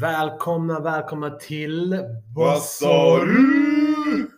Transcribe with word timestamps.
Välkomna, 0.00 0.80
välkomna 0.80 1.30
till 1.30 2.04
Vad 2.34 2.62
sa 2.62 3.24
du? 3.24 4.30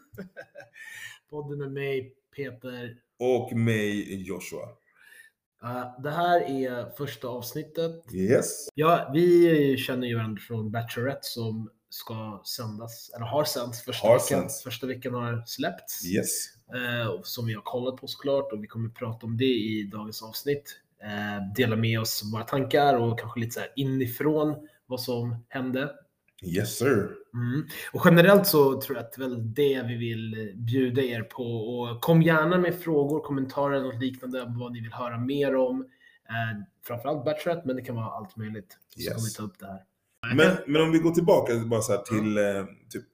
Podden 1.31 1.59
med 1.59 1.73
mig, 1.73 2.13
Peter. 2.37 2.97
Och 3.19 3.53
mig 3.53 4.23
Joshua. 4.23 4.69
Uh, 5.65 6.03
det 6.03 6.11
här 6.11 6.41
är 6.41 6.97
första 6.97 7.29
avsnittet. 7.29 8.15
Yes. 8.15 8.69
Ja, 8.75 9.11
vi 9.15 9.77
känner 9.77 10.07
ju 10.07 10.17
varandra 10.17 10.41
från 10.41 10.71
Bachelorette 10.71 11.19
som 11.23 11.71
ska 11.89 12.43
sändas, 12.57 13.11
eller 13.17 13.27
har 13.27 13.45
sänts 13.45 13.83
första 13.83 14.07
Har 14.09 14.15
veckan. 14.15 14.27
sänts. 14.41 14.63
Första 14.63 14.87
veckan 14.87 15.15
har 15.15 15.43
släppts. 15.47 16.07
Yes. 16.07 16.49
och 17.19 17.27
som 17.27 17.47
vi 17.47 17.55
har 17.55 17.63
kollat 17.63 17.97
på 17.97 18.07
såklart 18.07 18.53
och 18.53 18.63
vi 18.63 18.67
kommer 18.67 18.89
prata 18.89 19.27
om 19.27 19.37
det 19.37 19.45
i 19.45 19.91
dagens 19.93 20.23
avsnitt. 20.23 20.81
Eh, 21.03 21.53
dela 21.57 21.77
med 21.77 22.01
oss 22.01 22.23
våra 22.35 22.43
tankar 22.45 22.95
och 22.95 23.21
kanske 23.21 23.41
lite 23.41 23.55
så 23.55 23.61
här 23.61 23.73
inifrån 23.77 24.69
vad 24.89 25.01
som 25.01 25.45
hände. 25.49 25.95
Yes 26.43 26.79
sir. 26.79 27.11
Mm. 27.35 27.67
Och 27.93 28.03
generellt 28.05 28.47
så 28.47 28.81
tror 28.81 28.97
jag 28.97 29.05
att 29.07 29.13
det 29.13 29.23
är 29.25 29.29
väl 29.29 29.55
det 29.55 29.83
vi 29.83 29.97
vill 29.97 30.53
bjuda 30.57 31.03
er 31.03 31.23
på. 31.23 31.43
Och 31.45 32.01
kom 32.01 32.23
gärna 32.23 32.59
med 32.59 32.75
frågor, 32.75 33.21
kommentarer 33.21 33.75
eller 33.77 33.87
något 33.93 34.03
liknande 34.03 34.43
om 34.43 34.59
vad 34.59 34.73
ni 34.73 34.81
vill 34.81 34.93
höra 34.93 35.19
mer 35.19 35.57
om. 35.57 35.81
Eh, 36.29 36.63
framförallt 36.87 37.25
Bachelorette, 37.25 37.67
men 37.67 37.77
det 37.77 37.83
kan 37.83 37.97
vara 37.97 38.07
allt 38.07 38.37
möjligt. 38.37 38.79
Så 38.89 39.01
Yes. 39.01 39.09
kommer 39.15 39.25
vi 39.29 39.33
ta 39.35 39.43
upp 39.43 39.59
det 39.59 39.67
här. 39.67 39.85
Men, 40.37 40.57
men 40.73 40.83
om 40.83 40.93
vi 40.93 40.99
går 40.99 41.11
tillbaka 41.11 41.53
bara 41.67 41.81
så 41.81 41.97
till 41.97 42.39
eh, 42.39 42.65
typ, 42.91 43.05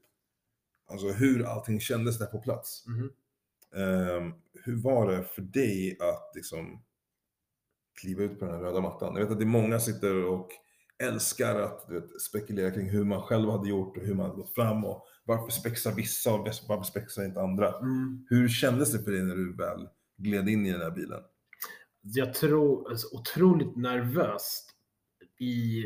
alltså 0.90 1.06
hur 1.08 1.44
allting 1.44 1.80
kändes 1.80 2.18
där 2.18 2.26
på 2.26 2.38
plats. 2.38 2.84
Mhm. 2.86 3.10
Ehm, 3.76 4.32
hur 4.64 4.76
var 4.82 5.10
det 5.12 5.24
för 5.24 5.42
dig 5.42 5.96
att 6.00 6.32
liksom 6.34 6.82
kliva 8.00 8.22
ut 8.22 8.38
på 8.38 8.44
den 8.44 8.54
här 8.54 8.60
röda 8.62 8.80
mattan? 8.80 9.14
Jag 9.14 9.22
vet 9.22 9.32
att 9.32 9.38
det 9.38 9.44
är 9.44 9.46
många 9.46 9.78
sitter 9.80 10.24
och 10.24 10.48
älskar 11.02 11.60
att 11.60 11.86
vet, 11.88 12.20
spekulera 12.20 12.70
kring 12.70 12.90
hur 12.90 13.04
man 13.04 13.22
själv 13.22 13.50
hade 13.50 13.68
gjort 13.68 13.96
och 13.96 14.02
hur 14.02 14.14
man 14.14 14.26
hade 14.26 14.36
gått 14.36 14.54
fram 14.54 14.84
och 14.84 15.06
varför 15.24 15.50
spexar 15.50 15.92
vissa 15.92 16.34
och 16.34 16.48
varför 16.68 16.84
spexar 16.84 17.24
inte 17.24 17.40
andra? 17.40 17.78
Mm. 17.78 18.26
Hur 18.28 18.48
kändes 18.48 18.92
det 18.92 19.04
för 19.04 19.10
dig 19.10 19.22
när 19.22 19.34
du 19.36 19.56
väl 19.56 19.88
gled 20.16 20.48
in 20.48 20.66
i 20.66 20.72
den 20.72 20.80
här 20.80 20.90
bilen? 20.90 21.20
Jag 22.02 22.34
tror 22.34 22.90
alltså, 22.90 23.16
otroligt 23.16 23.76
nervöst 23.76 24.70
i 25.40 25.84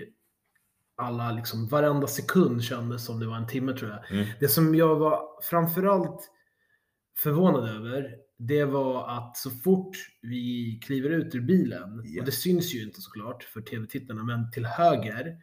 alla, 0.97 1.33
liksom 1.33 1.69
varenda 1.69 2.07
sekund 2.07 2.63
kändes 2.63 3.05
som 3.05 3.21
det 3.21 3.27
var 3.27 3.37
en 3.37 3.47
timme 3.47 3.73
tror 3.73 3.91
jag. 3.91 4.13
Mm. 4.13 4.27
Det 4.41 4.49
som 4.49 4.75
jag 4.75 4.97
var 4.97 5.43
framförallt 5.43 6.31
förvånad 7.23 7.69
över, 7.69 8.15
det 8.39 8.65
var 8.65 9.09
att 9.19 9.37
så 9.37 9.51
fort 9.51 9.97
vi 10.23 10.79
kliver 10.85 11.11
ut 11.11 11.35
ur 11.35 11.41
bilen, 11.41 12.03
Ja. 12.05 12.21
och 12.21 12.27
det 12.27 12.33
syns 12.33 12.75
ju 12.75 12.83
inte 12.83 13.01
såklart 13.01 13.43
för 13.43 13.61
tv-tittarna, 13.61 14.23
men 14.25 14.51
till 14.51 14.67
höger, 14.67 15.37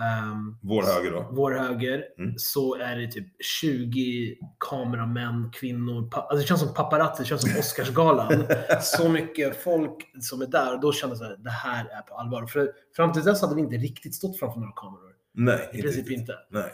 ehm, 0.00 0.56
Vår 0.62 0.82
höger 0.82 1.10
då? 1.12 1.28
vår 1.32 1.52
höger, 1.52 2.04
Mm. 2.18 2.34
så 2.36 2.74
är 2.76 2.96
det 2.96 3.08
typ 3.12 3.26
20 3.60 4.36
kameramän, 4.70 5.50
kvinnor, 5.52 6.08
alltså 6.14 6.36
det 6.36 6.42
känns 6.42 6.60
som 6.60 6.74
paparazzi, 6.74 7.22
det 7.22 7.28
känns 7.28 7.42
som 7.42 7.60
Oscarsgalan. 7.60 8.46
så 8.82 9.08
mycket 9.08 9.62
folk 9.62 10.10
som 10.20 10.42
är 10.42 10.46
där 10.46 10.74
och 10.74 10.80
då 10.80 10.92
kände 10.92 11.16
jag 11.16 11.24
här, 11.26 11.36
det 11.36 11.50
här 11.50 11.84
är 11.84 12.02
på 12.02 12.14
allvar. 12.14 12.46
För 12.46 12.72
fram 12.96 13.12
till 13.12 13.22
dess 13.22 13.40
hade 13.42 13.54
vi 13.54 13.60
inte 13.60 13.76
riktigt 13.76 14.14
stått 14.14 14.38
framför 14.38 14.60
några 14.60 14.72
kameror. 14.72 15.12
Nej, 15.34 15.58
I 15.72 15.76
inte 15.76 15.82
princip 15.82 15.98
riktigt. 15.98 16.18
inte. 16.20 16.34
Nej. 16.50 16.70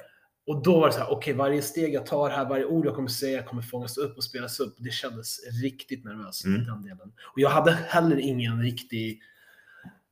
Och 0.51 0.63
då 0.63 0.81
var 0.81 0.87
det 0.87 0.93
så 0.93 0.99
här, 1.01 1.11
okej 1.13 1.35
varje 1.35 1.63
steg 1.63 1.95
jag 1.95 2.07
tar 2.07 2.31
här, 2.31 2.49
varje 2.49 2.65
ord 2.65 2.87
jag 2.87 2.95
kommer 2.95 3.09
säga 3.09 3.43
kommer 3.43 3.63
fångas 3.63 3.99
upp 3.99 4.17
och 4.17 4.25
spelas 4.25 4.61
upp. 4.61 4.75
Det 4.79 4.91
kändes 4.93 5.39
riktigt 5.63 6.05
nervöst 6.05 6.45
Mm. 6.45 6.63
i 6.63 6.65
den 6.65 6.83
delen. 6.83 7.13
Och 7.33 7.41
jag 7.41 7.51
hade 7.51 7.73
heller 7.73 8.17
ingen 8.17 8.63
riktig 8.63 9.21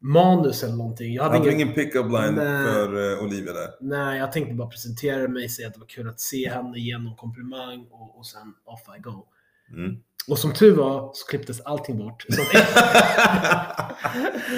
manus 0.00 0.62
eller 0.62 0.74
någonting. 0.76 1.14
Jag 1.14 1.24
Jag 1.24 1.24
hade 1.30 1.38
hade 1.38 1.50
ingen... 1.52 1.60
ingen 1.60 1.74
pick-up 1.74 2.06
line 2.06 2.34
Nej. 2.34 2.64
för 2.64 2.94
uh, 3.18 3.24
Olivia 3.24 3.52
där. 3.52 3.68
Nej, 3.80 4.18
jag 4.18 4.32
tänkte 4.32 4.54
bara 4.54 4.68
presentera 4.68 5.28
mig, 5.28 5.48
säga 5.48 5.68
att 5.68 5.74
det 5.74 5.80
var 5.80 5.86
kul 5.86 6.08
att 6.08 6.20
se 6.20 6.50
henne, 6.50 6.78
ge 6.78 6.98
någon 6.98 7.16
komplimang 7.16 7.86
och, 7.90 8.18
och 8.18 8.26
sen 8.26 8.54
off 8.64 8.82
I 8.98 9.00
go. 9.00 9.26
Mm. 9.72 9.96
Och 10.28 10.38
som 10.38 10.52
tur 10.52 10.74
var 10.74 11.10
så 11.14 11.26
klipptes 11.26 11.60
allting 11.60 11.98
bort. 11.98 12.26
Så 12.28 12.42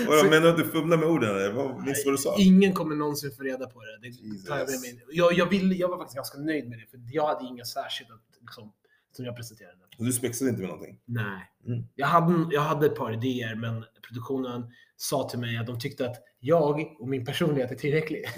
Vadå, 0.09 0.25
menar 0.31 0.41
du 0.41 0.49
att 0.49 0.57
du 0.57 0.65
fumlar 0.65 0.97
med 0.97 1.09
orden? 1.09 1.31
Eller? 1.31 1.53
Vad, 1.53 1.85
minns 1.85 2.03
vad 2.05 2.15
du 2.15 2.19
sa? 2.19 2.37
ingen 2.39 2.73
kommer 2.73 2.95
någonsin 2.95 3.31
få 3.37 3.43
reda 3.43 3.67
på 3.67 3.81
det. 3.81 4.09
det 4.09 4.49
tar 4.49 4.59
jag, 4.59 4.71
med 4.71 4.81
mig. 4.81 5.05
Jag, 5.11 5.33
jag, 5.33 5.47
vill, 5.47 5.81
jag 5.81 5.89
var 5.89 5.99
faktiskt 5.99 6.17
ganska 6.17 6.39
nöjd 6.39 6.69
med 6.69 6.79
det, 6.79 6.87
för 6.91 7.01
jag 7.13 7.27
hade 7.27 7.47
inga 7.47 7.65
särskilt 7.65 8.11
att, 8.11 8.23
liksom, 8.41 8.73
som 9.13 9.25
jag 9.25 9.37
presenterade. 9.37 9.77
Du 9.99 10.13
spexade 10.13 10.51
inte 10.51 10.63
med 10.63 10.71
någonting? 10.71 11.01
Nej. 11.05 11.53
Mm. 11.67 11.85
Jag, 11.95 12.07
hade, 12.07 12.55
jag 12.55 12.61
hade 12.61 12.87
ett 12.87 12.97
par 12.97 13.13
idéer, 13.13 13.55
men 13.55 13.85
produktionen 14.09 14.73
sa 14.97 15.29
till 15.29 15.39
mig 15.39 15.59
att 15.59 15.67
de 15.67 15.81
tyckte 15.81 16.07
att 16.07 16.17
jag 16.41 16.97
och 17.01 17.09
min 17.09 17.25
personlighet 17.25 17.71
är 17.71 17.75
tillräcklig. 17.75 18.25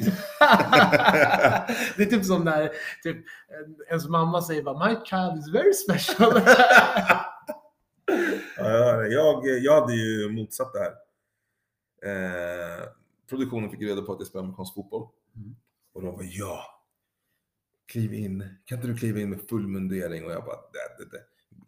det 1.97 2.03
är 2.03 2.11
typ 2.11 2.25
som 2.25 2.45
när 2.45 2.69
typ, 3.03 3.17
en- 3.17 3.77
ens 3.89 4.09
mamma 4.09 4.43
säger 4.43 4.63
bara 4.63 4.89
“My 4.89 4.95
child 5.05 5.39
is 5.39 5.55
very 5.55 5.73
special”. 5.73 6.43
Ja, 8.57 8.71
ja, 8.71 9.07
jag, 9.07 9.59
jag 9.63 9.81
hade 9.81 9.95
ju 9.95 10.29
motsatt 10.31 10.73
det 10.73 10.79
här. 10.79 10.93
Eh, 12.05 12.89
produktionen 13.29 13.71
fick 13.71 13.81
reda 13.83 14.03
på 14.03 14.13
att 14.13 14.21
jag 14.21 14.27
spelar 14.27 14.45
amerikansk 14.45 14.75
fotboll. 14.75 15.09
Mm. 15.37 15.57
Och 15.95 16.03
de 16.03 16.17
var 16.17 16.25
ja. 16.31 16.82
Kliv 17.87 18.15
in. 18.15 18.45
Kan 18.65 18.79
inte 18.79 18.89
du 18.89 18.97
kliva 18.97 19.21
in 19.21 19.31
med 19.31 19.41
full 19.49 19.67
mundering? 19.69 20.25
Och 20.25 20.33
jag 20.33 20.45
bara, 20.45 20.57
det, 20.57 21.05
det, 21.05 21.11
det. 21.11 21.23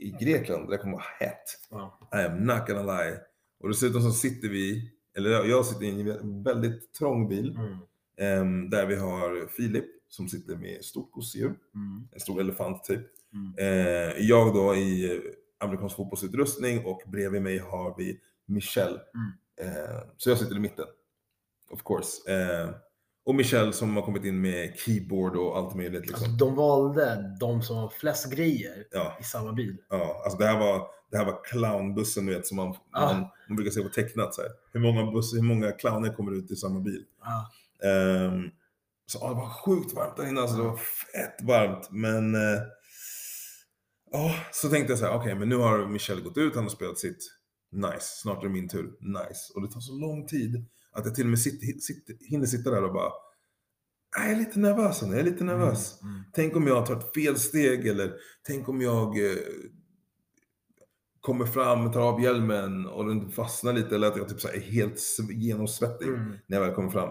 I 0.05 0.11
Grekland, 0.25 0.71
det 0.71 0.79
kommer 0.79 0.93
vara 0.95 1.05
hett. 1.21 1.45
Ja. 1.71 2.09
I 2.15 2.17
am 2.17 2.39
not 2.45 2.67
gonna 2.67 2.99
lie. 3.03 3.19
Och 3.61 3.69
dessutom 3.69 4.03
så 4.03 4.11
sitter 4.11 4.49
vi, 4.49 4.93
eller 5.17 5.31
jag- 5.31 5.67
sitter 5.67 5.85
i 5.85 6.11
en 6.11 6.43
väldigt 6.43 6.93
trång 6.93 7.29
bil. 7.29 7.57
Mm. 7.59 7.77
Ehm, 8.17 8.71
där 8.71 8.87
vi 8.87 8.97
har 8.97 9.47
Filip 9.47 9.85
som 10.09 10.29
sitter 10.29 10.57
med 10.57 10.85
stort 10.85 11.13
gosedjur, 11.13 11.55
Mm. 11.75 12.09
en 12.13 12.21
stor 12.21 12.41
elefant 12.41 12.85
typ. 12.85 13.01
Mm. 13.33 13.55
Eh, 13.59 14.13
jag 14.29 14.55
då 14.55 14.75
i 14.75 15.17
eh, 15.17 15.21
amerikansk 15.59 15.97
fotbollsutrustning 15.97 16.85
och 16.85 17.03
bredvid 17.07 17.43
mig 17.43 17.59
har 17.59 17.95
vi 17.99 18.21
Michelle. 18.47 19.01
Mm. 19.15 19.33
Eh, 19.77 20.01
så 20.17 20.31
jag 20.31 20.39
sitter 20.39 20.57
i 20.57 20.61
mitten. 20.61 20.87
Of 21.71 21.83
course. 21.85 22.33
Och 23.27 23.35
Michelle 23.35 23.73
som 23.73 23.97
har 23.97 24.03
kommit 24.03 24.25
in 24.25 24.41
med 24.41 24.79
keyboard 24.79 25.37
och 25.37 25.59
allt 25.59 25.75
möjligt. 25.75 26.01
Alltså, 26.01 26.17
Liksom. 26.25 26.39
de 26.39 26.55
valde 26.55 27.37
de 27.41 27.62
som 27.62 27.77
har 27.77 27.89
flest 27.89 28.33
grejer 28.33 28.85
Ja, 28.91 29.17
i 29.21 29.25
samma 29.25 29.53
bil. 29.53 29.77
ja, 29.91 30.23
alltså 30.25 30.39
det 30.39 30.47
här 30.47 30.59
var, 30.59 30.87
det 31.11 31.17
här 31.17 31.25
var 31.25 31.45
clownbussen 31.45 32.27
du 32.27 32.35
vet 32.35 32.47
som 32.47 32.57
man, 32.57 32.75
Ah. 32.93 33.12
man, 33.12 33.27
man 33.49 33.57
brukar 33.57 33.71
se 33.71 33.83
på 33.83 33.89
tecknat. 33.89 34.35
Så 34.35 34.43
här. 34.43 34.51
Hur, 34.73 34.81
många 34.81 35.12
buss, 35.12 35.35
hur 35.35 35.43
många 35.43 35.73
clowner 35.73 36.12
kommer 36.15 36.33
ut 36.33 36.51
i 36.51 36.57
samma 36.57 36.81
bil? 36.81 37.05
Ja. 37.21 37.51
Ehm, 37.89 38.43
så 39.07 39.19
ja, 39.23 39.29
det 39.29 39.35
var 39.35 39.49
sjukt 39.51 39.95
varmt 39.95 40.17
där 40.17 40.29
inne, 40.29 40.41
alltså, 40.41 40.56
det 40.56 40.62
var 40.62 40.77
fett 40.77 41.43
varmt. 41.43 41.89
Men 41.91 42.35
eh, 42.35 42.61
ja, 44.12 44.35
så 44.53 44.69
tänkte 44.69 44.93
jag 44.93 44.99
så 44.99 45.05
här, 45.06 45.15
okej 45.17 45.35
men 45.35 45.49
nu 45.49 45.56
har 45.56 45.87
Michel 45.87 46.21
gått 46.23 46.37
ut, 46.39 46.55
han 46.55 46.65
har 46.65 46.71
spelat 46.71 46.99
sitt. 46.99 47.31
Nice, 47.73 48.01
snart 48.23 48.39
är 48.39 48.43
det 48.47 48.53
min 48.53 48.69
tur. 48.69 48.93
Nice. 49.01 49.53
Och 49.55 49.62
det 49.62 49.69
tar 49.73 49.81
så 49.81 49.93
lång 49.93 50.27
tid 50.27 50.65
att 50.94 51.05
jag 51.05 51.15
till 51.15 51.25
och 51.25 51.31
med 51.31 51.38
sitter, 51.38 51.78
sitter, 51.81 52.16
hinner 52.21 52.47
sitta 52.47 52.71
där 52.71 52.84
och 52.84 52.93
bara, 52.93 53.12
"Nej, 54.19 54.28
jag 54.28 54.32
är 54.32 54.37
lite 54.38 54.59
nervös 54.59 55.03
jag 55.03 55.19
är 55.19 55.22
lite 55.22 55.44
nervös. 55.44 56.03
Mm. 56.03 56.22
Tänk 56.32 56.56
om 56.56 56.66
jag 56.66 56.87
tar 56.87 56.97
ett 56.97 57.15
fel 57.15 57.37
steg 57.38 57.87
eller 57.87 58.15
tänk 58.47 58.69
om 58.69 58.81
jag 58.82 59.27
eh, 59.31 59.37
kommer 61.21 61.47
fram, 61.47 61.93
tar 61.93 62.00
av 62.00 62.21
hjälmen 62.22 62.87
och 62.87 63.06
den 63.06 63.31
fastnar 63.31 63.72
lite 63.72 63.94
eller 63.94 64.06
att 64.09 64.16
jag 64.16 64.28
typ 64.28 64.41
så 64.41 64.49
är 64.49 64.60
helt 64.60 64.94
sv- 64.94 65.32
genomsvettig 65.32 66.09
Mm. 66.09 66.32
när 66.47 66.56
jag 66.56 66.65
väl 66.66 66.75
kommer 66.75 66.91
fram. 66.91 67.09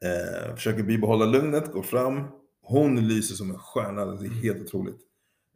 Eh, 0.00 0.54
försöker 0.54 0.82
bibehålla 0.82 1.24
lugnet, 1.26 1.72
går 1.72 1.82
fram. 1.82 2.22
Hon 2.62 3.08
lyser 3.08 3.34
som 3.34 3.50
en 3.50 3.58
stjärna, 3.58 4.06
det 4.06 4.26
är 4.26 4.30
helt 4.30 4.62
otroligt. 4.62 5.00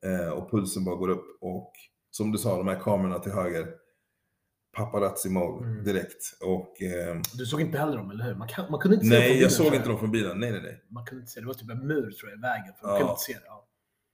Eh, 0.05 0.29
och 0.33 0.51
pulsen 0.51 0.85
bara 0.85 0.97
går 0.97 1.09
upp. 1.09 1.39
Och 1.41 1.73
som 2.11 2.33
du 2.33 2.39
sa, 2.39 2.57
de 2.57 2.69
här 2.69 2.81
kamerorna 2.81 3.19
till 3.19 3.33
höger. 3.33 3.75
Paparazzi 4.73 5.31
mode 5.31 5.67
Mm. 5.67 5.85
direkt. 5.85 6.23
Och, 6.41 6.83
eh, 6.83 7.21
Du 7.39 7.47
såg 7.47 7.61
inte 7.61 7.79
heller 7.79 7.97
dem, 7.97 8.11
eller 8.11 8.25
hur? 8.25 8.35
Man, 8.35 8.49
kan, 8.49 8.71
man 8.71 8.81
kunde 8.81 8.95
inte 8.95 9.07
se 9.07 9.15
dem 9.15 9.23
nej, 9.23 9.43
jag 9.43 9.53
såg 9.53 9.75
inte 9.75 9.89
dem 9.89 9.99
från 9.99 10.11
bilen. 10.11 10.41
Nej, 10.41 10.53
nej, 10.53 10.63
nej. 10.63 10.85
Man 10.91 11.05
kunde 11.07 11.21
inte 11.23 11.33
se, 11.33 11.41
det 11.41 11.47
var 11.47 11.55
typ 11.55 11.71
en 11.71 11.87
mur 11.87 12.11
tror 12.11 12.31
jag 12.31 12.39
i 12.39 12.43
vägen. 12.43 12.75
För 12.81 12.87
man 12.87 12.95
Ja. 12.95 12.99
kunde 12.99 13.11
inte 13.13 13.23
se 13.23 13.33
det. 13.33 13.45
Ja. 13.47 13.69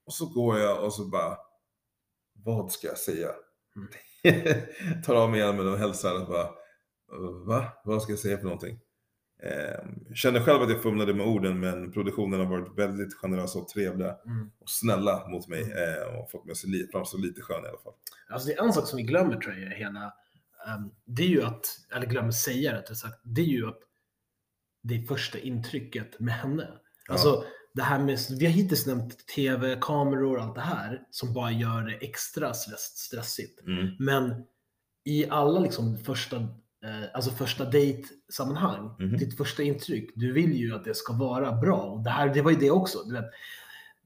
Och 0.05 0.13
så 0.13 0.25
går 0.25 0.59
jag 0.59 0.83
och 0.83 0.93
så 0.93 1.05
bara, 1.05 1.37
vad 2.43 2.71
ska 2.71 2.87
jag 2.87 2.97
säga? 2.97 3.29
Mm. 3.75 3.89
Tar 5.05 5.15
av 5.15 5.29
mig 5.31 5.39
hjälmen 5.39 5.67
och 5.67 5.77
hälsar 5.77 6.21
och 6.21 6.27
bara, 6.27 6.43
"Eh, 6.43 7.45
va? 7.47 7.65
Vad 7.85 8.01
ska 8.01 8.11
jag 8.11 8.19
säga 8.19 8.37
för 8.37 8.43
någonting? 8.43 8.79
Eh, 9.43 9.85
känner 10.15 10.39
själv 10.41 10.61
att 10.61 10.69
jag 10.69 10.81
fumlade 10.83 11.13
med 11.13 11.27
orden 11.27 11.59
men 11.59 11.91
produktionen 11.91 12.39
har 12.39 12.47
varit 12.47 12.77
väldigt 12.77 13.13
generösa 13.13 13.59
och 13.59 13.67
trevliga 13.67 14.15
Mm. 14.25 14.49
och 14.59 14.69
snälla 14.69 15.27
mot 15.27 15.47
mig 15.47 15.61
eh, 15.61 16.19
och 16.19 16.31
fått 16.31 16.45
mig 16.45 16.51
att 16.51 16.57
se 16.57 16.67
li- 16.67 16.87
framstå 16.91 17.17
lite 17.17 17.41
skön 17.41 17.65
i 17.65 17.67
alla 17.67 17.77
fall. 17.77 17.93
Alltså 18.29 18.47
det 18.47 18.53
är 18.53 18.63
en 18.63 18.73
sak 18.73 18.87
som 18.87 18.97
vi 18.97 19.03
glömmer 19.03 19.35
tror 19.39 19.55
jag 19.55 19.69
hela, 19.77 20.13
det 21.05 21.23
är 21.23 21.27
ju 21.27 21.43
att, 21.43 21.65
eller 21.95 22.05
glömmer 22.07 22.31
säga 22.31 22.73
rättare 22.77 22.95
sagt, 22.95 23.19
det 23.23 23.41
är 23.41 23.45
ju 23.45 23.67
att 23.67 23.79
det 24.83 24.95
är 24.95 25.01
första 25.07 25.39
intrycket 25.39 26.19
med 26.19 26.33
henne. 26.33 26.67
Ja. 27.07 27.13
Alltså 27.13 27.43
det 27.73 27.83
här 27.83 27.99
med, 27.99 28.19
vi 28.39 28.45
har 28.45 28.53
hittills 28.53 28.85
nämnt 28.85 29.27
tv, 29.27 29.77
kameror 29.81 30.37
och 30.37 30.43
allt 30.43 30.55
det 30.55 30.61
här 30.61 31.01
som 31.11 31.33
bara 31.33 31.51
gör 31.51 31.81
det 31.81 31.93
extra 31.95 32.53
stress, 32.53 32.97
stressigt. 32.97 33.61
Mm. 33.67 33.95
Men 33.99 34.43
i 35.03 35.29
alla 35.29 35.59
liksom 35.59 35.97
första 35.97 36.35
eh, 36.83 37.03
alltså 37.13 37.31
första 37.31 37.65
dejt-sammanhang, 37.65 38.95
Mhm. 38.99 39.17
ditt 39.17 39.37
första 39.37 39.63
intryck, 39.63 40.11
du 40.15 40.33
vill 40.33 40.53
ju 40.53 40.75
att 40.75 40.83
det 40.83 40.95
ska 40.95 41.13
vara 41.13 41.51
bra. 41.51 41.81
Och 41.81 42.03
det, 42.03 42.09
här, 42.09 42.33
det 42.33 42.41
var 42.41 42.51
ju 42.51 42.57
det 42.57 42.71
också. 42.71 43.03
Du, 43.03 43.13
vet. 43.13 43.25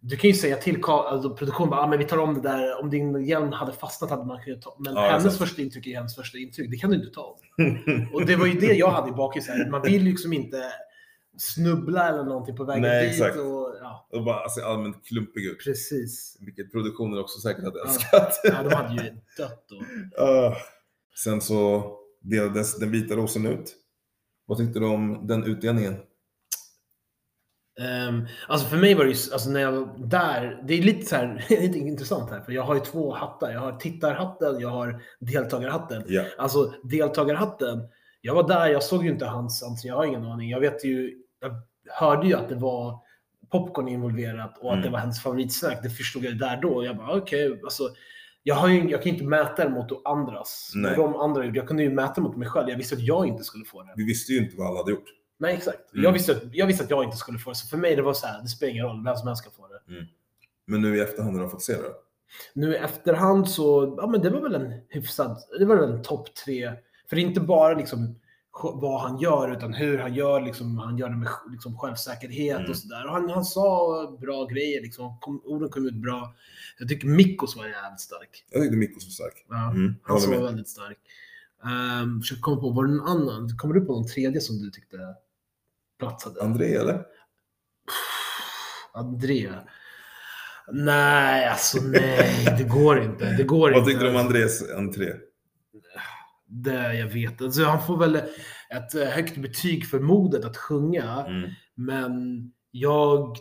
Du 0.03 0.17
kan 0.17 0.29
ju 0.29 0.33
säga 0.35 0.55
till 0.57 0.83
alltså, 0.85 1.35
produktionen, 1.35 1.73
ah, 1.73 1.87
men 1.87 1.99
vi 1.99 2.05
tar 2.05 2.17
om 2.17 2.33
det 2.33 2.41
där, 2.41 2.81
om 2.81 2.89
din 2.89 3.23
hjälm 3.25 3.51
hade 3.51 3.71
fastnat 3.73 4.09
hade 4.09 4.25
man 4.25 4.43
kunnat 4.43 4.61
ta 4.61 4.75
Men 4.79 4.93
Ja, 4.93 5.01
hennes 5.01 5.25
exakt. 5.25 5.37
första 5.39 5.61
intryck 5.61 5.87
är 5.87 5.95
hennes 5.95 6.15
första 6.15 6.37
intryck, 6.37 6.71
det 6.71 6.77
kan 6.77 6.89
du 6.89 6.95
inte 6.95 7.09
ta 7.09 7.21
om. 7.21 7.37
Och 8.13 8.25
det 8.25 8.35
var 8.35 8.45
ju 8.45 8.53
det 8.59 8.73
jag 8.73 8.89
hade 8.91 9.09
i 9.09 9.11
bakhuvudet. 9.13 9.69
Man 9.71 9.81
vill 9.81 9.93
ju 9.93 10.11
liksom 10.11 10.33
inte 10.33 10.63
snubbla 11.37 12.09
eller 12.09 12.23
någonting 12.23 12.55
på 12.55 12.63
vägen 12.63 12.81
Nej, 12.81 13.03
dit. 13.03 13.11
exakt. 13.11 13.37
Och, 13.37 13.75
ja, 13.81 14.07
Och 14.11 14.23
bara 14.23 14.49
se 14.49 14.61
allmänt 14.61 15.05
klumpig 15.05 15.45
ut. 15.45 15.63
precis. 15.65 16.37
Vilket 16.39 16.71
produktionen 16.71 17.19
också 17.19 17.39
säkert 17.39 17.63
hade 17.63 17.81
älskat. 17.81 18.39
Ja, 18.43 18.63
de 18.63 18.75
hade 18.75 19.03
ju 19.03 19.09
dött 19.37 19.65
då. 19.69 19.81
Ah. 20.23 20.55
Sen 21.23 21.41
så 21.41 21.83
delades 22.21 22.77
den 22.77 22.91
vita 22.91 23.15
rosen 23.15 23.45
ut. 23.45 23.75
Vad 24.45 24.57
tyckte 24.57 24.79
du 24.79 24.85
om 24.85 25.27
den 25.27 25.43
utdelningen? 25.43 25.95
Um, 28.09 28.27
alltså 28.47 28.67
för 28.67 28.77
mig 28.77 28.93
var 28.93 29.03
det 29.05 29.11
ju, 29.11 29.33
alltså 29.33 29.49
när 29.49 29.59
jag 29.59 29.71
var 29.71 30.07
där, 30.07 30.61
det 30.67 30.73
är 30.73 30.81
lite 30.81 31.05
så 31.05 31.15
här, 31.15 31.45
lite 31.49 31.77
intressant 31.77 32.29
här, 32.31 32.41
för 32.41 32.51
jag 32.51 32.63
har 32.63 32.75
ju 32.75 32.81
två 32.81 33.13
hattar. 33.13 33.51
Jag 33.51 33.59
har 33.59 33.71
tittarhatten, 33.71 34.59
jag 34.59 34.69
har 34.69 35.01
deltagarhatten. 35.19 36.03
Ja. 36.07 36.23
Alltså 36.37 36.73
deltagarhatten, 36.83 37.81
jag 38.21 38.35
var 38.35 38.47
där, 38.47 38.67
jag 38.67 38.83
såg 38.83 39.03
ju 39.05 39.11
inte 39.11 39.25
hans 39.25 39.63
entré, 39.63 39.87
jag 39.89 39.95
har 39.95 40.05
ingen 40.05 40.25
aning. 40.25 40.49
Jag 40.49 40.59
vet 40.59 40.85
ju, 40.85 41.13
jag 41.41 41.51
hörde 41.93 42.27
ju 42.27 42.33
att 42.33 42.49
det 42.49 42.55
var 42.55 42.99
popcorn 43.51 43.87
involverat 43.87 44.57
och 44.57 44.69
att 44.71 44.73
Mm. 44.77 44.85
det 44.85 44.89
var 44.89 44.99
hennes 44.99 45.23
favoritsnack. 45.23 45.79
Det 45.83 45.89
förstod 45.89 46.23
jag 46.23 46.37
där 46.37 46.59
då. 46.61 46.85
Jag 46.85 46.97
bara 46.97 47.17
okej, 47.17 47.59
alltså. 47.63 47.83
Jag, 48.43 48.55
har 48.55 48.67
ju, 48.69 48.89
jag 48.89 49.03
kan 49.03 49.11
ju 49.11 49.17
inte 49.17 49.25
mäta 49.25 49.63
det 49.63 49.69
mot 49.69 50.05
andras. 50.05 50.71
De 50.95 51.15
andra. 51.15 51.45
Jag 51.45 51.67
kunde 51.67 51.83
ju 51.83 51.89
mäta 51.89 52.21
mot 52.21 52.37
mig 52.37 52.47
själv. 52.47 52.69
Jag 52.69 52.77
visste 52.77 52.95
att 52.95 53.01
jag 53.01 53.27
inte 53.27 53.43
skulle 53.43 53.65
få 53.65 53.83
det. 53.83 53.93
Vi 53.95 54.03
visste 54.03 54.31
ju 54.33 54.39
inte 54.39 54.57
vad 54.57 54.67
alla 54.67 54.77
hade 54.77 54.91
gjort. 54.91 55.05
Nej, 55.41 55.53
exakt. 55.55 55.93
Mm. 55.93 56.03
Jag, 56.03 56.11
visste 56.11 56.39
jag 56.53 56.67
visste 56.67 56.83
att 56.83 56.89
jag 56.89 57.03
inte 57.03 57.17
skulle 57.17 57.39
få 57.39 57.49
det. 57.49 57.55
Så 57.55 57.67
för 57.67 57.77
mig 57.77 57.95
det 57.95 58.01
var 58.01 58.13
så 58.13 58.27
här, 58.27 58.41
det 58.41 58.47
spelar 58.47 58.71
ingen 58.71 58.85
roll, 58.85 59.03
vem 59.05 59.15
som 59.15 59.27
helst 59.27 59.43
ska 59.43 59.51
få 59.51 59.67
det. 59.67 60.05
Men 60.65 60.81
nu 60.81 60.97
i 60.97 60.99
efterhand 60.99 61.35
har 61.37 61.43
du 61.43 61.49
fått 61.49 61.61
se 61.63 61.73
det. 61.73 61.91
Nu 62.53 62.73
i 62.73 62.77
efterhand 62.77 63.49
så, 63.49 63.95
ja 63.97 64.07
men 64.07 64.21
det 64.21 64.29
var 64.29 64.41
väl 64.41 64.55
en 64.55 64.73
hyfsad, 64.89 65.37
det 65.59 65.65
var 65.65 65.75
väl 65.75 65.91
en 65.91 66.01
topp 66.03 66.35
tre. 66.45 66.71
För 67.09 67.15
det 67.15 67.21
är 67.21 67.25
inte 67.25 67.39
bara 67.41 67.73
liksom 67.73 68.15
vad 68.53 69.01
han 69.01 69.19
gör, 69.19 69.51
utan 69.57 69.73
hur 69.73 69.97
han 69.97 70.13
gör, 70.13 70.41
liksom, 70.41 70.77
han 70.77 70.97
gör 70.97 71.09
det 71.09 71.15
med 71.15 71.29
liksom, 71.51 71.77
självsäkerhet 71.77 72.57
Mm. 72.59 72.71
och 72.71 72.77
sådär. 72.77 73.07
Han, 73.07 73.29
han 73.29 73.45
sa 73.45 74.17
bra 74.21 74.45
grejer, 74.45 74.81
liksom. 74.81 75.17
kom, 75.21 75.41
orden 75.45 75.69
kom 75.69 75.87
ut 75.87 75.93
bra. 75.95 76.35
Jag 76.79 76.89
tycker 76.89 77.07
Mikkos 77.07 77.55
var 77.55 77.65
jävligt 77.67 77.99
stark. 77.99 78.45
Jag 78.51 78.61
tyckte 78.61 78.77
Mikko 78.77 78.93
var 78.93 78.99
stark. 78.99 79.45
Ja, 79.49 79.71
Mm, 79.71 79.95
han 80.03 80.15
var 80.31 80.43
väldigt 80.45 80.69
stark. 80.69 80.97
Um, 82.03 82.21
försöker 82.21 82.41
komma 82.41 82.61
på, 82.61 82.69
var 82.69 82.85
det 82.85 82.91
någon 82.93 83.07
annan? 83.07 83.57
Kommer 83.57 83.73
du 83.75 83.81
på 83.85 83.93
någon 83.93 84.07
tredje 84.07 84.41
som 84.41 84.57
du 84.59 84.69
tyckte 84.69 84.97
platsade? 86.01 86.41
André 86.41 86.75
eller? 86.75 87.01
André. 88.93 89.49
Nej, 90.71 91.47
alltså 91.47 91.77
nej, 91.83 92.55
det 92.57 92.63
går 92.63 93.03
inte. 93.03 93.25
Det 93.37 93.43
går 93.43 93.69
Vad 93.71 93.77
inte. 93.79 93.89
tyckte 93.91 94.05
du 94.05 94.09
om 94.11 94.15
Andrés 94.17 94.71
entré? 94.77 95.13
Det 96.47 96.93
jag 96.95 97.07
vet. 97.07 97.41
Alltså, 97.41 97.63
han 97.63 97.85
får 97.85 97.97
väl 97.97 98.15
ett 98.69 98.93
högt 99.13 99.37
betyg 99.37 99.87
för 99.87 99.99
modet 99.99 100.45
att 100.45 100.57
sjunga. 100.57 101.25
Mm. 101.27 101.49
Men 101.75 102.11
jag... 102.71 103.37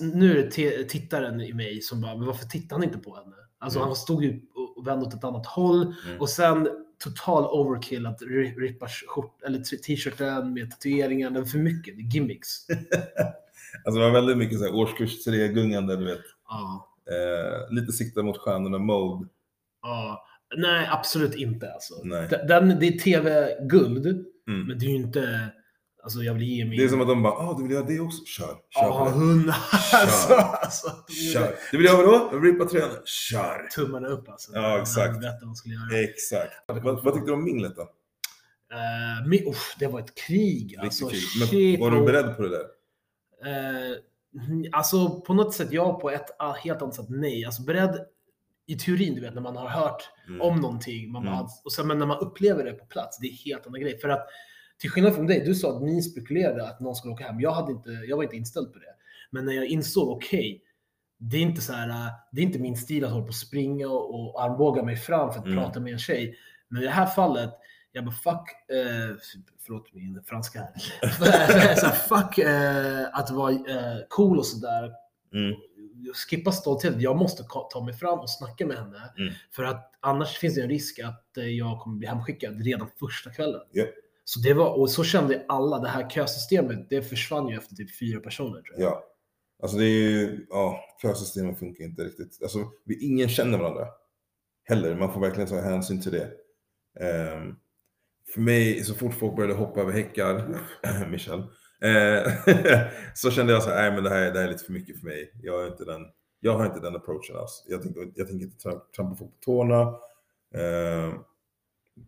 Nu 0.00 0.38
är 0.38 0.50
det 0.56 0.84
tittaren 0.84 1.40
i 1.40 1.52
mig 1.52 1.80
som 1.82 2.00
bara, 2.00 2.16
men 2.16 2.26
varför 2.26 2.46
tittar 2.46 2.76
han 2.76 2.84
inte 2.84 2.98
på 2.98 3.16
henne? 3.16 3.36
Alltså 3.58 3.78
Mm. 3.78 3.86
han 3.86 3.96
stod 3.96 4.24
ju 4.24 4.40
och 4.76 4.86
vände 4.86 5.06
åt 5.06 5.14
ett 5.14 5.24
annat 5.24 5.46
håll. 5.46 5.94
Mm. 6.06 6.20
Och 6.20 6.28
sen 6.28 6.68
total 7.04 7.44
overkill 7.44 8.06
att 8.06 8.22
ri- 8.22 8.58
rippa 8.60 8.88
skjort, 8.88 9.42
eller 9.42 9.58
t-shirten 9.58 10.52
med 10.54 10.70
tatueringen. 10.70 11.34
Det 11.34 11.40
är 11.40 11.44
för 11.44 11.58
mycket. 11.58 11.96
Det 11.96 12.02
är 12.02 12.06
gimmicks. 12.14 12.48
Alltså 13.84 14.00
det 14.00 14.04
var 14.06 14.12
väldigt 14.12 14.38
mycket 14.38 14.58
så 14.58 14.64
här 14.64 14.74
årskurs 14.74 15.26
3-gungande, 15.26 15.96
du 15.96 16.04
vet. 16.04 16.20
Ja. 16.48 16.88
Eh, 17.10 17.74
lite 17.74 17.92
sikta 17.92 18.22
mot 18.22 18.38
stjärnorna 18.38 18.78
mode. 18.78 19.28
ja. 19.82 20.26
Nej, 20.56 20.88
absolut 20.90 21.34
inte 21.34 21.72
alltså. 21.72 21.94
Nej. 22.04 22.28
Den, 22.48 22.68
det 22.80 22.86
är 22.88 22.98
tv-guld, 22.98 24.06
Mm. 24.06 24.66
men 24.66 24.78
det 24.78 24.86
är 24.86 24.88
ju 24.88 24.94
inte... 24.96 25.46
Alltså 26.02 26.18
jag 26.22 26.42
ge 26.42 26.64
mig... 26.64 26.76
Det 26.78 26.84
är 26.84 26.88
som 26.88 27.00
att 27.00 27.08
de 27.08 27.22
bara, 27.22 27.32
ah 27.32 27.54
du 27.56 27.62
vill 27.62 27.72
göra 27.72 27.84
det 27.84 28.00
också? 28.00 28.24
Kör, 28.24 28.46
kör 28.46 28.58
Ja, 28.82 29.08
hundra. 29.08 29.54
Alltså, 29.92 30.34
alltså, 30.34 30.88
Kör. 31.32 31.54
Du 31.70 31.76
vill 31.76 31.86
göra 31.86 31.96
vadå? 31.96 32.40
Rippa 32.42 32.64
tröjan? 32.64 32.90
Kör! 33.04 33.68
Tummarna 33.74 34.08
upp 34.08 34.28
alltså. 34.28 34.52
Ja, 34.54 34.80
exakt. 34.80 35.24
Exakt. 35.94 36.52
Vad, 36.66 37.04
vad 37.04 37.14
tyckte 37.14 37.30
du 37.30 37.34
om 37.34 37.44
minglet 37.44 37.76
då? 37.76 37.82
Eh, 37.82 39.26
men, 39.26 39.48
uff, 39.48 39.76
det 39.78 39.86
var 39.86 40.00
ett 40.00 40.14
krig 40.14 40.76
alltså. 40.80 41.08
kul. 41.08 41.18
Men 41.38 41.48
shit, 41.48 41.80
var 41.80 41.90
du 41.90 42.00
beredd 42.02 42.36
på 42.36 42.42
det 42.42 42.48
där? 42.48 42.64
Eh, 43.46 43.96
alltså 44.72 45.20
på 45.20 45.34
något 45.34 45.54
sätt 45.54 45.68
ja, 45.70 46.00
på 46.00 46.10
ett 46.10 46.26
ah, 46.38 46.52
helt 46.52 46.82
annat 46.82 46.94
sätt 46.94 47.06
nej. 47.08 47.44
Alltså 47.44 47.62
beredd 47.62 48.06
i 48.66 48.76
teorin, 48.78 49.14
du 49.14 49.20
vet, 49.20 49.34
när 49.34 49.42
man 49.42 49.56
har 49.56 49.68
hört 49.68 50.02
Mm. 50.28 50.40
om 50.40 50.60
någonting. 50.60 51.12
Man 51.12 51.24
bara, 51.24 51.34
Mm. 51.34 51.46
och 51.64 51.72
sen, 51.72 51.86
men 51.86 51.98
när 51.98 52.06
man 52.06 52.18
upplever 52.18 52.64
det 52.64 52.72
på 52.72 52.86
plats, 52.86 53.18
det 53.18 53.26
är 53.26 53.32
helt 53.32 53.66
annan 53.66 53.80
grej. 53.80 53.98
För 53.98 54.08
att 54.08 54.26
till 54.80 54.90
skillnad 54.90 55.14
från 55.14 55.26
dig, 55.26 55.42
du 55.44 55.54
sa 55.54 55.76
att 55.76 55.82
ni 55.82 56.02
spekulerade 56.02 56.68
att 56.68 56.80
någon 56.80 56.94
skulle 56.96 57.14
åka 57.14 57.24
hem. 57.24 57.40
Jag, 57.40 57.52
hade 57.52 57.72
inte, 57.72 57.90
jag 57.90 58.16
var 58.16 58.24
inte 58.24 58.36
inställd 58.36 58.72
på 58.72 58.78
det. 58.78 58.94
Men 59.30 59.44
när 59.44 59.52
jag 59.52 59.66
insåg, 59.66 60.08
okej, 60.08 60.62
det 61.18 61.36
är 61.36 61.40
inte 61.40 61.60
så 61.60 61.72
här, 61.72 61.88
äh, 61.88 62.12
det 62.32 62.40
är 62.40 62.44
inte 62.44 62.58
min 62.58 62.76
stil 62.76 63.04
att 63.04 63.10
hålla 63.10 63.22
på 63.24 63.28
och 63.28 63.34
springa 63.34 63.88
och, 63.88 64.14
och 64.34 64.42
armbåga 64.44 64.82
mig 64.82 64.96
fram 64.96 65.32
för 65.32 65.38
att 65.40 65.46
Mm. 65.46 65.58
prata 65.58 65.80
med 65.80 65.92
en 65.92 65.98
tjej. 65.98 66.36
Men 66.68 66.82
i 66.82 66.84
det 66.84 66.90
här 66.90 67.06
fallet, 67.06 67.50
jag 67.92 68.04
bara 68.04 68.14
fuck, 68.14 68.50
eh, 68.76 69.16
förlåt 69.66 69.92
min 69.94 70.22
franska 70.26 70.58
här. 70.60 71.76
så 71.76 71.86
fuck 71.86 72.38
eh, 72.38 73.18
att 73.18 73.30
vara 73.30 73.52
eh, 73.52 73.98
cool 74.08 74.38
och 74.38 74.46
sådär. 74.46 74.92
Mm. 75.34 75.54
Skippa 76.14 76.52
stolthet. 76.52 77.00
Jag 77.00 77.16
måste 77.16 77.44
ta 77.70 77.84
mig 77.84 77.94
fram 77.94 78.18
och 78.18 78.30
snacka 78.30 78.66
med 78.66 78.76
henne. 78.76 79.12
Mm. 79.18 79.34
För 79.50 79.64
att 79.64 79.92
annars 80.00 80.38
finns 80.38 80.54
det 80.54 80.62
en 80.62 80.68
risk 80.68 80.98
att 80.98 81.24
jag 81.34 81.80
kommer 81.80 81.96
bli 81.98 82.08
hemskickad 82.08 82.62
redan 82.64 82.88
första 83.00 83.30
kvällen. 83.30 83.60
Ja. 83.72 83.84
Så 84.30 84.40
det 84.40 84.54
var, 84.54 84.78
och 84.78 84.90
så 84.90 85.04
kände 85.04 85.44
alla. 85.48 85.78
Det 85.78 85.88
här 85.88 86.10
kösystemet, 86.10 86.90
det 86.90 87.02
försvann 87.02 87.48
ju 87.48 87.56
efter 87.56 87.74
typ 87.74 87.98
fyra 87.98 88.20
personer 88.20 88.62
tror 88.62 88.80
jag. 88.80 88.90
Ja. 88.90 89.04
Alltså 89.62 89.78
det 89.78 89.84
är 89.84 90.10
ju, 90.10 90.46
ja, 90.50 90.80
kösystemet 91.02 91.58
funkar 91.58 91.84
inte 91.84 92.04
riktigt. 92.04 92.38
Alltså, 92.42 92.58
vi, 92.84 93.06
ingen 93.06 93.28
känner 93.28 93.58
varandra. 93.58 93.86
Heller. 94.64 94.96
Man 94.96 95.12
får 95.12 95.20
verkligen 95.20 95.48
ta 95.48 95.60
hänsyn 95.60 96.02
till 96.02 96.12
det. 96.12 96.26
Um, 97.34 97.58
för 98.34 98.40
mig, 98.40 98.84
så 98.84 98.94
fort 98.94 99.14
folk 99.14 99.36
började 99.36 99.54
hoppa 99.54 99.80
över 99.80 99.92
häckar, 99.92 100.60
Michel, 101.10 101.40
eh, 101.82 102.32
så 103.14 103.30
kände 103.30 103.52
jag 103.52 103.62
så 103.62 103.70
här, 103.70 103.82
nej 103.82 103.92
men 103.92 104.04
det 104.04 104.10
här, 104.10 104.32
det 104.32 104.38
här 104.38 104.46
är 104.46 104.52
lite 104.52 104.64
för 104.64 104.72
mycket 104.72 105.00
för 105.00 105.06
mig. 105.06 105.32
Jag, 105.42 105.62
är 105.62 105.66
inte 105.66 105.84
den, 105.84 106.06
jag 106.40 106.58
har 106.58 106.66
inte 106.66 106.80
den 106.80 106.96
approachen 106.96 107.36
alls. 107.36 107.64
Jag 107.68 107.82
tänker, 107.82 108.12
jag 108.14 108.28
tänker 108.28 108.46
inte 108.46 108.58
trampa 108.96 109.16
folk 109.16 109.30
på 109.30 109.36
tårna. 109.40 109.82
Um, 110.54 111.24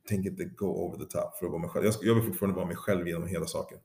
tänker 0.09 0.31
inte 0.31 0.45
go 0.45 0.67
over 0.67 0.99
the 0.99 1.05
top 1.05 1.37
för 1.39 1.47
att 1.47 1.53
vara 1.53 1.61
mig 1.61 1.71
själv. 1.71 1.85
Jag, 1.85 1.95
jag 2.03 2.15
vill 2.15 2.25
fortfarande 2.25 2.57
vara 2.57 2.67
mig 2.67 2.77
själv 2.77 3.09
genom 3.09 3.29
hela 3.29 3.47
saken. 3.47 3.79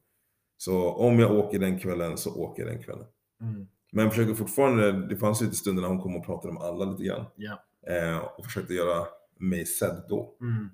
Så 0.57 0.91
om 0.93 1.19
jag 1.19 1.31
åker 1.31 1.59
den 1.59 1.79
kvällen 1.79 2.17
så 2.17 2.35
åker 2.35 2.63
jag 2.63 2.71
den 2.71 2.83
kvällen. 2.83 3.05
Mm. 3.41 3.67
Men 3.91 4.03
jag 4.05 4.13
försöker 4.13 4.33
fortfarande, 4.33 5.07
det 5.07 5.17
fanns 5.17 5.41
ju 5.41 5.45
lite 5.45 5.57
stunder 5.57 5.81
när 5.81 5.89
hon 5.89 6.01
kom 6.01 6.15
och 6.15 6.25
pratade 6.25 6.49
om 6.51 6.57
alla 6.57 6.85
lite 6.85 7.03
grann. 7.03 7.25
Ja. 7.35 7.63
Eh, 7.93 8.17
och 8.17 8.45
försökte 8.45 8.73
göra 8.73 9.05
mig 9.39 9.65
sedd 9.65 10.05
då. 10.09 10.35
Mm. 10.41 10.69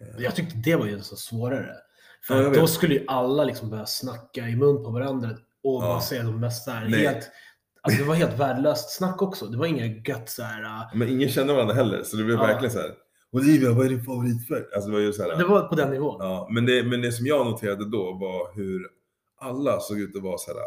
Eh, 0.00 0.22
Jag 0.24 0.34
tyckte 0.34 0.56
det 0.64 0.76
var 0.76 0.86
ju 0.86 1.00
så 1.00 1.16
svårare. 1.16 1.74
För 2.26 2.42
Ja, 2.42 2.50
då 2.50 2.66
skulle 2.66 2.94
ju 2.94 3.04
alla 3.08 3.44
liksom 3.44 3.70
börja 3.70 3.86
snacka 3.86 4.48
i 4.48 4.56
mun 4.56 4.84
på 4.84 4.90
varandra 4.90 5.28
och 5.62 5.74
Ja. 5.74 5.80
bara 5.80 6.00
säga 6.00 6.22
de 6.22 6.40
mest 6.40 6.66
där, 6.66 6.88
Nej. 6.88 7.06
helt 7.06 7.30
Alltså 7.84 8.02
det 8.02 8.08
var 8.08 8.14
helt 8.14 8.38
värdelöst 8.40 8.96
snack 8.96 9.22
också. 9.22 9.46
Det 9.46 9.58
var 9.58 9.66
inget 9.66 10.08
gött 10.08 10.28
så 10.28 10.42
här. 10.42 10.62
äh, 10.62 10.98
Men 10.98 11.08
ingen 11.08 11.28
kände 11.28 11.52
varandra 11.54 11.74
heller, 11.74 12.02
så 12.02 12.16
det 12.16 12.24
blev 12.24 12.36
Ja. 12.36 12.42
verkligen 12.46 12.70
så 12.72 12.78
här. 12.78 12.90
Olivia, 13.32 13.72
vad 13.72 13.86
är 13.86 13.90
din 13.90 14.04
favoritfärg? 14.04 14.64
Alltså 14.74 14.90
det 14.90 14.96
var 14.96 15.00
ju 15.00 15.12
så 15.12 15.22
här. 15.22 15.36
Det 15.36 15.44
var 15.44 15.68
på 15.68 15.74
den 15.74 15.90
nivån. 15.90 16.16
Ja, 16.18 16.48
men, 16.50 16.66
det, 16.66 16.84
men 16.84 17.00
det 17.00 17.12
som 17.12 17.26
jag 17.26 17.46
noterade 17.46 17.90
då 17.90 18.12
var 18.12 18.54
hur 18.56 18.88
alla 19.40 19.80
såg 19.80 20.00
ut 20.00 20.16
att 20.16 20.22
vara 20.22 20.38
så 20.38 20.50
här 20.50 20.60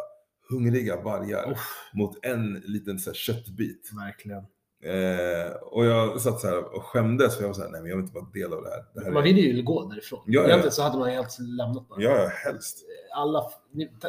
hungriga 0.49 1.01
vargar 1.01 1.51
Uff, 1.51 1.89
mot 1.93 2.25
en 2.25 2.53
liten 2.53 2.99
så 2.99 3.09
här, 3.09 3.15
köttbit. 3.15 3.89
verkligen. 4.05 4.43
Eh, 4.83 5.51
och 5.61 5.85
jag 5.85 6.21
satt 6.21 6.39
så 6.39 6.47
här 6.47 6.75
och 6.75 6.83
skämdes 6.83 7.35
för 7.35 7.43
jag 7.43 7.49
var 7.49 7.53
så 7.53 7.61
här, 7.61 7.69
nej 7.69 7.81
men 7.81 7.89
jag 7.89 7.97
vill 7.97 8.05
inte 8.05 8.15
vara 8.15 8.29
del 8.33 8.53
av 8.53 8.63
det 8.63 8.69
här. 8.69 8.85
Det 8.93 9.03
här 9.03 9.11
Man 9.11 9.23
är... 9.23 9.33
ville 9.33 9.41
ju 9.41 9.63
gå 9.63 9.89
därifrån. 9.89 10.23
Ja, 10.25 10.41
ja. 10.41 10.47
Egentligen 10.47 10.71
så 10.71 10.83
hade 10.83 10.97
man 10.97 11.09
helt 11.09 11.39
lämnat 11.39 11.87
bara. 11.89 12.01
Ja, 12.01 12.17
ja, 12.21 12.27
helst. 12.27 12.85
Alla, 13.15 13.51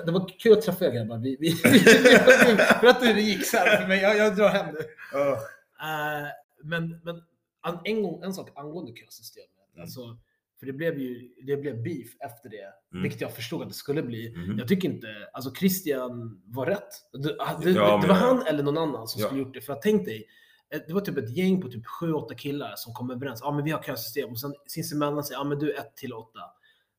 det 0.07 0.13
var 0.13 0.39
kul 0.39 0.53
att 0.53 0.63
träffa 0.63 0.85
er 0.85 0.91
grabbar. 0.91 1.19
Vi, 1.19 1.37
vi, 1.41 1.55
berätta 2.81 3.05
hur 3.05 3.15
det 3.15 3.21
gick 3.21 3.47
sen 3.47 3.81
för 3.81 3.89
mig. 3.89 4.03
Jag, 4.03 4.17
jag 4.17 4.37
drar 4.37 4.49
hem 4.49 4.75
nu. 4.75 4.81
Ah. 5.19 5.33
Eh, 5.33 6.29
men 6.65 7.01
men 7.05 7.23
en, 7.85 8.03
gång, 8.03 8.23
en 8.23 8.35
sak 8.35 8.51
angående 8.55 8.93
kösystemet. 8.93 9.51
Mm. 9.75 9.83
Alltså, 9.83 10.19
för 10.59 10.67
det 10.67 10.73
blev 10.73 10.99
ju 10.99 11.35
det 11.47 11.57
blev 11.57 11.83
beef 11.83 12.09
efter 12.21 12.49
det, 12.49 12.73
Mm. 12.93 13.03
vilket 13.03 13.21
jag 13.21 13.35
förstod 13.35 13.63
att 13.63 13.69
det 13.69 13.75
skulle 13.75 14.03
bli. 14.03 14.35
Mhm. 14.37 14.59
Jag 14.59 14.69
tycker 14.69 14.89
inte, 14.89 15.07
alltså 15.33 15.55
Christian 15.55 16.43
var 16.47 16.67
rätt. 16.67 16.89
Det, 17.13 17.19
det, 17.19 17.35
Ja, 17.39 17.59
det 17.63 17.75
men- 17.75 18.09
var 18.09 18.15
han 18.15 18.47
eller 18.47 18.63
någon 18.63 18.79
annan 18.79 19.09
som 19.09 19.21
Ja. 19.21 19.27
skulle 19.27 19.43
gjort 19.43 19.55
det. 19.55 19.61
För 19.61 19.73
att 19.73 19.83
tänk 19.83 20.05
dig, 20.05 20.27
ett- 20.75 20.87
det 20.87 20.95
var 20.95 21.01
typ 21.01 21.17
ett 21.17 21.37
gäng 21.37 21.61
på 21.63 21.69
typ 21.69 21.85
7-8 21.87 22.35
killar 22.35 22.73
som 22.77 22.95
kom 22.95 23.11
överens. 23.11 23.41
Ja, 23.43 23.53
men 23.53 23.65
vi 23.65 23.71
har 23.71 23.83
kösystem. 23.83 24.31
Och 24.31 24.41
sen 24.41 24.55
sinsemellan 24.67 25.25
säger 25.25 25.41
ja, 25.41 25.45
men 25.45 25.59
du 25.59 25.73
1 25.75 25.97
till 25.97 26.13
8. 26.13 26.39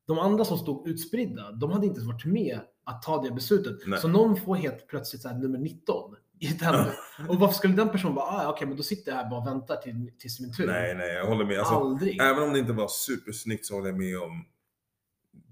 De 0.06 0.18
andra 0.18 0.44
som 0.44 0.58
stod 0.58 0.88
utspridda, 0.88 1.52
de 1.52 1.70
hade 1.70 1.86
inte 1.86 1.98
ens 2.00 2.12
varit 2.12 2.24
med 2.24 2.60
att 2.84 3.02
ta 3.02 3.22
det 3.22 3.30
beslutet. 3.30 3.76
Nej. 3.86 3.98
Så 4.00 4.08
någon 4.08 4.36
får 4.36 4.54
helt 4.56 4.86
plötsligt 4.86 5.22
så 5.22 5.28
här, 5.28 5.38
nummer 5.38 5.58
19 5.58 6.16
i 6.40 6.46
den. 6.46 6.86
Och 7.28 7.36
varför 7.36 7.54
skulle 7.54 7.74
den 7.74 7.88
personen 7.88 8.14
bara, 8.14 8.24
ah, 8.24 8.50
okej, 8.50 8.66
men 8.66 8.76
då 8.76 8.82
sitter 8.82 9.12
jag 9.12 9.18
här 9.18 9.30
bara 9.30 9.40
och 9.40 9.46
väntar 9.46 9.76
till, 9.76 10.10
tills 10.18 10.40
min 10.40 10.54
tur. 10.54 10.66
Nej, 10.66 10.94
nej, 10.94 11.14
jag 11.14 11.26
håller 11.26 11.44
med. 11.44 11.58
Alltså, 11.58 11.74
Aldrig. 11.74 12.20
även 12.20 12.42
om 12.42 12.52
det 12.52 12.58
inte 12.58 12.72
var 12.72 12.88
supersnyggt 12.88 13.66
så 13.66 13.74
håller 13.74 13.88
jag 13.88 13.98
med 13.98 14.18
om 14.18 14.44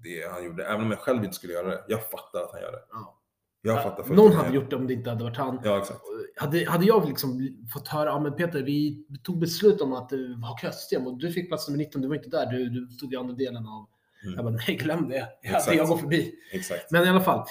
det 0.03 0.31
han 0.31 0.45
gjorde. 0.45 0.65
Även 0.65 0.81
om 0.85 0.91
jag 0.91 0.99
själv 0.99 1.23
inte 1.23 1.35
skulle 1.35 1.53
göra 1.53 1.67
det. 1.67 1.83
Jag 1.87 2.09
fattar 2.09 2.39
att 2.43 2.51
han 2.51 2.61
gör 2.61 2.71
det. 2.71 2.83
Ja. 2.91 3.13
Jag 3.61 3.83
fattar 3.83 4.15
Någon 4.15 4.31
hade 4.31 4.55
gjort 4.55 4.69
det 4.69 4.75
om 4.75 4.87
det 4.87 4.93
inte 4.93 5.09
hade 5.09 5.23
varit 5.23 5.37
han. 5.37 5.61
Ja, 5.63 5.77
exakt. 5.77 5.99
Hade, 6.35 6.69
hade 6.69 6.85
jag 6.85 7.07
liksom 7.07 7.57
fått 7.73 7.87
höra, 7.87 8.09
ja 8.09 8.19
men 8.19 8.35
Peter, 8.35 8.63
vi 8.63 9.05
tog 9.23 9.39
beslut 9.39 9.81
om 9.81 9.93
att 9.93 10.09
du 10.09 10.33
har 10.33 10.57
kösystem 10.57 11.07
och 11.07 11.19
du 11.19 11.31
fick 11.31 11.47
plats 11.47 11.67
nummer 11.67 11.77
19, 11.77 12.01
du 12.01 12.07
var 12.07 12.15
inte 12.15 12.29
där, 12.29 12.45
du, 12.45 12.69
du 12.69 12.87
stod 12.87 13.13
i 13.13 13.17
andra 13.17 13.33
delen 13.33 13.67
av... 13.67 13.87
Mm. 14.23 14.35
Jag 14.35 14.45
bara, 14.45 14.55
nej 14.67 14.75
glöm 14.75 15.09
det. 15.09 15.27
Jag, 15.41 15.55
Exakt. 15.55 15.77
jag 15.77 15.87
går 15.87 15.97
förbi. 15.97 16.33
Exakt. 16.51 16.91
Men 16.91 17.03
i 17.05 17.09
alla 17.09 17.21
fall, 17.21 17.45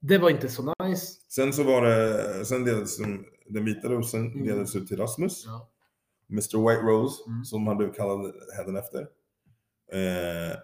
det 0.00 0.18
var 0.18 0.30
inte 0.30 0.48
så 0.48 0.74
nice. 0.84 1.06
Sen 1.28 1.52
så 1.52 1.62
var 1.64 1.82
det, 1.82 2.44
sen 2.44 2.64
delades 2.64 2.96
de, 2.98 3.24
den 3.48 3.64
vita 3.64 3.88
rosen 3.88 4.26
Mm. 4.32 4.46
delades 4.46 4.76
ut 4.76 4.88
till 4.88 4.96
Rasmus. 4.96 5.44
Ja. 5.46 5.70
Mr 6.30 6.68
White 6.68 6.82
Rose, 6.82 7.22
Mm. 7.26 7.44
som 7.44 7.66
han 7.66 7.76
blev 7.76 7.92
kallad 7.92 8.32
hädanefter. 8.56 9.00
Eh, 9.92 10.56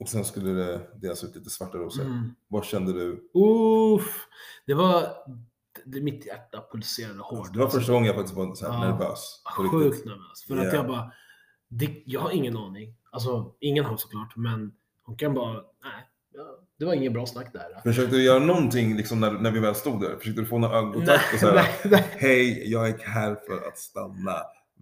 och 0.00 0.08
sen 0.08 0.24
skulle 0.24 0.50
det 0.50 0.80
delas 1.00 1.24
ut 1.24 1.36
lite 1.36 1.50
svarta 1.50 1.78
rosor. 1.78 2.02
Mm. 2.04 2.30
Vad 2.48 2.64
kände 2.64 2.92
du? 2.92 3.30
Uff, 3.34 4.26
det 4.66 4.74
var... 4.74 5.06
Det, 5.86 6.00
mitt 6.00 6.26
hjärta 6.26 6.64
pulserade 6.72 7.18
hårt. 7.20 7.52
Det 7.52 7.58
var 7.58 7.68
första 7.68 7.92
gången 7.92 8.06
jag 8.06 8.14
faktiskt 8.16 8.36
var 8.36 8.54
så 8.54 8.66
här 8.72 8.84
Ja. 8.86 8.90
nervös. 8.90 9.42
riktigt. 9.58 9.70
Sjukt 9.70 10.06
nervös. 10.06 10.44
För 10.48 10.56
att 10.56 10.62
Yeah. 10.62 10.74
jag 10.76 10.86
bara... 10.86 11.12
Det, 11.68 12.02
jag 12.06 12.20
har 12.20 12.30
ingen 12.30 12.56
aning. 12.56 12.94
Alltså, 13.10 13.54
ingen 13.60 13.84
har 13.84 13.96
såklart, 13.96 14.36
men 14.36 14.72
hon 15.02 15.16
kan 15.16 15.34
bara... 15.34 15.52
Nej, 15.52 16.08
det 16.78 16.84
var 16.84 16.94
ingen 16.94 17.12
bra 17.12 17.26
snack 17.26 17.52
där. 17.52 17.80
Försökte 17.82 18.16
du 18.16 18.22
göra 18.22 18.38
någonting 18.38 18.96
liksom, 18.96 19.20
när, 19.20 19.30
när 19.32 19.50
vi 19.50 19.60
väl 19.60 19.74
stod 19.74 20.00
där? 20.00 20.16
Försökte 20.18 20.40
du 20.40 20.46
få 20.46 20.58
någon 20.58 20.72
ögonkontakt 20.72 21.34
och 21.34 21.40
säga. 21.40 21.64
Hej, 22.10 22.70
jag 22.72 22.88
är 22.88 22.98
här 22.98 23.34
för 23.46 23.68
att 23.68 23.78
stanna. 23.78 24.34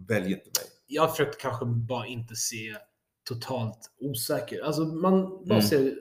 Välj 0.09 0.27
inte 0.33 0.37
mig. 0.45 0.67
jag 0.87 1.11
försökte 1.11 1.37
kanske 1.41 1.65
bara 1.67 2.07
inte 2.07 2.35
se 2.37 2.75
totalt 3.29 3.91
osäker. 4.01 4.65
Alltså 4.65 4.81
man 4.85 5.23
bara 5.45 5.55
Mm. 5.59 5.63
ser 5.63 5.95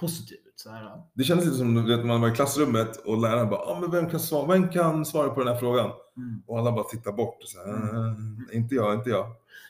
positiv 0.00 0.36
ut. 0.38 0.52
Så 0.56 0.70
här. 0.70 1.02
Det 1.14 1.24
kändes 1.24 1.46
lite 1.46 1.58
som 1.58 1.86
vet, 1.86 2.04
man 2.06 2.20
var 2.20 2.28
i 2.28 2.32
klassrummet 2.32 2.96
och 2.96 3.20
läraren 3.20 3.48
bara 3.50 3.60
ah, 3.60 3.80
men 3.80 3.90
vem, 3.90 4.10
kan 4.10 4.20
svara, 4.20 4.46
vem 4.46 4.68
kan 4.68 5.04
svara 5.06 5.28
på 5.28 5.40
den 5.40 5.48
här 5.52 5.60
frågan? 5.60 5.90
Mm. 6.16 6.42
Och 6.46 6.58
alla 6.58 6.72
bara 6.72 6.84
tittar 6.84 7.12
bort. 7.12 7.42
Och 7.42 7.48
så 7.48 7.58
här, 7.58 7.68
Mm. 7.78 8.46
"Eh, 8.52 8.56
Inte 8.56 8.74
jag, 8.74 8.94
inte 8.94 9.10
jag. 9.10 9.26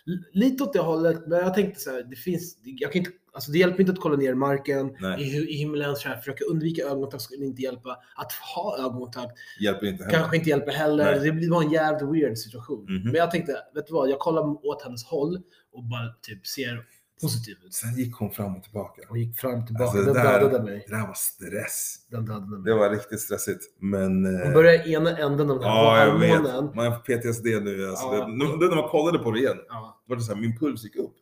L- 0.06 0.24
Lite 0.32 0.64
åt 0.64 0.72
det 0.72 0.78
hållet, 0.80 1.26
men 1.26 1.38
jag 1.38 1.54
tänkte 1.54 1.80
så 1.80 1.90
här, 1.90 2.02
det 2.02 2.16
finns, 2.16 2.56
jag 2.64 2.92
kan 2.92 2.98
inte, 2.98 3.10
alltså 3.32 3.52
det 3.52 3.58
hjälper 3.58 3.80
inte 3.80 3.92
att 3.92 4.00
kolla 4.00 4.16
ner 4.16 4.34
marken, 4.34 4.96
Nej. 5.00 5.22
i, 5.22 5.50
i 5.50 5.56
himlen, 5.56 5.96
så 5.96 6.08
här, 6.08 6.16
försöka 6.16 6.44
undvika 6.44 6.82
ögonkontakt 6.82 7.22
skulle 7.22 7.44
inte 7.44 7.62
hjälpa. 7.62 7.90
Att 8.16 8.32
ha 8.54 8.76
ögonkontakt 8.78 9.32
Hjälper 9.60 9.86
inte 9.86 10.04
heller. 10.04 10.18
kanske 10.18 10.36
inte 10.36 10.48
hjälper 10.50 10.72
heller. 10.72 11.04
Nej. 11.04 11.20
Det 11.20 11.32
blir 11.32 11.50
bara 11.50 11.64
en 11.64 11.70
jävligt 11.72 12.14
weird 12.14 12.38
situation. 12.38 12.84
Mhm. 12.84 13.02
Men 13.04 13.14
jag 13.14 13.30
tänkte, 13.30 13.52
vet 13.74 13.86
du 13.86 13.92
vad, 13.92 14.10
jag 14.10 14.18
kollar 14.18 14.66
åt 14.66 14.82
hennes 14.82 15.04
håll 15.04 15.36
och 15.72 15.84
bara 15.84 16.14
typ 16.22 16.46
ser 16.46 16.84
positiv 17.22 17.56
ut. 17.66 17.74
Sen 17.74 17.94
gick 17.96 18.14
hon 18.16 18.30
fram 18.30 18.56
och 18.56 18.62
tillbaka. 18.62 19.02
Och 19.10 19.18
gick 19.18 19.36
fram 19.40 19.60
och 19.60 19.66
tillbaka. 19.66 19.84
Alltså, 19.84 20.02
den 20.12 20.14
där- 20.14 20.40
dödade 20.40 20.64
mig. 20.64 20.84
Det 20.88 20.94
där 20.96 21.06
var 21.06 21.14
stress. 21.14 21.96
Den 22.10 22.24
dödade 22.26 22.46
mig. 22.46 22.62
Det 22.64 22.74
var 22.78 22.90
riktigt 22.90 23.20
stressigt. 23.20 23.60
Men... 23.80 24.34
eh, 24.36 24.44
Hon 24.44 24.52
börjar 24.52 24.88
i 24.88 24.92
ena 24.92 25.10
änden 25.18 25.50
av 25.50 25.58
den 25.58 25.68
här 25.68 25.76
Ja, 25.84 26.06
jag 26.06 26.18
vet. 26.18 26.74
Man 26.74 26.92
får 26.92 26.98
PTSD 27.00 27.44
nu. 27.44 27.88
Alltså. 27.88 28.06
Ja. 28.06 28.26
det, 28.26 28.32
nu 28.32 28.44
när 28.68 28.76
man 28.76 28.88
kollade 28.88 29.18
på 29.18 29.30
det 29.30 29.38
igen, 29.38 29.56
Ja, 29.68 30.02
var 30.06 30.16
det 30.16 30.22
så 30.22 30.34
här, 30.34 30.40
min 30.40 30.58
puls 30.58 30.84
gick 30.84 30.96
upp. 30.96 31.14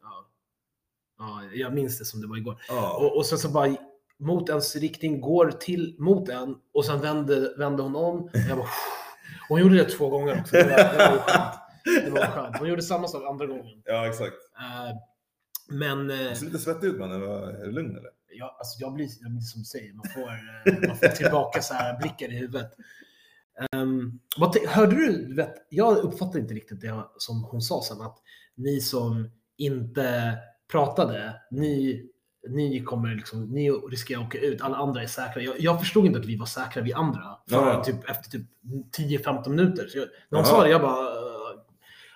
Ja. 1.20 1.42
ja, 1.42 1.50
jag 1.54 1.74
minns 1.74 1.98
det 1.98 2.04
som 2.04 2.20
det 2.20 2.26
var 2.26 2.36
igår. 2.36 2.62
Ja. 2.68 2.96
Och, 2.96 3.16
och 3.16 3.26
sen 3.26 3.38
så 3.38 3.48
bara 3.48 3.76
mot 4.18 4.48
ens 4.48 4.76
riktning, 4.76 5.20
går 5.20 5.50
till 5.50 5.96
mot 5.98 6.28
en 6.28 6.56
och 6.74 6.84
sen 6.84 7.00
vände, 7.00 7.54
vände 7.58 7.82
hon 7.82 7.96
om. 7.96 8.30
Jag 8.48 8.58
bara, 8.58 8.68
och 9.48 9.48
hon 9.48 9.60
gjorde 9.60 9.76
det 9.76 9.84
två 9.84 10.08
gånger 10.08 10.40
också. 10.40 10.56
Det 10.56 10.64
var, 10.64 10.76
det 10.76 11.16
var 11.16 11.18
skönt. 11.18 11.54
Det 12.04 12.10
var 12.10 12.26
skönt. 12.26 12.56
Hon 12.58 12.68
gjorde 12.68 12.82
samma 12.82 13.08
sak 13.08 13.22
andra 13.30 13.46
gången. 13.46 13.82
ja, 13.84 14.06
exakt. 14.06 14.36
Eh, 14.58 14.96
men 15.68 16.10
eh, 16.10 16.28
Du 16.28 16.34
ser 16.34 16.46
lite 16.46 16.58
svettig 16.58 16.86
ut 16.86 16.98
man. 16.98 17.12
Är 17.12 17.66
du 17.66 17.72
lugn 17.72 17.90
eller? 17.90 18.10
jag, 18.32 18.54
alltså 18.58 18.80
jag, 18.80 18.92
blir, 18.94 19.08
jag 19.20 19.30
blir 19.30 19.40
som 19.40 19.60
du 19.60 19.64
säger, 19.64 19.94
man 19.94 20.06
får, 20.14 20.30
eh, 20.30 20.88
man 20.88 20.96
får 20.96 21.08
tillbaka 21.08 21.62
så 21.62 21.74
här 21.74 21.98
blickar 21.98 22.32
i 22.32 22.36
huvudet. 22.36 22.70
Um, 23.76 24.20
vad 24.38 24.56
hörde 24.68 24.96
du, 24.96 25.26
du 25.26 25.34
vet, 25.34 25.54
jag 25.68 25.96
uppfattade 25.96 26.38
inte 26.38 26.54
riktigt 26.54 26.80
det 26.80 27.04
som 27.18 27.44
hon 27.44 27.60
sa 27.62 27.82
sen, 27.88 28.00
att 28.00 28.18
ni 28.54 28.80
som 28.80 29.30
inte 29.56 30.38
pratade, 30.70 31.40
ni, 31.50 32.02
ni 32.48 32.82
kommer 32.84 33.14
liksom, 33.14 33.44
ni 33.44 33.70
riskerar 33.70 34.20
att 34.20 34.26
åka 34.26 34.38
ut, 34.38 34.60
alla 34.60 34.76
andra 34.76 35.02
är 35.02 35.06
säkra. 35.06 35.42
Jag, 35.42 35.60
jag 35.60 35.80
förstod 35.80 36.06
inte 36.06 36.18
att 36.18 36.26
vi 36.26 36.36
var 36.36 36.46
säkra, 36.46 36.82
vi 36.82 36.92
andra, 36.92 37.38
Ja. 37.44 37.84
typ, 37.84 38.10
efter 38.10 38.30
typ 38.30 38.46
10-15 38.98 39.48
minuter. 39.48 39.86
Så 39.88 39.98
jag, 39.98 40.08
när 40.28 40.38
hon 40.38 40.46
sa 40.46 40.62
det, 40.62 40.70
jag 40.70 40.80
bara... 40.80 41.20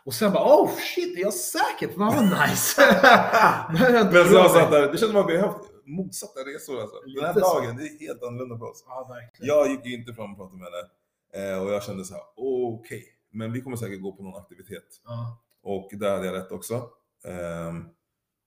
Och 0.05 0.15
sen 0.15 0.33
bara, 0.33 0.45
oh 0.45 0.71
shit, 0.95 1.19
är 1.19 1.21
jag 1.21 1.35
säker? 1.35 1.89
Fan 1.89 1.99
vad 1.99 2.25
nice! 2.49 2.83
Men 4.13 4.29
så 4.29 4.35
jag 4.35 4.51
satt 4.51 4.71
där, 4.71 4.93
det 4.93 4.99
känns 4.99 5.13
som 5.13 5.21
att 5.21 5.31
vi 5.31 5.37
har 5.37 5.49
haft 5.49 5.71
motsatta 5.85 6.41
resor 6.41 6.81
alltså. 6.81 6.97
Den 7.01 7.25
här 7.25 7.35
dagen, 7.35 7.77
det 7.77 7.83
är 7.83 8.07
helt 8.07 8.23
annorlunda 8.23 8.59
för 8.59 8.71
oss. 8.71 8.85
Ja. 8.87 9.17
Jag 9.41 9.71
gick 9.71 9.87
ju 9.87 9.95
inte 9.95 10.13
fram 10.15 10.31
och 10.33 10.39
pratade 10.39 10.59
med 10.59 10.67
henne. 10.67 11.53
Eh, 11.53 11.63
och 11.63 11.73
jag 11.73 11.83
kände 11.83 12.05
så 12.05 12.15
här, 12.15 12.23
okej. 12.37 13.05
Men 13.33 13.53
vi 13.53 13.61
kommer 13.61 13.77
säkert 13.77 14.03
gå 14.03 14.13
på 14.13 14.23
någon 14.23 14.41
aktivitet. 14.41 14.85
Ja. 15.05 15.39
Och 15.63 15.91
där 15.93 16.11
hade 16.11 16.27
jag 16.27 16.35
rätt 16.35 16.53
också. 16.53 16.75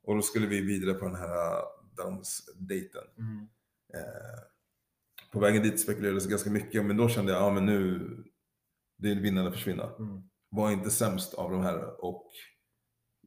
Och 0.07 0.15
då 0.15 0.21
skulle 0.21 0.47
vi 0.47 0.61
vidare 0.61 0.93
på 0.93 1.05
den 1.05 1.15
här 1.15 1.57
eh, 1.57 1.63
dansdejten. 1.97 3.03
Mm. 3.17 3.47
Eh, 3.93 4.39
på 5.31 5.39
vägen 5.39 5.63
dit 5.63 5.79
spekulerades 5.79 6.23
det 6.23 6.29
ganska 6.29 6.49
mycket, 6.49 6.85
men 6.85 6.97
då 6.97 7.09
kände 7.09 7.31
jag, 7.31 7.41
ja 7.41 7.53
men 7.53 7.65
nu, 7.65 8.09
det 8.97 9.11
är 9.11 9.15
vinna 9.15 9.41
eller 9.41 9.51
försvinna. 9.51 9.83
Mm. 9.83 10.21
Var 10.49 10.71
inte 10.71 10.91
sämst 10.91 11.33
av 11.33 11.51
de 11.51 11.61
här 11.61 12.05
och 12.05 12.25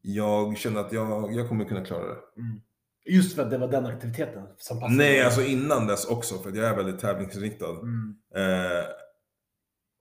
jag 0.02 0.56
kände 0.56 0.80
att 0.80 0.92
jag, 0.92 1.34
jag 1.34 1.49
kommer 1.49 1.64
kunna 1.64 1.84
klara 1.84 2.06
det. 2.06 2.18
Mm. 2.37 2.60
Just 3.04 3.37
för 3.37 3.42
att 3.42 3.50
det 3.50 3.58
var 3.58 3.68
den 3.68 3.87
aktiviteten 3.87 4.46
som 4.56 4.80
passade. 4.80 4.96
Nej, 4.96 5.22
alltså 5.22 5.42
innan 5.42 5.87
dess 5.87 6.04
också, 6.04 6.38
för 6.38 6.50
att 6.50 6.56
jag 6.56 6.66
är 6.66 6.76
väldigt 6.76 7.00
tävlingsinriktad. 7.00 7.70
Mm. 7.70 8.14
Eh, 8.34 8.84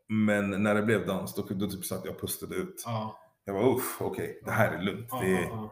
men 0.07 0.63
när 0.63 0.75
det 0.75 0.81
blev 0.81 1.05
dans, 1.05 1.35
då, 1.35 1.47
då 1.49 1.69
typ 1.69 1.85
satt 1.85 2.05
jag 2.05 2.15
och 2.15 2.21
pustade 2.21 2.55
ut. 2.55 2.83
Ja. 2.85 3.19
Jag 3.45 3.53
var 3.53 3.75
uff, 3.75 3.97
okej, 3.99 4.41
det 4.45 4.51
här 4.51 4.71
är 4.71 4.81
lugnt. 4.81 5.07
Ja, 5.11 5.21
det 5.21 5.33
är, 5.37 5.43
it's 5.43 5.69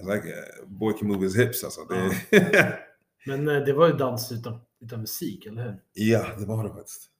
like, 0.00 0.28
eh, 0.28 0.66
boy 0.66 0.92
can 0.98 1.08
move 1.08 1.24
his 1.24 1.36
hips 1.36 1.64
alltså. 1.64 1.80
Det, 1.84 2.78
Men 3.26 3.48
eh, 3.48 3.64
det 3.64 3.72
var 3.72 3.86
ju 3.86 3.92
dans 3.92 4.32
utan, 4.32 4.60
utan 4.80 5.00
musik, 5.00 5.46
eller 5.46 5.62
hur? 5.64 5.82
ja, 5.92 6.26
det 6.38 6.46
var 6.46 6.64
det 6.64 6.70
faktiskt. 6.70 7.10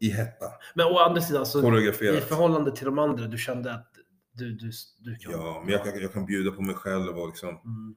I 0.00 0.08
hetta. 0.10 0.46
Men 0.74 0.86
å 0.86 0.98
andra 0.98 1.20
sidan, 1.20 1.46
så 1.46 1.58
i 1.78 1.92
förhållande 2.20 2.76
till 2.76 2.84
de 2.84 2.98
andra, 2.98 3.26
du 3.26 3.38
kände 3.38 3.74
att 3.74 3.92
du, 4.32 4.52
du, 4.52 4.70
du 4.98 5.16
kan... 5.16 5.32
Ja, 5.32 5.62
men 5.64 5.72
jag 5.72 5.84
kan, 5.84 6.00
jag 6.02 6.12
kan 6.12 6.26
bjuda 6.26 6.50
på 6.50 6.62
mig 6.62 6.74
själv 6.74 7.18
och 7.18 7.28
liksom 7.28 7.48
Mm. 7.48 7.94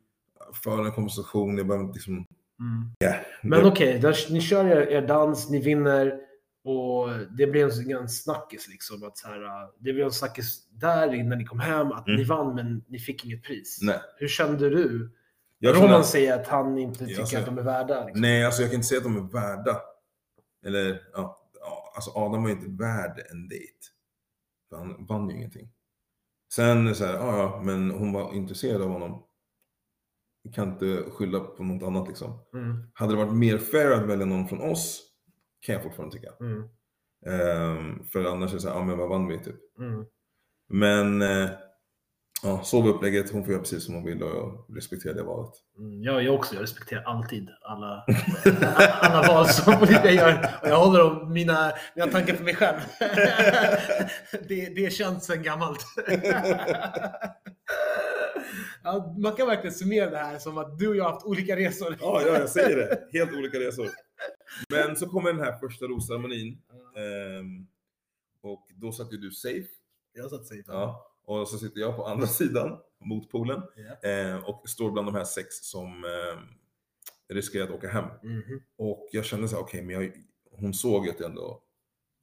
föra 0.63 0.85
en 0.85 0.91
konversation. 0.91 1.57
Jag 1.57 1.67
behöver 1.67 1.93
liksom... 1.93 2.13
Mm. 2.13 2.91
Ja, 2.99 3.15
Men 3.43 3.65
okej, 3.65 3.99
där- 3.99 4.31
ni 4.31 4.41
kör 4.41 4.65
er, 4.65 4.81
er 4.87 5.07
dans, 5.07 5.49
ni 5.49 5.59
vinner 5.59 6.19
och 6.63 7.09
det 7.37 7.47
blev 7.47 7.69
en, 7.69 7.91
en 7.91 8.09
snackis 8.09 8.67
liksom. 8.67 9.03
Att 9.03 9.17
så 9.17 9.27
här, 9.27 9.43
äh, 9.43 9.69
det 9.79 9.93
blev 9.93 10.05
en 10.05 10.11
snackis 10.11 10.67
där 10.71 11.23
när 11.23 11.35
ni 11.35 11.45
kom 11.45 11.59
hem, 11.59 11.91
att 11.91 12.07
Mm. 12.07 12.17
ni 12.17 12.23
vann 12.23 12.55
men 12.55 12.83
ni 12.87 12.99
fick 12.99 13.25
inget 13.25 13.43
pris. 13.43 13.79
Nej. 13.81 13.99
Hur 14.17 14.27
kände 14.27 14.69
du? 14.69 15.15
Jag 15.59 15.75
Roman 15.75 15.89
känner, 15.89 16.01
säger 16.03 16.39
att 16.41 16.47
han 16.47 16.77
inte 16.77 17.03
Jag 17.03 17.09
tycker 17.09 17.25
ser- 17.25 17.39
att 17.39 17.45
de 17.45 17.57
är 17.57 17.61
värda. 17.63 18.05
Liksom. 18.05 18.21
nej, 18.21 18.45
alltså 18.45 18.61
jag 18.61 18.71
kan 18.71 18.75
inte 18.75 18.87
säga 18.87 18.97
att 18.97 19.03
de 19.03 19.17
är 19.17 19.31
värda. 19.31 19.81
Eller, 20.65 21.01
ja, 21.13 21.49
ja, 21.59 21.91
alltså 21.95 22.11
Adam 22.11 22.41
var 22.43 22.49
ju 22.49 22.55
inte 22.55 22.83
värd 22.83 23.25
en 23.31 23.47
dejt. 23.49 23.73
Han 24.71 25.05
vann 25.05 25.29
ju 25.29 25.35
ingenting. 25.35 25.69
Sen 26.53 26.95
så 26.95 27.05
här, 27.05 27.13
ja, 27.13 27.37
ja, 27.37 27.61
men 27.63 27.91
hon 27.91 28.13
var 28.13 28.33
intresserad 28.33 28.81
av 28.81 28.89
honom. 28.89 29.23
Vi 30.43 30.51
kan 30.51 30.69
inte 30.71 31.03
skylla 31.11 31.39
på 31.39 31.63
något 31.63 31.83
annat 31.87 32.07
liksom. 32.07 32.39
Mm, 32.53 32.83
Hade 32.93 33.13
det 33.13 33.17
varit 33.25 33.33
mer 33.37 33.57
fair 33.57 33.91
att 33.91 34.05
välja 34.09 34.25
någon 34.25 34.47
från 34.47 34.61
oss, 34.61 35.08
kan 35.61 35.73
jag 35.73 35.83
fortfarande 35.83 36.15
tycka. 36.15 36.31
mm, 36.39 36.63
Ehm, 37.25 38.03
för 38.05 38.25
annars 38.25 38.51
är 38.51 38.55
det 38.55 38.61
så 38.61 38.67
här, 38.69 38.75
ja 38.75 38.83
men 38.83 38.97
vad 38.97 39.09
vann 39.09 39.27
vi 39.27 39.39
typ? 39.43 39.55
mm. 39.79 40.05
Men 40.71 41.21
eh, 41.21 41.49
ja, 42.43 42.61
så 42.63 42.81
var 42.81 42.89
upplägget. 42.89 43.31
Hon 43.31 43.43
får 43.43 43.51
göra 43.51 43.61
precis 43.61 43.85
som 43.85 43.93
hon 43.95 44.05
vill 44.05 44.23
och 44.23 44.29
jag 44.29 44.65
respekterar 44.77 45.13
det 45.13 45.23
valet. 45.23 45.53
Mm, 45.77 46.03
jag, 46.03 46.23
jag 46.23 46.35
också, 46.35 46.55
jag 46.55 46.63
respekterar 46.63 47.03
alltid 47.03 47.49
alla, 47.61 48.05
alla 49.01 49.27
val 49.27 49.47
som 49.47 49.73
Olivia 49.81 50.11
gör. 50.11 50.49
Och 50.61 50.67
jag 50.69 50.77
håller 50.77 51.03
om 51.11 51.33
mina, 51.33 51.71
mina 51.95 52.07
tankar 52.11 52.33
för 52.35 52.43
mig 52.43 52.55
själv. 52.55 52.79
Det, 54.47 54.75
det 54.75 54.93
känns 54.93 55.25
sen 55.25 55.43
gammalt. 55.43 55.85
Ja, 58.83 59.15
man 59.17 59.35
kan 59.35 59.47
verkligen 59.47 59.73
summera 59.75 60.09
det 60.09 60.17
här 60.17 60.37
som 60.37 60.57
att 60.57 60.79
du 60.79 60.87
och 60.87 60.95
jag 60.95 61.03
har 61.03 61.11
haft 61.11 61.25
olika 61.25 61.55
resor. 61.55 61.97
Ja, 62.01 62.21
ja, 62.25 62.33
jag 62.39 62.49
säger 62.49 62.75
det. 62.77 63.19
Helt 63.19 63.33
olika 63.33 63.57
resor. 63.59 63.89
Men 64.69 64.95
så 64.95 65.09
kommer 65.09 65.33
den 65.33 65.43
här 65.43 65.57
första 65.59 65.85
rosceremonin. 65.85 66.61
Ehm, 66.95 67.67
och 68.41 68.67
då 68.75 68.91
satt 68.91 69.13
ju 69.13 69.17
du 69.17 69.31
safe 69.31 69.67
Jag 70.13 70.29
satt 70.29 70.45
safe. 70.47 70.63
Ja. 70.67 71.05
Och 71.23 71.47
så 71.47 71.57
sitter 71.57 71.79
jag 71.81 71.95
på 71.95 72.05
andra 72.05 72.27
sidan, 72.41 72.77
mot 73.05 73.29
poolen, 73.31 73.61
Ja. 73.75 74.09
eh, 74.09 74.35
och 74.49 74.69
står 74.69 74.91
bland 74.91 75.07
de 75.07 75.15
här 75.15 75.23
sex 75.23 75.55
som 75.61 76.03
eh, 76.03 76.39
riskerar 77.35 77.63
att 77.63 77.71
åka 77.71 77.89
hem. 77.89 78.05
Mhm. 78.23 78.61
Och 78.77 79.09
jag 79.11 79.25
kände 79.25 79.47
så 79.47 79.55
här, 79.55 79.63
okej, 79.63 79.81
men 79.83 79.95
jag, 79.95 80.11
hon 80.51 80.73
såg 80.73 81.05
ju 81.05 81.11
att 81.11 81.19
jag 81.19 81.29
ändå 81.29 81.63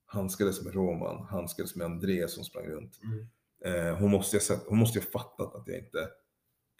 handskades 0.07 0.65
med 0.65 0.75
Roman, 0.75 1.27
handskades 1.27 1.77
med 1.77 1.85
André 1.85 2.29
som 2.29 2.45
sprang 2.45 2.67
runt. 2.67 3.01
Mm. 3.05 3.27
Eh, 3.65 3.99
hon, 3.99 4.11
måste 4.11 4.37
ju 4.37 4.41
ha 4.41 4.45
sett, 4.45 4.65
hon 4.69 4.79
måste 4.79 4.99
ju 4.99 5.05
ha 5.05 5.11
fattat 5.21 5.55
att 5.55 5.69
jag 5.69 5.79
inte 5.79 6.09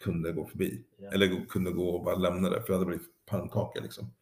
kunde 0.03 0.31
gå 0.31 0.45
förbi. 0.45 0.85
Ja. 0.97 1.11
Eller 1.11 1.45
kunde 1.45 1.71
gå 1.71 1.89
och 1.89 2.03
bara 2.03 2.15
lämna 2.15 2.49
det, 2.49 2.61
för 2.61 2.67
jag 2.67 2.73
hade 2.73 2.85
blivit 2.85 3.07
pannkaka 3.25 3.81
liksom. 3.81 4.13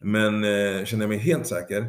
Men 0.00 0.44
eh, 0.44 0.84
känner 0.84 1.02
jag 1.02 1.08
mig 1.08 1.18
helt 1.18 1.46
säker? 1.46 1.86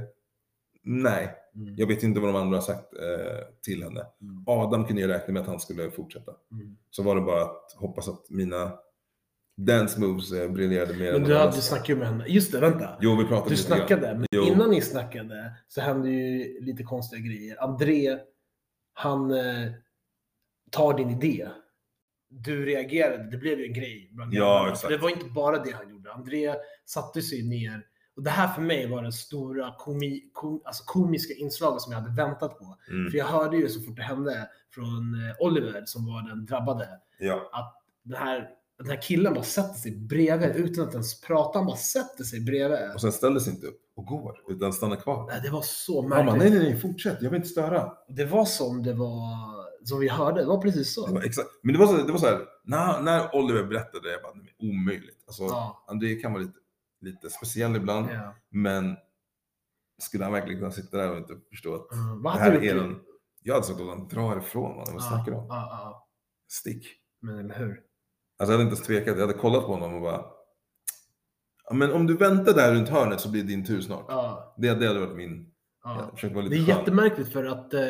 Nej, 0.83 1.37
Mm. 1.55 1.75
jag 1.77 1.87
vet 1.87 2.03
inte 2.03 2.19
vad 2.19 2.29
de 2.29 2.35
andra 2.35 2.57
har 2.57 2.61
sagt 2.61 2.93
eh, 2.93 3.45
till 3.61 3.83
henne. 3.83 4.05
Mm. 4.21 4.43
Adam 4.47 4.85
kunde 4.85 5.01
ju 5.01 5.07
räkna 5.07 5.33
med 5.33 5.41
att 5.41 5.47
han 5.47 5.59
skulle 5.59 5.91
fortsätta. 5.91 6.31
Mm. 6.51 6.77
Så 6.89 7.03
var 7.03 7.15
det 7.15 7.21
bara 7.21 7.41
att 7.41 7.71
hoppas 7.75 8.07
att 8.07 8.29
mina 8.29 8.71
dance 9.57 9.99
moves 9.99 10.31
eh, 10.31 10.51
briljerade 10.51 10.93
mer 10.93 11.11
Men 11.13 11.23
du, 11.23 11.29
de 11.29 11.35
hade, 11.35 11.55
du 11.55 11.61
snackade 11.61 11.87
ju 11.93 11.95
med 11.95 12.07
henne. 12.07 12.25
Just 12.27 12.51
det, 12.51 12.59
vänta. 12.59 12.97
Jo, 13.01 13.15
vi 13.15 13.25
pratade 13.25 13.49
Du 13.49 13.55
lite 13.55 13.69
grann. 13.69 13.77
snackade, 13.77 14.13
men 14.17 14.25
Jo. 14.31 14.43
innan 14.43 14.69
ni 14.69 14.81
snackade 14.81 15.53
så 15.67 15.81
hände 15.81 16.09
ju 16.09 16.61
lite 16.61 16.83
konstiga 16.83 17.21
grejer. 17.21 17.63
André, 17.63 18.17
han 18.93 19.31
eh, 19.31 19.71
tar 20.71 20.97
din 20.97 21.09
idé. 21.09 21.47
Du 22.29 22.65
reagerade, 22.65 23.31
det 23.31 23.37
blev 23.37 23.59
ju 23.59 23.65
en 23.65 23.73
grej 23.73 24.11
Ja, 24.31 24.69
exakt. 24.71 24.89
Det 24.89 24.97
var 24.97 25.09
inte 25.09 25.25
bara 25.25 25.63
det 25.63 25.71
han 25.71 25.89
gjorde. 25.89 26.11
André 26.13 26.55
satte 26.85 27.21
sig 27.21 27.43
ner. 27.43 27.87
Och 28.21 28.25
det 28.25 28.31
här 28.31 28.47
för 28.53 28.61
mig 28.61 28.89
var 28.89 29.03
det 29.03 29.11
stora 29.11 29.75
komi, 29.77 30.29
kom, 30.33 30.61
alltså 30.65 30.83
komiska 30.85 31.33
inslaget 31.33 31.81
som 31.81 31.91
jag 31.93 31.99
hade 32.01 32.15
väntat 32.15 32.59
på. 32.59 32.77
Mm. 32.89 33.11
För 33.11 33.17
jag 33.17 33.25
hörde 33.25 33.57
ju 33.57 33.69
så 33.69 33.81
fort 33.81 33.95
det 33.95 34.01
hände 34.03 34.49
från 34.73 35.13
eh, 35.29 35.35
Oliver 35.47 35.83
som 35.85 36.05
var 36.05 36.29
den 36.29 36.45
drabbade 36.45 36.89
Ja. 37.19 37.49
att 37.53 37.81
den 38.03 38.17
här, 38.17 38.49
den 38.77 38.87
här 38.89 39.01
killen 39.01 39.33
bara 39.33 39.43
sätter 39.43 39.73
sig 39.79 39.91
bredvid 39.97 40.55
utan 40.55 40.87
att 40.87 40.93
ens 40.93 41.21
prata. 41.21 41.59
Han 41.59 41.65
bara 41.65 41.77
sätter 41.77 42.23
sig 42.23 42.39
bredvid. 42.41 42.93
Och 42.93 43.01
sen 43.01 43.11
ställer 43.11 43.39
sig 43.39 43.53
inte 43.53 43.67
upp 43.67 43.81
och 43.95 44.05
går, 44.05 44.35
utan 44.49 44.73
stannar 44.73 44.95
kvar. 44.95 45.27
Nej, 45.27 45.39
Det 45.43 45.49
var 45.49 45.61
så 45.61 46.01
Han 46.01 46.09
märkligt. 46.09 46.27
bara, 46.27 46.35
nej, 46.37 46.49
nej, 46.49 46.59
nej, 46.59 46.79
fortsätt, 46.79 47.17
jag 47.21 47.29
vill 47.29 47.37
inte 47.37 47.49
störa. 47.49 47.91
Det 48.07 48.25
var 48.25 48.45
som 48.45 48.83
det 48.83 48.93
var, 48.93 49.27
som 49.87 49.99
vi 49.99 50.07
hörde. 50.09 50.41
Det 50.41 50.47
var 50.47 50.61
precis 50.61 50.93
så. 50.93 51.07
Det 51.07 51.13
var 51.13 51.23
exakt. 51.23 51.49
Men 51.63 51.73
det 51.73 51.79
var 51.79 51.87
så, 51.87 51.93
det 51.93 52.11
var 52.11 52.19
så 52.19 52.25
här, 52.25 52.39
när, 52.63 53.01
när 53.01 53.35
Oliver 53.35 53.63
berättade 53.63 54.07
det, 54.07 54.11
jag 54.13 54.21
bara, 54.21 54.33
nej, 54.35 54.71
omöjligt. 54.71 55.23
Alltså, 55.27 55.43
Ja. 55.43 55.83
André 55.87 56.15
kan 56.15 56.33
vara 56.33 56.41
lite, 56.43 56.53
lite 57.01 57.29
speciell 57.29 57.75
ibland, 57.75 58.07
Ja. 58.11 58.35
men 58.49 58.95
skulle 60.01 60.23
han 60.23 60.33
verkligen 60.33 60.59
kunna 60.59 60.71
sitta 60.71 60.97
där 60.97 61.11
och 61.11 61.17
inte 61.17 61.33
förstå 61.49 61.75
att 61.75 61.91
Mm. 61.93 62.23
Det 62.23 62.29
här 62.29 62.63
är 62.63 62.75
den... 62.75 62.99
Jag 63.43 63.53
hade 63.53 63.65
sagt 63.65 63.79
åt 63.81 63.87
honom, 63.89 64.07
dra 64.07 64.37
ifrån 64.37 64.75
mannen, 64.77 64.93
vad 64.93 65.03
snackar 65.03 65.31
du 65.31 65.37
om? 65.37 65.47
Stick. 66.49 66.87
Men 67.21 67.39
eller 67.39 67.55
hur? 67.55 67.69
Alltså 67.71 67.83
jag 68.37 68.47
hade 68.47 68.61
inte 68.63 68.73
ens 68.75 68.87
tvekat, 68.87 69.17
jag 69.17 69.27
hade 69.27 69.39
kollat 69.39 69.65
på 69.65 69.71
honom 69.73 69.93
och 69.95 70.01
bara, 70.01 70.25
men 71.73 71.91
om 71.91 72.07
du 72.07 72.17
väntar 72.17 72.53
där 72.53 72.73
runt 72.75 72.89
hörnet 72.89 73.19
så 73.21 73.29
blir 73.31 73.41
det 73.41 73.47
din 73.47 73.65
tur 73.65 73.81
snart. 73.81 74.05
Ja, 74.07 74.55
Det, 74.57 74.73
det 74.75 74.87
hade 74.87 74.99
varit 74.99 75.15
min, 75.15 75.51
ja. 75.83 76.11
jag 76.21 76.29
vara 76.29 76.43
Det 76.43 76.49
lite 76.49 76.55
är 76.63 76.65
skön. 76.75 76.79
jättemärkligt 76.79 77.33
för 77.33 77.45
att 77.45 77.73
eh, 77.73 77.89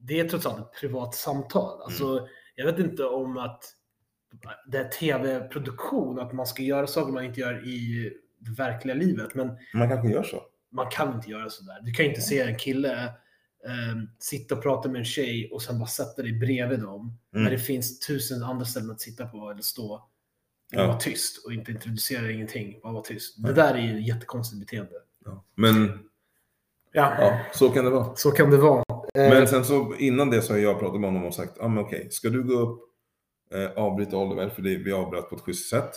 det 0.00 0.20
är 0.20 0.28
trots 0.28 0.46
allt 0.46 0.58
ett 0.60 0.80
privat 0.80 1.14
samtal. 1.14 1.82
Alltså, 1.82 2.04
Mm. 2.18 2.28
Jag 2.58 2.66
vet 2.66 2.78
inte 2.78 3.04
om 3.04 3.36
att 3.36 3.64
det 4.66 4.78
är 4.78 4.88
tv-produktion, 4.88 6.18
att 6.18 6.32
man 6.32 6.46
ska 6.46 6.62
göra 6.62 6.86
saker 6.86 7.12
man 7.12 7.24
inte 7.24 7.40
gör 7.40 7.68
i 7.68 8.10
det 8.38 8.50
verkliga 8.50 8.94
livet. 8.94 9.34
Men 9.34 9.50
Man 9.74 9.88
kanske 9.88 10.08
gör 10.08 10.22
så. 10.22 10.42
man 10.72 10.90
kan 10.90 11.14
inte 11.14 11.30
göra 11.30 11.50
sådär. 11.50 11.78
Du 11.82 11.92
kan 11.92 12.06
inte 12.06 12.20
se 12.20 12.40
en 12.40 12.58
kille 12.58 13.04
eh, 13.66 13.96
sitta 14.18 14.54
och 14.54 14.62
prata 14.62 14.88
med 14.88 14.98
en 14.98 15.04
tjej 15.04 15.50
och 15.52 15.62
sen 15.62 15.78
bara 15.78 15.88
sätta 15.88 16.22
dig 16.22 16.32
bredvid 16.32 16.80
dem. 16.80 17.18
Mm. 17.34 17.44
När 17.44 17.50
det 17.50 17.58
finns 17.58 18.00
tusen 18.06 18.42
andra 18.42 18.64
ställen 18.64 18.90
att 18.90 19.00
sitta 19.00 19.26
på 19.26 19.50
eller 19.50 19.62
stå. 19.62 20.08
Ja. 20.72 20.86
vara 20.86 20.96
tyst 20.98 21.44
och 21.46 21.52
inte 21.52 21.72
introducera 21.72 22.30
ingenting. 22.30 22.80
Bara 22.82 22.92
vara 22.92 23.02
tyst. 23.02 23.42
Det 23.42 23.48
Ja. 23.48 23.54
där 23.54 23.74
är 23.74 23.78
ju 23.82 24.02
jättekonstigt 24.06 24.60
beteende. 24.60 24.92
Ja. 25.24 25.44
Men 25.54 25.98
Ja, 26.92 27.14
ja, 27.20 27.40
så 27.54 27.68
kan 27.68 27.84
det 27.84 27.90
vara. 27.90 28.16
så 28.16 28.30
kan 28.30 28.50
det 28.50 28.56
vara. 28.56 28.84
Eh, 29.14 29.30
Men 29.30 29.48
sen 29.48 29.64
så 29.64 29.94
innan 29.98 30.30
det 30.30 30.42
så 30.42 30.52
har 30.52 30.58
jag 30.58 30.78
pratat 30.80 31.00
med 31.00 31.10
honom 31.10 31.24
och 31.26 31.34
sagt, 31.34 31.58
ah, 31.60 31.68
men 31.68 31.84
okej, 31.84 32.08
ska 32.10 32.28
du 32.28 32.42
gå 32.42 32.54
upp, 32.54 32.80
eh, 33.56 33.70
avbryta 33.76 34.16
Oliver, 34.16 34.48
för 34.48 34.62
det, 34.62 34.76
vi 34.76 34.92
avbröt 34.92 35.28
på 35.30 35.36
ett 35.36 35.42
schysst 35.42 35.70
sätt. 35.70 35.90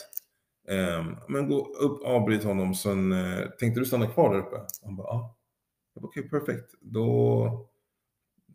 Ehm, 0.68 1.16
men 1.28 1.50
gå 1.50 1.66
upp, 1.66 2.04
avbryt 2.04 2.44
honom, 2.44 2.74
sen 2.76 3.12
eh, 3.12 3.50
tänkte 3.60 3.80
du 3.80 3.86
stanna 3.86 4.08
kvar 4.08 4.34
där 4.34 4.40
uppe? 4.42 4.62
Han 4.84 4.96
bara, 4.96 5.08
ja. 5.08 5.36
Bara, 5.96 6.06
Okej, 6.06 6.30
perfekt. 6.30 6.72
Då 6.82 7.70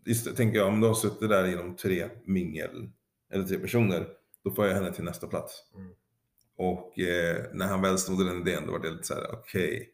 istället, 0.07 0.37
tänker 0.37 0.59
jag, 0.59 0.69
om 0.69 0.81
du 0.81 0.87
har 0.87 0.95
suttit 0.95 1.29
där 1.29 1.47
genom 1.47 1.77
tre 1.77 2.09
mingel, 2.27 2.91
eller 3.33 3.45
tre 3.45 3.59
personer, 3.59 4.07
då 4.45 4.51
får 4.51 4.67
jag 4.67 4.75
henne 4.75 4.93
till 4.93 5.05
nästa 5.05 5.27
plats. 5.27 5.53
Mm. 5.75 5.91
Och 6.57 6.99
eh, 6.99 7.45
när 7.53 7.67
han 7.67 7.83
väl 7.83 7.99
stod 7.99 8.21
i 8.21 8.25
den 8.25 8.41
idén, 8.41 8.67
då 8.67 8.73
var 8.73 8.79
det 8.79 8.91
lite 8.91 9.05
så 9.07 9.15
här, 9.15 9.33
okej. 9.33 9.91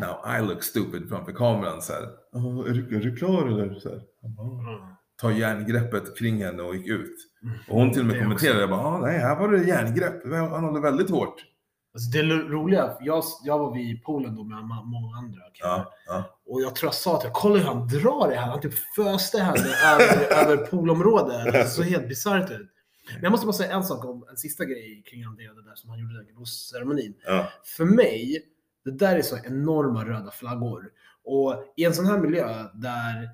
Now 0.00 0.36
I 0.38 0.48
look 0.48 0.62
stupid 0.62 1.08
framför 1.08 1.32
kameran 1.32 1.82
så 1.82 1.92
här. 1.92 2.08
"Ja, 2.32 2.66
är, 2.68 2.72
du, 2.72 2.96
är 2.96 3.00
du 3.00 3.16
klar 3.16 3.46
eller? 3.46 3.74
Så 3.74 3.88
här. 3.88 3.96
Mm. 4.24 4.94
Ta 5.20 5.32
järngreppet 5.32 6.18
kring 6.18 6.44
henne 6.44 6.62
och 6.62 6.76
gick 6.76 6.86
ut. 6.86 7.14
Och 7.68 7.78
hon 7.78 7.92
till 7.92 8.00
och 8.00 8.06
med 8.06 8.16
Det 8.16 8.20
kommenterade, 8.22 8.60
jag 8.60 8.70
bara, 8.70 8.80
ah, 8.80 8.98
nej, 9.00 9.18
här 9.18 9.36
var 9.36 9.48
det 9.52 9.64
järngrepp. 9.64 10.22
Han 10.50 10.64
håller 10.64 10.80
väldigt 10.80 11.10
hårt. 11.10 11.44
Alltså 11.94 12.10
det 12.10 12.18
är 12.18 12.48
roliga, 12.48 12.96
jag, 13.00 13.24
jag 13.44 13.58
var 13.58 13.74
vid 13.74 14.04
poolen 14.04 14.34
då 14.36 14.44
med 14.44 14.58
många 14.64 15.16
andra 15.16 15.40
killar. 15.54 15.70
Ja, 15.78 15.92
ja. 16.06 16.38
Och 16.46 16.60
jag 16.62 16.76
tror 16.76 16.86
jag 16.86 16.94
sa 16.94 17.20
till 17.20 17.30
kolla 17.32 17.58
hur 17.58 17.64
han 17.64 17.88
drar 17.88 18.28
det 18.30 18.36
här. 18.36 18.46
Han 18.46 18.60
typ 18.60 18.74
föste 18.96 19.38
henne 19.38 19.68
över, 19.84 20.42
över 20.42 20.56
poolområdet. 20.66 21.52
Det 21.52 21.66
såg 21.66 21.84
helt 21.84 22.08
bisarrt 22.08 22.50
ut. 22.50 22.70
Men 23.14 23.22
jag 23.22 23.30
måste 23.30 23.46
bara 23.46 23.52
säga 23.52 23.72
en 23.72 23.84
sak 23.84 24.04
om 24.04 24.26
en 24.30 24.36
sista 24.36 24.64
grej 24.64 25.02
kring 25.10 25.24
André, 25.24 25.44
det 25.44 25.62
där 25.62 25.74
som 25.74 25.90
han 25.90 25.98
gjorde 25.98 26.14
den 26.16 26.26
gros-ceremonin. 26.26 27.14
ja. 27.26 27.48
För 27.76 27.84
mig, 27.84 28.42
det 28.84 28.90
där 28.90 29.16
är 29.16 29.22
så 29.22 29.36
enorma 29.44 30.04
röda 30.04 30.30
flaggor. 30.30 30.84
Och 31.24 31.64
i 31.76 31.84
en 31.84 31.94
sån 31.94 32.06
här 32.06 32.18
miljö 32.18 32.46
där 32.74 33.30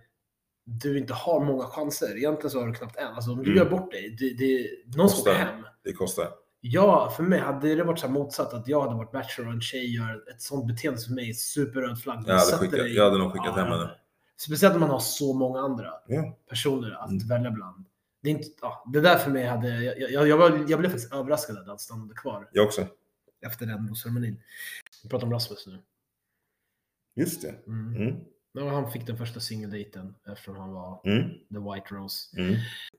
du 0.83 0.99
inte 0.99 1.15
har 1.15 1.45
många 1.45 1.65
chanser, 1.65 2.17
egentligen 2.17 2.51
så 2.51 2.61
har 2.61 2.67
du 2.67 2.75
knappt 2.75 2.97
en. 2.97 3.07
Alltså 3.15 3.31
om 3.31 3.37
du 3.43 3.51
Mm. 3.53 3.57
gör 3.57 3.71
bort 3.71 3.91
dig, 3.93 4.17
det, 4.19 4.35
det, 4.35 4.69
någon 4.97 5.09
ska 5.11 5.21
åka 5.31 5.33
hem. 5.33 5.63
Det 5.85 5.93
kostar. 5.93 6.29
Ja, 6.61 7.11
för 7.17 7.23
mig 7.23 7.39
hade 7.41 7.75
det 7.75 7.85
varit 7.85 7.99
så 7.99 8.09
motsatt 8.09 8.53
att 8.55 8.69
jag 8.69 8.83
hade 8.83 8.95
varit 8.95 9.13
bachelor 9.13 9.49
och 9.49 9.55
en 9.55 9.61
tjej 9.61 9.95
gör 9.97 10.29
ett 10.31 10.43
sånt 10.43 10.67
beteende 10.67 11.01
för 11.01 11.13
mig, 11.13 11.35
superröd 11.35 12.01
flagg. 12.01 12.25
Jag 12.27 12.35
hade, 12.35 12.57
skickat, 12.59 12.79
dig- 12.79 12.95
jag 12.95 13.05
hade 13.05 13.19
nog 13.19 13.33
skickat 13.33 13.53
Ja, 13.57 13.63
hem 13.63 13.73
henne. 13.73 13.91
Speciellt 14.37 14.75
när 14.75 14.81
man 14.81 14.91
har 14.91 14.99
så 14.99 15.35
många 15.35 15.61
andra 15.61 15.91
Ja. 16.07 16.39
personer 16.49 16.91
att 16.91 17.11
Mm. 17.11 17.29
välja 17.29 17.51
bland. 17.51 17.85
Det, 18.23 18.29
är 18.29 18.33
inte, 18.33 18.49
ja, 18.61 18.85
det 18.93 19.01
där 19.01 19.17
för 19.19 19.31
mig 19.31 19.45
hade, 19.47 19.69
jag, 19.83 20.11
jag, 20.13 20.29
jag, 20.29 20.37
var, 20.37 20.65
jag 20.69 20.79
blev 20.81 20.91
faktiskt 20.91 21.13
överraskad 21.13 21.59
att 21.59 21.67
han 21.67 21.79
stannade 21.79 22.15
kvar 22.15 22.49
Jag 22.53 22.65
också. 22.67 22.87
efter 23.47 23.67
den 23.67 23.95
ceremonin. 23.95 24.43
Vi 25.03 25.09
pratar 25.09 25.27
om 25.27 25.33
Rasmus 25.33 25.67
nu. 25.67 25.79
Just 27.15 27.43
det. 27.43 27.55
Mm. 27.67 27.97
Mm. 27.97 28.17
Ja, 28.53 28.69
han 28.69 28.93
fick 28.93 29.07
den 29.07 29.17
första 29.19 29.41
singeldejten 29.41 30.15
eftersom 30.27 30.57
han 30.57 30.73
var 30.73 31.01
Mm. 31.05 31.29
the 31.29 31.59
white 31.59 31.95
rose. 31.95 32.41
Mm. 32.41 32.55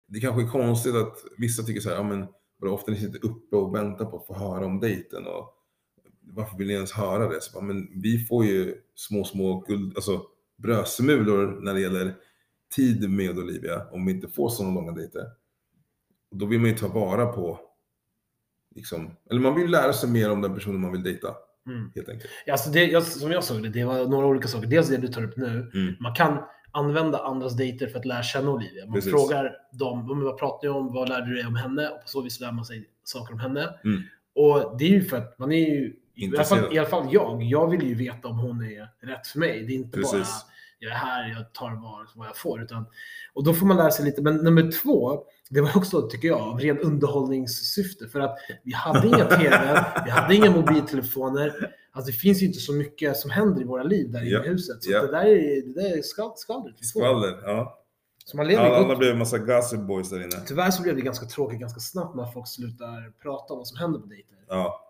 Det 0.07 0.19
kanske 0.19 0.41
är 0.41 0.47
konstigt 0.47 0.95
att 0.95 1.17
vissa 1.37 1.63
tycker 1.63 1.81
så 1.81 1.89
här, 1.89 1.95
ja 1.95 2.03
men 2.03 2.27
vadå, 2.57 2.73
ofta 2.73 2.91
ni 2.91 2.97
sitter 2.97 3.25
uppe 3.25 3.55
och 3.55 3.75
väntar 3.75 4.05
på 4.05 4.17
att 4.17 4.27
få 4.27 4.33
höra 4.33 4.65
om 4.65 4.79
dejten 4.79 5.27
och 5.27 5.59
varför 6.21 6.57
vill 6.57 6.67
ni 6.67 6.73
ens 6.73 6.91
höra 6.91 7.29
det? 7.29 7.41
Så 7.41 7.53
bara, 7.53 7.63
men 7.63 8.01
vi 8.01 8.25
får 8.25 8.45
ju 8.45 8.75
små, 8.95 9.23
små 9.23 9.59
guld, 9.59 9.95
alltså 9.95 10.21
brödsmulor 10.57 11.59
när 11.61 11.73
det 11.73 11.79
gäller 11.81 12.15
tid 12.75 13.09
med 13.09 13.39
Olivia 13.39 13.87
om 13.91 14.05
vi 14.05 14.11
inte 14.11 14.27
får 14.27 14.49
sådana 14.49 14.73
långa 14.75 14.91
dejter. 14.91 15.25
Och 16.31 16.37
då 16.37 16.45
vill 16.45 16.59
man 16.59 16.69
ju 16.69 16.75
ta 16.77 16.87
vara 16.87 17.25
på, 17.25 17.59
liksom, 18.75 19.11
eller 19.29 19.41
man 19.41 19.55
vill 19.55 19.71
lära 19.71 19.93
sig 19.93 20.09
mer 20.09 20.31
om 20.31 20.41
den 20.41 20.53
personen 20.53 20.81
man 20.81 20.91
vill 20.91 21.03
dejta, 21.03 21.35
Mm. 21.67 21.91
helt 21.95 22.09
enkelt. 22.09 22.31
Alltså 22.51 22.69
det, 22.69 22.85
jag, 22.85 23.03
som 23.03 23.31
jag 23.31 23.43
såg 23.43 23.63
det, 23.63 23.69
det 23.69 23.83
var 23.83 24.05
några 24.05 24.25
olika 24.27 24.47
saker. 24.47 24.67
Dels 24.67 24.89
det 24.89 24.97
du 24.97 25.07
tar 25.07 25.23
upp 25.23 25.37
nu. 25.37 25.71
Mm. 25.73 25.95
Man 25.99 26.15
kan 26.15 26.37
använda 26.71 27.19
andras 27.19 27.57
dejter 27.57 27.87
för 27.87 27.99
att 27.99 28.05
lära 28.05 28.23
känna 28.23 28.51
Olivia. 28.51 28.85
Man 28.85 28.93
Precis. 28.93 29.11
frågar 29.11 29.55
dem, 29.71 30.07
"Men 30.07 30.23
vad 30.23 30.39
pratar 30.39 30.67
ni 30.67 30.73
om? 30.73 30.93
Vad 30.93 31.09
lärde 31.09 31.25
du 31.29 31.35
dig 31.35 31.45
om 31.45 31.55
henne? 31.55 31.89
Och 31.89 32.01
på 32.01 32.07
så 32.07 32.21
vis 32.21 32.39
lär 32.39 32.51
man 32.51 32.65
sig 32.65 32.89
saker 33.03 33.33
om 33.33 33.39
henne. 33.39 33.69
Mm. 33.83 34.01
Och 34.35 34.77
det 34.77 34.85
är 34.85 34.89
ju 34.89 35.03
för 35.03 35.17
att 35.17 35.39
man 35.39 35.51
är 35.51 35.69
ju, 35.69 35.93
i 36.15 36.27
alla, 36.27 36.43
fall, 36.43 36.75
i 36.75 36.79
alla 36.79 36.87
fall 36.89 37.07
jag, 37.11 37.43
jag 37.43 37.69
vill 37.69 37.83
ju 37.87 37.95
veta 37.95 38.27
om 38.27 38.37
hon 38.39 38.63
är 38.63 39.07
rätt 39.07 39.27
för 39.27 39.39
mig. 39.39 39.63
Det 39.65 39.73
är 39.73 39.75
inte 39.75 39.99
bara 39.99 40.11
Precis. 40.11 40.45
jag 40.79 40.91
är 40.91 40.95
här, 40.95 41.29
jag 41.29 41.53
tar 41.53 41.69
vad, 41.69 42.07
vad 42.15 42.27
jag 42.27 42.37
får. 42.37 42.61
Utan, 42.61 42.85
och 43.33 43.43
då 43.43 43.53
får 43.53 43.65
man 43.65 43.77
lära 43.77 43.91
sig 43.91 44.05
lite. 44.05 44.21
Men 44.21 44.35
nummer 44.37 44.71
två, 44.71 45.23
det 45.49 45.61
var 45.61 45.77
också, 45.77 46.09
tycker 46.09 46.27
jag, 46.27 46.39
av 46.41 46.59
ren 46.59 46.79
underhållningssyfte. 46.79 48.07
För 48.07 48.19
att 48.19 48.37
vi 48.63 48.73
hade 48.73 49.07
inga 49.07 49.25
TV, 49.25 49.85
vi 50.05 50.11
hade 50.11 50.35
inga 50.35 50.51
mobiltelefoner. 50.51 51.75
Alltså 51.91 52.11
det 52.11 52.17
finns 52.17 52.41
ju 52.41 52.45
inte 52.45 52.59
så 52.59 52.73
mycket 52.73 53.17
som 53.17 53.31
händer 53.31 53.61
i 53.61 53.63
våra 53.63 53.83
liv 53.83 54.11
där 54.11 54.21
Ja, 54.23 54.45
i 54.45 54.47
huset. 54.47 54.83
Så 54.83 54.91
ja. 54.91 55.01
det 55.01 55.11
där 55.11 55.25
är, 55.25 55.61
det 55.61 55.81
där 55.81 55.89
är 55.89 55.95
vi 55.95 56.03
får. 56.03 56.99
Skvaller, 56.99 57.41
ja. 57.45 57.79
Så 58.25 58.37
man 58.37 58.47
lever 58.47 58.69
gott. 58.69 58.77
alla 58.77 58.95
blev 58.95 59.11
en 59.11 59.17
massa 59.17 59.37
gossip 59.37 59.79
boys 59.79 60.09
där 60.09 60.17
inne. 60.17 60.43
Tyvärr 60.47 60.71
så 60.71 60.83
blev 60.83 60.95
det 60.95 61.01
ganska 61.01 61.25
tråkigt 61.25 61.59
ganska 61.59 61.79
snabbt 61.79 62.15
när 62.15 62.25
folk 62.25 62.47
slutar 62.47 63.13
prata 63.21 63.53
om 63.53 63.59
vad 63.59 63.67
som 63.67 63.77
händer 63.77 63.99
på 63.99 64.05
dejter. 64.05 64.37
Ja, 64.47 64.83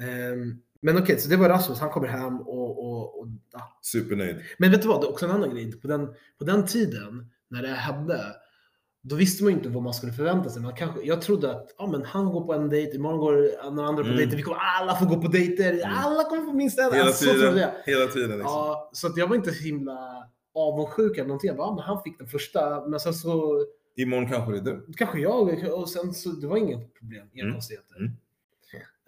Ehm, 0.00 0.62
men 0.80 0.98
okej, 0.98 1.18
så 1.20 1.28
det 1.28 1.36
var 1.36 1.48
Rasmus. 1.48 1.80
Han 1.80 1.90
kommer 1.90 2.08
hem 2.08 2.40
och... 2.40 2.84
och, 2.84 3.20
och 3.20 3.26
ja. 3.52 3.78
supernöjd. 3.82 4.36
Men 4.58 4.70
vet 4.70 4.82
du 4.82 4.88
vad? 4.88 5.00
Det 5.00 5.06
är 5.06 5.10
också 5.10 5.24
en 5.24 5.30
annan 5.30 5.50
grej. 5.50 5.72
På 5.72 5.88
den, 5.88 6.14
på 6.38 6.44
den 6.44 6.66
tiden, 6.66 7.30
när 7.48 7.62
det 7.62 7.68
hände, 7.68 8.36
då 9.08 9.16
visste 9.16 9.44
man 9.44 9.52
ju 9.52 9.58
inte 9.58 9.68
vad 9.68 9.82
man 9.82 9.94
skulle 9.94 10.12
förvänta 10.12 10.50
sig. 10.50 10.62
Man 10.62 10.74
kanske, 10.76 11.00
jag 11.02 11.22
trodde 11.22 11.50
att 11.50 11.74
ja, 11.78 11.86
men 11.86 12.02
han 12.04 12.26
går 12.26 12.46
på 12.46 12.54
en 12.54 12.68
dejt, 12.68 12.96
imorgon 12.96 13.18
går 13.18 13.70
några 13.70 13.88
andra 13.88 14.02
på 14.02 14.08
Mm. 14.08 14.16
dejter, 14.16 14.36
vi 14.36 14.42
kommer 14.42 14.58
alla 14.80 14.96
få 14.96 15.04
gå 15.04 15.20
på 15.22 15.28
dejter, 15.28 15.82
alla 15.86 16.24
kommer 16.24 16.42
få 16.44 16.52
minst 16.52 16.78
en. 16.78 16.92
Hela 16.92 17.04
Alltså, 17.04 17.24
så 17.24 17.32
tiden. 17.32 17.56
jag. 17.56 17.70
Hela 17.86 18.06
tiden 18.06 18.30
liksom. 18.30 18.42
Ja, 18.52 18.90
så 18.92 19.06
att 19.06 19.16
jag 19.16 19.26
var 19.28 19.36
inte 19.36 19.52
så 19.52 19.64
himla 19.64 19.98
avundsjuk 20.54 21.16
eller 21.18 21.28
någonting. 21.28 21.48
Jag 21.48 21.56
bara, 21.56 21.66
ja, 21.68 21.74
men 21.74 21.84
han 21.84 22.02
fick 22.02 22.18
den 22.18 22.26
första, 22.26 22.86
men 22.86 23.00
sen 23.00 23.14
så 23.14 23.64
Imorgon 23.96 24.28
kanske 24.28 24.52
det 24.52 24.58
är 24.70 24.74
du. 24.86 24.92
kanske 24.96 25.18
jag, 25.20 25.64
och 25.74 25.88
sen 25.90 26.14
så, 26.14 26.28
det 26.30 26.46
var 26.46 26.56
inget 26.56 26.94
problem, 26.94 27.26
inga 27.32 27.42
Mm. 27.42 27.54
konstigheter. 27.54 27.96
Mm. 27.98 28.12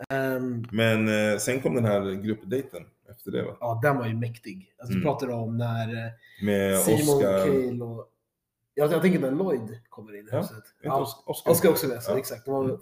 Ehm, 0.08 0.64
Men 0.72 1.08
eh, 1.32 1.38
sen 1.38 1.60
kom 1.60 1.74
den 1.74 1.84
här 1.84 2.10
gruppdejten 2.12 2.82
efter 3.10 3.30
det 3.30 3.42
va? 3.42 3.56
ja, 3.60 3.80
den 3.82 3.96
var 3.96 4.06
ju 4.06 4.14
mäktig. 4.14 4.74
Alltså, 4.78 4.92
Du 4.94 5.00
Mm. 5.00 5.04
pratar 5.04 5.28
om 5.30 5.56
när 5.56 5.88
eh, 6.06 6.12
Med 6.44 6.78
Simon 6.78 7.16
Oscar. 7.16 7.38
Cale 7.46 7.84
och... 7.84 8.08
Jag, 8.78 8.92
jag 8.92 9.02
tänker 9.02 9.18
när 9.20 9.30
Lloyd 9.30 9.80
kommer 9.88 10.16
in 10.18 10.28
i 10.28 10.36
huset. 10.36 10.64
Ja, 10.82 11.00
Os- 11.02 11.22
Oscar. 11.26 11.50
Oscar 11.52 11.68
också 11.70 11.86
med, 11.88 12.02
så 12.02 12.10
Ja. 12.12 12.18
exakt. 12.18 12.44
De 12.44 12.54
var 12.54 12.64
väl 12.64 12.78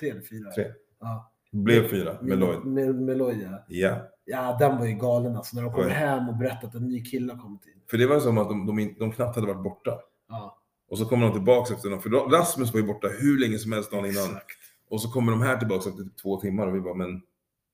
tre 0.00 0.10
eller 0.10 0.20
fyra. 0.20 0.50
Tre. 0.50 0.72
Ja. 1.00 1.32
Blev 1.52 1.88
fyra 1.88 2.18
med 2.22 2.38
Lloyd. 2.38 2.64
Med, 2.64 2.94
med 2.94 3.16
Lloyd, 3.18 3.42
ja. 3.42 3.64
Ja. 3.68 3.96
Ja, 4.24 4.56
den 4.60 4.78
var 4.78 4.86
ju 4.86 4.92
galen 4.94 5.36
alltså. 5.36 5.56
När 5.56 5.62
de 5.62 5.72
kommer 5.72 5.86
Oj. 5.86 5.92
hem 5.92 6.28
och 6.28 6.36
berättar 6.36 6.68
att 6.68 6.74
en 6.74 6.88
ny 6.88 7.04
kille 7.04 7.32
har 7.32 7.42
kommit 7.42 7.66
in. 7.66 7.82
För 7.90 7.98
det 7.98 8.06
var 8.06 8.20
som 8.20 8.38
att 8.38 8.48
de, 8.48 8.66
de, 8.66 8.94
de 8.98 9.12
knappt 9.12 9.34
hade 9.36 9.46
varit 9.46 9.62
borta. 9.62 9.98
Ja, 10.28 10.58
Och 10.90 10.98
så 10.98 11.04
kommer 11.04 11.26
de 11.26 11.32
tillbaka 11.32 11.74
efter 11.74 11.88
någon, 11.88 12.02
för 12.02 12.10
Rasmus 12.10 12.72
var 12.72 12.80
ju 12.80 12.86
borta 12.86 13.08
hur 13.08 13.38
länge 13.38 13.58
som 13.58 13.72
helst 13.72 13.90
dagen 13.90 14.04
innan. 14.06 14.24
exakt. 14.24 14.56
Och 14.90 15.00
så 15.02 15.10
kommer 15.10 15.32
de 15.32 15.42
här 15.42 15.56
tillbaka 15.56 15.88
efter 15.88 16.02
typ 16.04 16.16
två 16.16 16.40
timmar 16.40 16.66
och 16.66 16.74
vi 16.74 16.80
bara, 16.80 16.94
men 16.94 17.22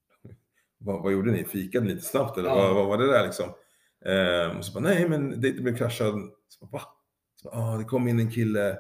vad, 0.79 1.03
vad 1.03 1.13
gjorde 1.13 1.33
ni? 1.33 1.45
Fikade 1.45 1.87
ni 1.87 1.95
lite 1.95 2.07
snabbt 2.07 2.39
eller 2.39 2.49
Ja. 2.49 2.55
vad, 2.57 2.75
vad 2.75 2.87
var 2.87 2.99
det 2.99 3.13
där 3.13 3.25
liksom? 3.25 3.47
Ehm, 4.07 4.57
och 4.59 4.65
så 4.65 4.73
bara, 4.73 4.85
nej 4.89 5.09
men 5.09 5.41
dejten 5.41 5.65
blev 5.65 5.77
kraschad. 5.77 6.15
Så 6.49 6.65
bara, 6.67 6.71
va? 6.73 6.83
Så 7.45 7.51
ah, 7.53 7.77
det 7.77 7.85
kom 7.85 8.09
in 8.09 8.21
en 8.21 8.31
kille 8.31 8.79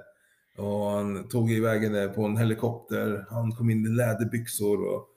och 0.57 0.91
han 0.91 1.29
tog 1.29 1.51
iväg 1.51 1.83
henne 1.83 2.09
på 2.09 2.25
en 2.25 2.37
helikopter. 2.37 3.27
Han 3.31 3.53
kom 3.53 3.71
in 3.71 3.87
i 3.87 3.89
läderbyxor 3.89 4.95
och 4.95 5.09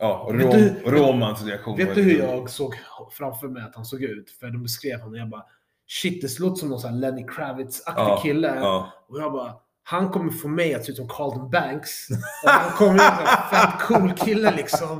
ja, 0.00 0.28
rom, 0.30 0.38
du- 0.50 0.82
Romans 0.86 1.44
reaktion. 1.46 1.76
Vet 1.76 1.94
du 1.94 2.02
hur 2.02 2.18
jag 2.18 2.50
såg 2.50 2.74
framför 3.12 3.48
mig 3.48 3.62
att 3.62 3.74
han 3.74 3.84
såg 3.84 4.02
ut? 4.02 4.30
För 4.30 4.46
de 4.50 4.62
beskrev 4.62 4.98
honom 4.98 5.12
och 5.12 5.18
jag 5.18 5.28
bara 5.28 5.44
Shit, 5.86 6.22
det 6.22 6.38
låter 6.38 6.56
som 6.60 6.68
någon 6.68 6.80
sån 6.80 7.00
Lenny 7.00 7.22
Kravitz-aktig 7.26 8.02
Ja, 8.02 8.20
kille. 8.22 8.54
Ja, 8.56 8.92
Och 9.08 9.20
jag 9.20 9.32
bara, 9.32 9.54
han 9.82 10.10
kommer 10.10 10.30
få 10.30 10.48
mig 10.48 10.74
att 10.74 10.84
se 10.84 10.90
ut 10.92 10.96
som 10.96 11.08
Carlton 11.08 11.50
Banks. 11.50 12.08
Och 12.44 12.50
han 12.50 12.72
kommer 12.76 12.94
ut 12.94 13.00
som 13.00 13.18
en 13.20 13.50
fett 13.50 13.80
cool 13.88 14.12
kille 14.26 14.56
liksom. 14.56 14.98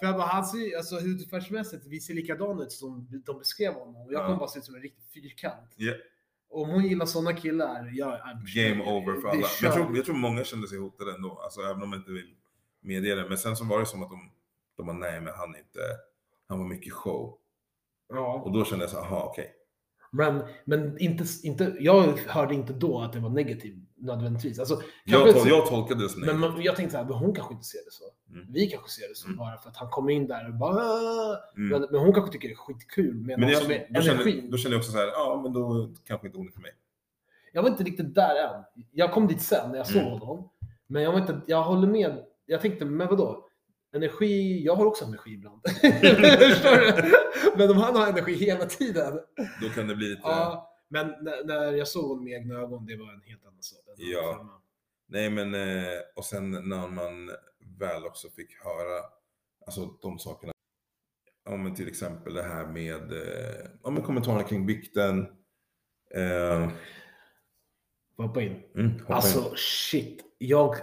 För 0.00 0.06
jag 0.06 0.14
bara, 0.14 0.26
han 0.26 0.44
ser 0.46 0.58
ju, 0.58 0.76
alltså 0.76 0.94
hudfärgsmässigt, 1.00 1.86
vi 1.86 2.00
ser 2.00 2.14
likadana 2.14 2.62
ut 2.62 2.72
som 2.72 3.22
de 3.26 3.38
beskrev 3.38 3.72
honom. 3.72 3.96
Och 3.96 4.12
jag 4.12 4.20
Ja. 4.20 4.24
kommer 4.26 4.38
bara 4.38 4.48
se 4.48 4.58
ut 4.58 4.64
som 4.64 4.74
en 4.74 4.80
riktig 4.82 5.04
fyrkant. 5.14 5.72
Ja. 5.76 5.92
Om 6.50 6.70
hon 6.70 6.84
gillar 6.84 7.06
sådana 7.06 7.32
killar, 7.32 7.90
ja, 7.92 8.20
game 8.54 8.84
over 8.84 9.20
för 9.20 9.28
alla. 9.28 9.40
Men 9.40 9.48
jag 9.62 9.74
tror, 9.74 9.96
jag 9.96 10.04
tror 10.04 10.14
många 10.14 10.44
kände 10.44 10.68
sig 10.68 10.78
hotade 10.78 11.14
ändå, 11.14 11.38
alltså, 11.38 11.60
även 11.60 11.82
om 11.82 11.90
man 11.90 11.98
inte 11.98 12.12
vill 12.12 12.34
medge 12.80 13.14
det. 13.14 13.28
Men 13.28 13.38
sen 13.38 13.56
så 13.56 13.64
var 13.64 13.80
det 13.80 13.86
som 13.86 14.02
att 14.02 14.10
de, 14.10 14.30
de 14.76 14.86
bara, 14.86 14.96
nej 14.96 15.20
men 15.20 15.34
han 15.34 15.54
är 15.54 15.58
inte, 15.58 15.80
han 16.48 16.58
var 16.58 16.66
mycket 16.66 16.92
show. 16.92 17.38
Ja. 18.08 18.42
Och 18.44 18.52
då 18.52 18.64
kände 18.64 18.84
jag 18.84 18.90
så 18.90 18.96
här, 18.96 19.04
aha 19.04 19.24
okej. 19.24 19.54
Men, 20.10 20.42
men 20.64 20.98
inte, 20.98 21.24
inte, 21.42 21.76
jag 21.80 22.02
hörde 22.26 22.54
inte 22.54 22.72
då 22.72 23.00
att 23.00 23.12
det 23.12 23.20
var 23.20 23.30
negativt 23.30 23.87
nödvändigtvis. 24.00 24.58
Alltså, 24.58 24.80
Jag, 25.04 25.28
tol- 25.28 25.48
jag 25.48 25.66
tolkade 25.66 26.02
det 26.02 26.08
som 26.08 26.20
Men 26.20 26.38
man, 26.38 26.62
jag 26.62 26.76
tänkte 26.76 26.92
så 26.92 26.98
här, 26.98 27.04
men 27.04 27.14
hon 27.14 27.34
kanske 27.34 27.54
inte 27.54 27.66
ser 27.66 27.78
det 27.84 27.92
så. 27.92 28.04
Mm. 28.34 28.46
Vi 28.52 28.66
kanske 28.66 28.90
ser 28.90 29.08
det 29.08 29.14
så 29.16 29.26
Mm. 29.26 29.38
bara 29.38 29.58
för 29.58 29.70
att 29.70 29.76
han 29.76 29.90
kommer 29.90 30.12
in 30.12 30.26
där 30.26 30.48
och 30.48 30.54
bara 30.54 30.82
"Ah." 30.82 31.36
Mm. 31.56 31.68
men, 31.68 31.88
men 31.90 32.00
hon 32.00 32.12
kanske 32.14 32.32
tycker 32.32 32.48
det 32.48 32.54
är 32.54 32.56
skitkul 32.56 33.14
med 33.14 33.38
Men 33.38 33.50
någon 33.50 33.60
som 33.60 33.70
är 33.70 33.86
energin. 33.96 34.50
då 34.50 34.56
kände 34.56 34.74
jag 34.74 34.80
också 34.80 34.92
så 34.92 34.98
här, 34.98 35.06
ja 35.06 35.40
men 35.42 35.52
då 35.52 35.90
kanske 36.04 36.26
inte 36.26 36.38
hon 36.38 36.48
är 36.48 36.52
för 36.52 36.60
mig. 36.60 36.72
Jag 37.52 37.62
var 37.62 37.70
inte 37.70 37.84
riktigt 37.84 38.14
där 38.14 38.34
än. 38.36 38.64
Jag 38.92 39.12
kom 39.12 39.26
dit 39.26 39.42
sen 39.42 39.70
när 39.70 39.76
jag 39.76 39.86
såg 39.86 40.02
Mm. 40.02 40.12
honom. 40.18 40.48
Men 40.86 41.02
jag 41.02 41.12
var 41.12 41.18
inte, 41.20 41.40
jag 41.46 41.62
håller 41.62 41.86
med. 41.88 42.24
Jag 42.46 42.60
tänkte, 42.60 42.84
men 42.84 43.08
vadå? 43.08 43.44
Energi, 43.94 44.64
jag 44.64 44.76
har 44.76 44.86
också 44.86 45.04
energi 45.04 45.30
ibland. 45.30 45.60
Men 47.56 47.70
om 47.70 47.76
han 47.76 47.96
har 47.96 48.06
energi 48.06 48.34
hela 48.34 48.64
tiden. 48.66 49.18
Då 49.62 49.68
kan 49.68 49.88
det 49.88 49.94
bli 49.96 50.08
lite, 50.08 50.20
Ja, 50.24 50.74
men 50.88 51.06
när, 51.06 51.44
när 51.46 51.72
jag 51.72 51.88
såg 51.88 52.08
honom 52.08 52.24
med 52.24 52.32
egna 52.32 52.54
ögon, 52.54 52.86
det 52.86 52.96
var 52.96 53.12
en 53.12 53.22
helt 53.26 53.46
annan 53.46 53.62
sak. 53.62 53.78
Ja. 53.98 54.60
nej 55.08 55.30
men, 55.30 55.54
eh, 55.54 55.98
och 56.16 56.24
sen 56.24 56.50
när 56.50 56.88
man 56.88 57.30
väl 57.78 58.04
också 58.06 58.28
fick 58.30 58.56
höra, 58.64 59.02
alltså 59.66 59.86
de 60.02 60.18
sakerna. 60.18 60.52
Ja 61.44 61.56
men 61.56 61.74
till 61.74 61.88
exempel 61.88 62.34
det 62.34 62.42
här 62.42 62.66
med, 62.66 63.12
eh, 63.12 63.66
ja 63.82 63.90
men 63.90 64.02
kommentarerna 64.02 64.42
kring 64.42 64.66
bikten. 64.66 65.26
Eh, 66.14 66.68
Hoppa 68.16 68.42
in. 68.42 68.52
mm, 68.74 68.90
hoppa 68.90 69.04
in. 69.04 69.04
Alltså 69.14 69.52
shit, 69.56 70.24
jag 70.38 70.74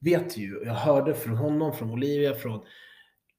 vet 0.00 0.36
ju, 0.36 0.62
jag 0.64 0.74
hörde 0.74 1.14
från 1.14 1.36
honom, 1.36 1.76
från 1.76 1.90
Olivia, 1.90 2.34
från... 2.34 2.64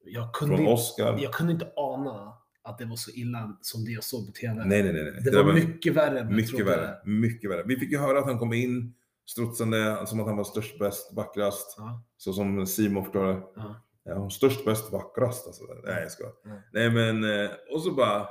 Jag 0.06 0.34
kunde, 0.34 0.56
Från 0.56 0.60
inte, 0.66 0.72
Oscar. 0.72 1.18
jag 1.22 1.32
kunde 1.32 1.52
inte 1.52 1.72
ana 1.76 2.38
att 2.62 2.78
det 2.78 2.84
var 2.84 2.96
så 2.96 3.10
illa 3.10 3.58
som 3.60 3.84
det 3.84 3.90
jag 3.90 4.04
såg 4.04 4.26
på 4.26 4.32
TV. 4.32 4.54
Nej, 4.54 4.82
nej, 4.82 4.92
nej. 4.92 5.02
nej. 5.12 5.22
det 5.24 5.30
där 5.30 5.42
var 5.44 5.52
mycket 5.52 5.94
värre 5.94 6.20
än 6.20 6.26
jag 6.26 6.34
mycket 6.36 6.50
trodde. 6.56 6.64
värre. 6.64 7.00
Mycket 7.04 7.50
värre. 7.50 7.62
Vi 7.66 7.76
fick 7.76 7.90
ju 7.92 7.98
höra 7.98 8.18
att 8.18 8.24
han 8.26 8.38
kom 8.38 8.52
in 8.52 8.94
strutsande 9.26 10.06
som 10.06 10.20
att 10.20 10.26
han 10.26 10.36
var 10.36 10.44
störst, 10.44 10.78
bäst, 10.78 11.12
vackrast. 11.12 11.74
Ja, 11.78 12.04
Så 12.16 12.32
som 12.32 12.66
Simon 12.66 13.04
förklarar. 13.04 13.42
ja. 13.56 13.80
Ja, 14.06 14.30
störst, 14.30 14.64
bäst, 14.64 14.92
vackrast. 14.92 15.46
Alltså. 15.46 15.64
Nej, 15.84 16.02
jag 16.02 16.12
ska. 16.12 16.24
Mm. 16.44 16.60
Nej, 16.72 16.90
men 16.90 17.24
eh, 17.44 17.50
och 17.70 17.82
så 17.82 17.94
bara. 17.94 18.28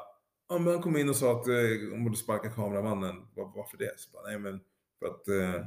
Ja, 0.49 0.57
men 0.57 0.73
han 0.73 0.81
kom 0.81 0.97
in 0.97 1.09
och 1.09 1.15
sa 1.15 1.31
att 1.39 1.47
eh, 1.47 1.55
hon 1.91 2.03
borde 2.03 2.15
sparka 2.17 2.49
kameramannen. 2.49 3.15
Var, 3.35 3.51
varför 3.55 3.77
det? 3.77 3.99
Så 3.99 4.11
bara, 4.11 4.23
nej, 4.23 4.39
men 4.39 4.59
för 4.99 5.05
att 5.05 5.27
eh, 5.27 5.65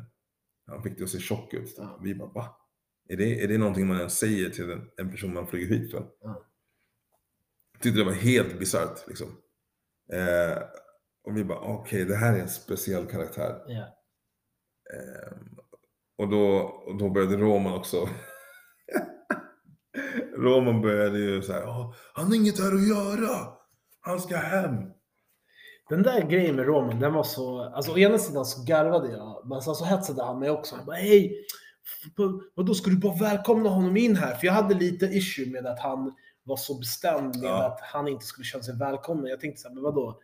han 0.67 0.83
fick 0.83 0.99
det 0.99 1.05
att 1.05 1.11
se 1.11 1.19
tjock 1.19 1.55
ut. 1.55 1.75
Ja. 1.77 1.99
Vi 2.03 2.15
bara, 2.15 2.29
va? 2.29 2.57
Är 3.09 3.17
det, 3.17 3.43
är 3.45 3.49
det 3.49 3.59
någonting 3.59 3.87
man 3.87 3.97
ens 3.97 4.19
säger 4.19 4.51
till 4.51 4.71
en, 4.71 4.91
en 4.97 5.11
person 5.11 5.35
man 5.35 5.47
flyger 5.47 5.77
hit 5.77 5.91
för? 5.91 6.07
Ja. 6.21 6.43
Tyckte 7.81 7.99
det 8.01 8.05
var 8.05 8.13
helt 8.13 8.59
bisarrt 8.59 9.09
liksom. 9.09 9.29
Eh, 10.13 10.63
och 11.25 11.37
vi 11.37 11.45
bara, 11.45 11.59
okej, 11.59 12.05
det 12.05 12.17
här 12.17 12.37
är 12.37 12.41
en 12.41 12.49
speciell 12.49 13.07
karaktär. 13.07 13.65
Ja. 13.69 13.96
Ehm, 14.95 15.57
och, 16.19 16.29
då, 16.31 16.47
och 16.87 16.99
då 16.99 17.11
började 17.11 17.37
Roman 17.37 17.73
också. 17.75 17.97
Roman 20.37 20.83
började 20.83 21.19
ju 21.19 21.43
så 21.43 21.53
här, 21.53 21.61
"Ja, 21.61 21.95
han 22.15 22.27
har 22.27 22.35
inget 22.35 22.59
här 22.61 22.75
att 22.75 22.89
göra. 22.89 23.49
Han 24.01 24.21
ska 24.21 24.37
hem. 24.37 24.75
Den 25.89 26.03
där 26.03 26.23
grejen 26.23 26.57
med 26.57 26.67
Roman, 26.67 27.01
den 27.01 27.13
var 27.15 27.23
så... 27.23 27.61
Alltså 27.63 27.93
å 27.93 27.99
ena 27.99 28.19
sidan 28.19 28.45
så 28.45 28.65
garvade 28.65 29.13
jag, 29.13 29.47
men 29.49 29.63
sen 29.63 29.75
så 29.75 29.85
hetsade 29.85 30.25
han 30.25 30.39
mig 30.39 30.51
också. 30.51 30.77
Han 30.77 30.87
bara 30.87 30.97
hej! 30.97 31.45
Vadå, 32.55 32.75
ska 32.75 32.91
du 32.91 32.97
bara 32.99 33.17
välkomna 33.17 33.69
honom 33.69 33.97
in 33.97 34.17
här? 34.17 34.35
För 34.35 34.47
jag 34.47 34.55
hade 34.55 34.75
lite 34.75 35.07
issue 35.07 35.51
med 35.51 35.67
att 35.67 35.81
han 35.81 36.15
var 36.43 36.57
så 36.57 36.79
bestämd 36.79 37.37
med 37.41 37.51
Ja. 37.51 37.67
att 37.67 37.81
han 37.81 38.09
inte 38.09 38.25
skulle 38.25 38.45
känna 38.45 38.63
sig 38.63 38.79
välkommen. 38.79 39.27
Jag 39.27 39.41
tänkte 39.41 39.61
så 39.63 39.69
här, 39.69 39.75
men 39.75 39.85
vadå? 39.85 40.21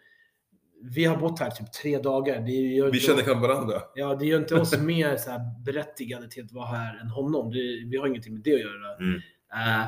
Vi 0.85 1.05
har 1.05 1.17
bott 1.17 1.41
här 1.41 1.51
typ 1.51 1.73
tre 1.73 1.99
dagar. 1.99 2.41
Det 2.41 2.53
gör 2.53 2.91
Vi 2.91 3.01
känner 3.01 3.23
knappt 3.23 3.41
varandra. 3.43 3.83
Ja, 3.95 4.15
det 4.15 4.27
gör 4.27 4.39
inte 4.39 4.55
oss 4.55 4.79
mer 4.79 5.17
så 5.17 5.31
här 5.31 5.41
berättigade 5.65 6.29
till 6.29 6.45
att 6.45 6.53
vara 6.53 6.67
här 6.67 7.01
än 7.01 7.09
honom. 7.09 7.51
Det, 7.53 7.59
vi 7.87 7.97
har 7.97 8.07
ingenting 8.07 8.33
med 8.35 8.43
det 8.43 8.55
att 8.55 8.61
göra. 8.61 8.97
Mm. 9.01 9.15
Eh, 9.55 9.87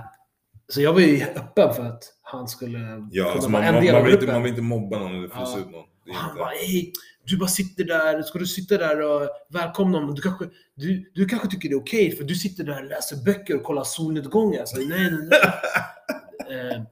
så 0.69 0.81
jag 0.81 0.93
var 0.93 1.01
ju 1.01 1.23
öppen 1.25 1.75
för 1.75 1.85
att 1.85 2.03
han 2.23 2.49
skulle 2.49 2.79
Ja, 3.11 3.25
kunna 3.25 3.31
alltså 3.35 3.51
vara 3.51 3.63
man, 3.65 3.75
en 3.75 3.85
del 3.85 3.95
av 3.95 4.07
gruppen. 4.07 4.29
man 4.33 4.43
vill 4.43 4.51
inte 4.51 4.63
mobba 4.63 4.99
någon 4.99 5.15
eller 5.15 5.29
frysa 5.29 5.59
ut 5.59 5.71
någon. 5.71 5.85
Är 6.07 6.13
Han 6.15 6.37
bara 6.37 6.49
hej, 6.49 6.93
du 7.27 7.37
bara 7.39 7.49
sitter 7.49 7.85
där, 7.85 8.23
ska 8.23 8.39
du 8.39 8.47
sitta 8.47 8.79
där 8.79 9.01
och 9.03 9.29
välkomna 9.49 9.99
honom? 9.99 10.15
Du 10.15 10.23
kanske, 10.23 10.45
du, 10.75 11.11
du 11.15 11.27
kanske 11.27 11.49
tycker 11.49 11.69
det 11.69 11.75
är 11.75 11.81
okej 11.81 12.17
för 12.17 12.25
du 12.25 12.35
sitter 12.35 12.65
där 12.65 12.83
och 12.83 12.89
läser 12.89 13.17
böcker 13.25 13.57
och 13.57 13.63
kollar 13.63 13.85
solnedgångar. 13.85 14.65
Sa, 14.65 14.77
nej, 14.79 14.89
nej, 14.89 15.29
nej. 16.49 16.71
eh, 16.77 16.83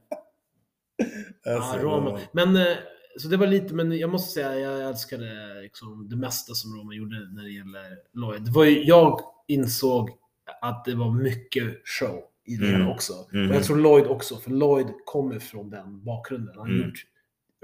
Alltså, 1.55 1.77
Roman. 1.79 2.19
Men, 2.31 2.55
eh, 2.55 2.77
så 3.19 3.27
det 3.27 3.37
var 3.37 3.47
lite, 3.47 3.73
men 3.73 3.97
jag 3.97 4.09
måste 4.09 4.33
säga 4.33 4.59
jag 4.59 4.89
älskade 4.89 5.61
liksom, 5.61 6.09
det 6.09 6.15
mesta 6.15 6.53
som 6.53 6.75
Roman 6.79 6.95
gjorde 6.95 7.15
när 7.33 7.43
det 7.43 7.51
gäller 7.51 7.97
Lloyd. 8.13 8.43
Det 8.45 8.51
var 8.51 8.63
ju, 8.63 8.83
jag 8.83 9.19
insåg 9.47 10.09
att 10.61 10.85
det 10.85 10.95
var 10.95 11.11
mycket 11.11 11.81
show 11.87 12.23
i 12.45 12.55
det 12.55 12.75
Mm. 12.75 12.87
också. 12.89 13.13
Mhm. 13.31 13.49
Och 13.49 13.55
jag 13.55 13.63
tror 13.63 13.77
Lloyd 13.77 14.07
också, 14.07 14.37
för 14.37 14.51
Lloyd 14.51 14.87
kommer 15.05 15.39
från 15.39 15.69
den 15.69 16.03
bakgrunden. 16.03 16.55
Han 16.57 16.67
har 16.67 16.73
Mm. 16.75 16.87
gjort 16.87 17.05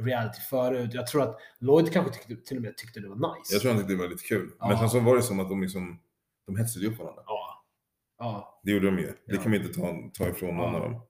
reality 0.01 0.41
förut. 0.49 0.89
Jag 0.93 1.07
tror 1.07 1.21
att 1.21 1.39
Lloyd 1.59 1.91
kanske 1.93 2.13
tyckte, 2.13 2.45
till 2.47 2.57
och 2.57 2.63
med 2.63 2.77
tyckte 2.77 2.99
det 2.99 3.07
var 3.09 3.15
nice. 3.15 3.53
Jag 3.53 3.61
tror 3.61 3.71
han 3.71 3.79
tyckte 3.79 3.93
det 3.93 3.99
var 3.99 4.07
lite 4.09 4.23
kul. 4.23 4.51
Men 4.59 4.69
Ja. 4.69 4.79
sen 4.79 4.89
så 4.89 4.99
var 4.99 5.15
det 5.15 5.21
som 5.23 5.39
att 5.39 5.49
de 5.49 5.61
liksom, 5.61 5.99
de 6.45 6.55
hetsade 6.57 6.87
upp 6.87 6.97
varandra. 6.99 7.23
Ja. 7.25 7.63
ja. 8.19 8.59
Det 8.63 8.71
gjorde 8.71 8.85
de 8.85 8.99
ju. 8.99 9.05
Det 9.05 9.15
Ja. 9.35 9.41
kan 9.41 9.51
vi 9.51 9.57
inte 9.57 9.73
ta, 9.79 9.95
ta 10.13 10.29
ifrån 10.29 10.57
någon 10.57 10.75
av 10.75 10.81
dem. 10.81 11.01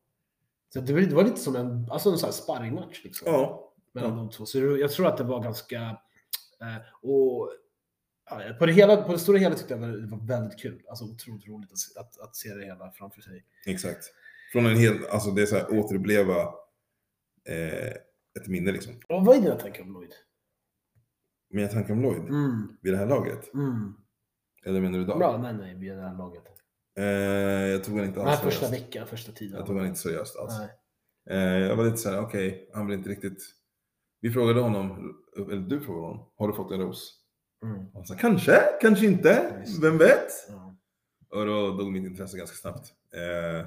Så 0.73 0.79
det 0.81 0.93
var, 0.93 1.01
det 1.01 1.15
var 1.15 1.23
lite 1.23 1.37
som 1.39 1.55
en, 1.55 1.87
alltså 1.91 2.09
en 2.09 2.17
sån 2.17 2.27
här 2.27 2.31
sparringmatch. 2.33 3.03
Liksom. 3.03 3.31
Ja. 3.33 3.68
Mellan 3.93 4.17
de 4.17 4.29
två. 4.29 4.45
Så 4.45 4.59
jag 4.59 4.91
tror 4.91 5.07
att 5.07 5.17
det 5.17 5.23
var 5.23 5.43
ganska... 5.43 5.77
Eh, 6.61 6.77
och 7.01 7.51
ja, 8.29 8.41
på, 8.59 8.65
det 8.65 8.73
hela, 8.73 8.97
på 9.03 9.11
det 9.11 9.19
stora 9.19 9.37
hela 9.37 9.55
tyckte 9.55 9.73
jag 9.73 9.81
det 9.81 10.07
var 10.07 10.27
väldigt 10.27 10.59
kul. 10.59 10.81
Alltså 10.89 11.05
otroligt 11.05 11.47
roligt 11.47 11.71
att, 11.71 11.77
se- 11.77 11.99
att, 11.99 12.19
att 12.19 12.35
se 12.35 12.53
det 12.53 12.65
hela 12.65 12.91
framför 12.91 13.21
sig. 13.21 13.45
Exakt. 13.65 14.05
Från 14.51 14.65
en 14.65 14.77
hel, 14.77 15.05
alltså 15.11 15.31
det 15.31 15.41
är 15.41 15.45
så 15.45 15.55
här 15.55 15.79
återuppleva 15.79 16.41
eh, 17.49 17.87
ett 18.39 18.47
minne 18.47 18.71
liksom. 18.71 18.93
Och 19.09 19.25
vad 19.25 19.37
är 19.37 19.41
dina 19.41 19.55
tankar 19.55 19.83
om 19.83 19.93
Lloyd? 19.93 20.13
Mina 21.49 21.67
tankar 21.67 21.93
om 21.93 22.01
Lloyd 22.01 22.21
Mm, 22.21 22.77
vid 22.81 22.93
det 22.93 22.97
här 22.97 23.05
laget? 23.07 23.53
mm. 23.53 23.93
Eller 24.65 24.81
menar 24.81 24.97
du 24.97 25.03
idag? 25.03 25.17
Bra, 25.17 25.37
nej, 25.37 25.53
nej, 25.53 25.75
vid 25.75 25.91
det 25.97 26.01
här 26.01 26.17
laget. 26.17 26.43
Eh, 26.97 27.05
jag 27.71 27.83
tog 27.83 27.97
han 27.97 28.05
inte 28.07 28.21
alls 28.23 28.39
första 28.41 28.65
seriöst. 28.65 28.87
veckan, 28.87 29.07
första 29.07 29.31
tiden. 29.31 29.57
Jag 29.57 29.67
tog 29.67 29.77
han 29.77 29.87
inte 29.87 29.99
seriöst 29.99 30.35
alls. 30.35 30.53
Nej. 30.59 30.69
Eh, 31.37 31.57
jag 31.67 31.75
var 31.75 31.85
lite 31.85 31.97
såhär, 31.97 32.19
okej, 32.21 32.69
han 32.73 32.87
vill 32.87 32.97
inte 32.97 33.09
riktigt... 33.09 33.43
Vi 34.21 34.31
frågade 34.31 34.59
honom, 34.59 35.15
eller 35.37 35.57
du 35.69 35.81
frågade 35.81 36.07
honom, 36.07 36.25
har 36.37 36.47
du 36.47 36.53
fått 36.53 36.71
en 36.71 36.81
ros? 36.81 37.15
Mm. 37.63 37.85
Han 37.93 38.05
sa 38.05 38.15
kanske, 38.15 38.59
kanske 38.81 39.05
inte, 39.05 39.63
vem 39.81 39.97
vet? 39.97 40.27
Ja. 40.49 40.75
Och 41.29 41.45
då 41.45 41.71
dog 41.71 41.91
mitt 41.91 42.05
intresse 42.05 42.37
ganska 42.37 42.55
snabbt. 42.57 42.93
Eh, 43.13 43.65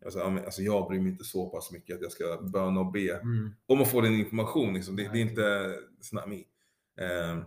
jag, 0.00 0.12
sa, 0.12 0.24
alltså, 0.24 0.62
jag 0.62 0.88
bryr 0.88 1.00
mig 1.00 1.12
inte 1.12 1.24
så 1.24 1.50
pass 1.50 1.72
mycket 1.72 1.96
att 1.96 2.02
jag 2.02 2.12
ska 2.12 2.38
böna 2.42 2.80
och 2.80 2.92
be 2.92 3.14
Mm. 3.20 3.50
om 3.66 3.80
att 3.82 3.90
få 3.90 4.00
den 4.00 4.12
information. 4.14 4.74
Liksom. 4.74 4.96
Det, 4.96 5.02
det 5.12 5.18
är 5.18 5.22
inte 5.30 5.76
me. 6.26 6.36
Eh, 7.06 7.42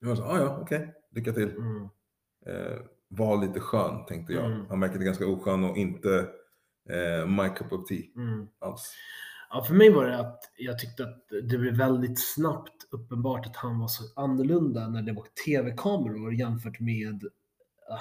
jag 0.00 0.18
sa, 0.18 0.24
ah, 0.24 0.38
ja, 0.38 0.58
okej, 0.62 0.94
lycka 1.10 1.32
till. 1.32 1.50
Mm. 1.50 1.82
Eh, 2.46 2.78
var 3.08 3.46
lite 3.46 3.60
skön, 3.60 4.06
tänkte 4.06 4.32
jag. 4.32 4.44
Mm. 4.44 4.66
Han 4.66 4.80
verkade 4.80 5.04
ganska 5.04 5.26
oskön 5.26 5.64
och 5.64 5.76
inte 5.76 6.28
eh, 6.90 7.26
my 7.26 7.48
cup 7.48 7.72
of 7.72 7.88
tea 7.88 8.02
Mm. 8.16 8.46
alls. 8.58 8.92
Ja, 9.50 9.64
för 9.64 9.74
mig 9.74 9.90
var 9.90 10.06
det 10.06 10.18
att 10.18 10.40
jag 10.58 10.78
tyckte 10.78 11.02
att 11.04 11.28
det 11.50 11.58
blev 11.58 11.74
väldigt 11.76 12.20
snabbt 12.34 12.74
uppenbart 12.90 13.46
att 13.46 13.56
han 13.56 13.78
var 13.80 13.88
så 13.88 14.04
annorlunda 14.20 14.88
när 14.88 15.02
det 15.02 15.12
var 15.12 15.26
tv-kameror 15.46 16.34
jämfört 16.34 16.80
med 16.80 17.24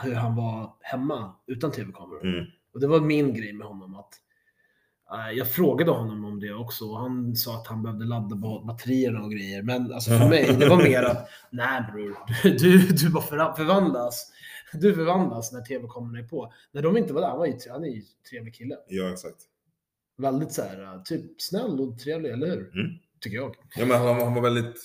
hur 0.04 0.14
han 0.14 0.36
var 0.36 0.74
hemma 0.82 1.36
utan 1.48 1.72
tv-kameror. 1.72 2.26
Mm. 2.26 2.46
Och 2.74 2.80
det 2.80 2.88
var 2.88 3.00
min 3.02 3.34
grej 3.34 3.54
med 3.54 3.68
honom. 3.68 3.96
att 3.96 4.14
eh, 5.14 5.38
Jag 5.38 5.48
frågade 5.52 5.92
honom 5.92 6.26
om 6.26 6.40
det 6.40 6.54
också 6.54 6.86
och 6.86 7.00
han 7.00 7.36
sa 7.36 7.56
att 7.56 7.68
han 7.68 7.84
behövde 7.84 8.06
ladda 8.06 8.36
ba- 8.36 8.64
batterierna 8.66 9.22
och 9.24 9.32
grejer. 9.32 9.64
Men 9.64 9.94
alltså 9.94 10.10
för 10.12 10.30
mig, 10.30 10.56
det 10.60 10.70
var 10.70 10.78
mer 10.78 11.04
att 11.04 11.30
nej 11.50 11.84
bror, 11.94 12.18
du, 12.44 12.78
du 12.88 13.10
bara 13.10 13.56
förvandlas. 13.56 14.32
Du 14.74 14.94
förvandlas 14.96 15.52
när 15.54 15.62
tv-kamerorna 15.62 16.20
är 16.20 16.24
på. 16.28 16.54
När 16.72 16.82
de 16.82 16.98
inte 16.98 17.14
var 17.14 17.22
där, 17.22 17.28
han, 17.30 17.38
var 17.38 17.46
ju, 17.46 17.58
han 17.72 17.84
är 17.84 17.88
ju 17.88 17.96
en 17.98 18.04
trevlig 18.30 18.56
kille. 18.56 18.76
Ja, 18.88 19.12
exakt. 19.12 19.38
Väldigt 20.18 20.52
så 20.52 20.62
här, 20.62 20.82
uh, 20.96 21.04
typ 21.04 21.42
snäll 21.42 21.80
och 21.80 22.00
trevlig, 22.00 22.30
eller 22.32 22.48
hur? 22.48 22.56
Mm. 22.80 22.92
Tycker 23.22 23.38
jag. 23.38 23.56
Ja, 23.78 23.86
men 23.86 23.98
han, 24.02 24.16
han 24.22 24.34
var 24.34 24.42
väldigt 24.42 24.76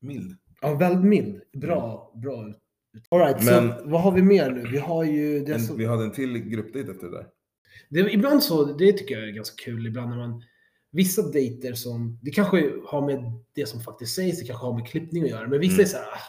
mild. 0.00 0.36
Ja, 0.60 0.74
väldigt 0.74 1.04
mild. 1.04 1.40
Bra, 1.52 2.12
bra. 2.22 2.48
ut- 2.48 2.56
Alright, 3.10 3.44
Men- 3.44 3.68
så 3.78 3.88
vad 3.88 4.02
har 4.02 4.12
vi 4.12 4.22
mer 4.22 4.50
nu? 4.50 4.68
Vi 4.70 4.78
har 4.78 5.04
ju... 5.04 5.40
Det 5.44 5.52
En, 5.54 5.60
så, 5.60 5.74
vi 5.74 5.84
hade 5.84 6.04
en 6.04 6.12
till 6.12 6.38
gruppdejt 6.38 6.90
efter 6.90 7.06
det 7.06 7.12
där. 7.16 7.26
det, 7.88 8.12
ibland 8.12 8.42
så, 8.42 8.64
det 8.64 8.92
tycker 8.92 9.18
jag 9.18 9.28
är 9.28 9.32
ganska 9.32 9.64
kul, 9.64 9.86
ibland 9.86 10.10
när 10.10 10.16
man... 10.16 10.42
Vissa 10.92 11.22
dejter 11.22 11.72
som, 11.72 12.18
det 12.22 12.30
kanske 12.30 12.72
har 12.86 13.06
med 13.06 13.18
det 13.54 13.66
som 13.66 13.80
faktiskt 13.80 14.14
sägs, 14.14 14.40
det 14.40 14.46
kanske 14.46 14.66
har 14.66 14.74
med 14.78 14.86
klippning 14.88 15.22
att 15.24 15.30
göra, 15.30 15.48
men 15.48 15.60
vissa 15.60 15.72
Mm. 15.74 15.84
är 15.84 15.88
så 15.88 15.96
här, 15.96 16.04
ah, 16.06 16.20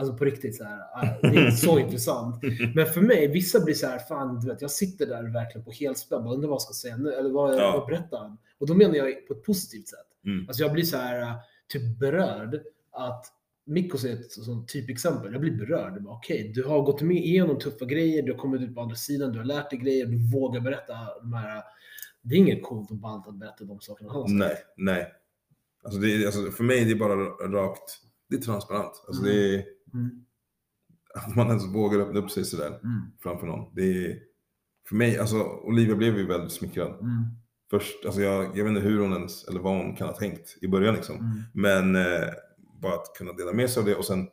alltså 0.00 0.16
på 0.16 0.24
riktigt 0.24 0.56
så 0.56 0.64
här, 0.64 0.78
ah, 0.78 1.18
det 1.22 1.38
är 1.38 1.50
så 1.50 1.78
intressant. 1.84 2.42
Men 2.74 2.86
för 2.86 3.00
mig, 3.00 3.28
vissa 3.28 3.60
blir 3.64 3.74
så 3.74 3.86
här, 3.86 3.98
fan 3.98 4.40
du 4.40 4.48
vet, 4.48 4.62
jag 4.62 4.70
sitter 4.70 5.06
där 5.06 5.32
verkligen 5.32 5.64
på 5.64 5.70
helspänn, 5.70 6.24
bara 6.24 6.34
undrar 6.34 6.48
vad 6.48 6.54
jag 6.54 6.62
ska 6.62 6.72
säga 6.74 6.96
nu, 6.96 7.12
eller 7.12 7.30
vad, 7.30 7.54
Ja. 7.54 7.72
vad 7.78 7.86
berättar 7.88 8.18
han? 8.18 8.38
Och 8.58 8.66
då 8.66 8.74
menar 8.74 8.94
jag 8.94 9.26
på 9.28 9.34
ett 9.34 9.42
positivt 9.44 9.88
sätt. 9.88 10.06
Mm. 10.26 10.48
Alltså 10.48 10.62
jag 10.62 10.72
blir 10.72 10.84
så 10.84 10.96
här 10.96 11.20
äh, 11.22 11.32
typ 11.68 11.98
berörd 11.98 12.60
att 12.92 13.24
Mikos 13.66 14.04
är 14.04 14.12
ett 14.12 14.32
sånt 14.32 14.68
typexempel. 14.68 15.32
Jag 15.32 15.40
blir 15.40 15.52
berörd. 15.58 16.04
Okej, 16.06 16.52
du 16.54 16.64
har 16.64 16.82
gått 16.82 17.02
med 17.02 17.16
igenom 17.16 17.58
tuffa 17.58 17.84
grejer, 17.84 18.22
du 18.22 18.32
har 18.32 18.38
kommit 18.38 18.60
ut 18.62 18.74
på 18.74 18.80
andra 18.80 18.96
sidan, 18.96 19.32
du 19.32 19.38
har 19.38 19.44
lärt 19.46 19.70
dig 19.70 19.78
grejer, 19.78 20.06
du 20.06 20.30
vågar 20.32 20.60
berätta 20.60 20.92
de 21.22 21.32
här. 21.32 21.56
äh, 21.56 21.62
Det 22.22 22.34
är 22.34 22.38
inget 22.38 22.62
coolt 22.62 22.90
och 22.90 22.96
ballt 22.96 23.28
att 23.28 23.34
berätta 23.38 23.64
de 23.64 23.80
sakerna 23.80 24.12
han 24.12 24.20
har. 24.22 24.28
Nej, 24.28 24.56
nej. 24.76 25.12
Alltså, 25.84 26.00
det 26.00 26.14
är, 26.14 26.26
alltså 26.26 26.50
för 26.50 26.64
mig 26.64 26.82
är 26.82 26.86
det 26.86 26.94
bara 26.94 27.14
rakt, 27.48 27.98
det 28.28 28.36
är 28.36 28.40
transparent. 28.40 29.04
Alltså 29.06 29.22
det 29.22 29.54
är, 29.54 29.64
Mm. 29.94 30.24
att 31.14 31.36
man 31.36 31.46
ens 31.48 31.74
vågar 31.74 32.00
öppna 32.00 32.20
upp 32.20 32.30
sig 32.30 32.44
sådär 32.44 32.66
Mm. 32.84 33.00
framför 33.22 33.46
någon. 33.46 33.74
Det 33.74 33.82
är, 34.06 34.18
för 34.88 34.94
mig, 34.96 35.18
alltså 35.18 35.42
Olivia 35.42 35.96
blev 35.96 36.18
ju 36.18 36.26
väldigt 36.26 36.52
smickrad. 36.52 36.90
Mm. 37.00 37.24
Först, 37.70 38.04
alltså 38.06 38.20
jag, 38.20 38.44
jag 38.44 38.64
vet 38.64 38.68
inte 38.68 38.80
hur 38.80 39.00
hon 39.00 39.12
ens, 39.12 39.44
eller 39.48 39.60
vad 39.60 39.76
hon 39.76 39.96
kan 39.96 40.08
ha 40.08 40.16
tänkt 40.16 40.58
i 40.60 40.68
början 40.68 40.94
liksom. 40.94 41.16
Mm. 41.16 41.42
Men 41.54 41.96
eh, 41.96 42.28
bara 42.80 42.94
att 42.94 43.14
kunna 43.18 43.32
dela 43.32 43.52
med 43.52 43.70
sig 43.70 43.80
av 43.80 43.86
det 43.86 43.94
och 43.94 44.04
sen 44.04 44.28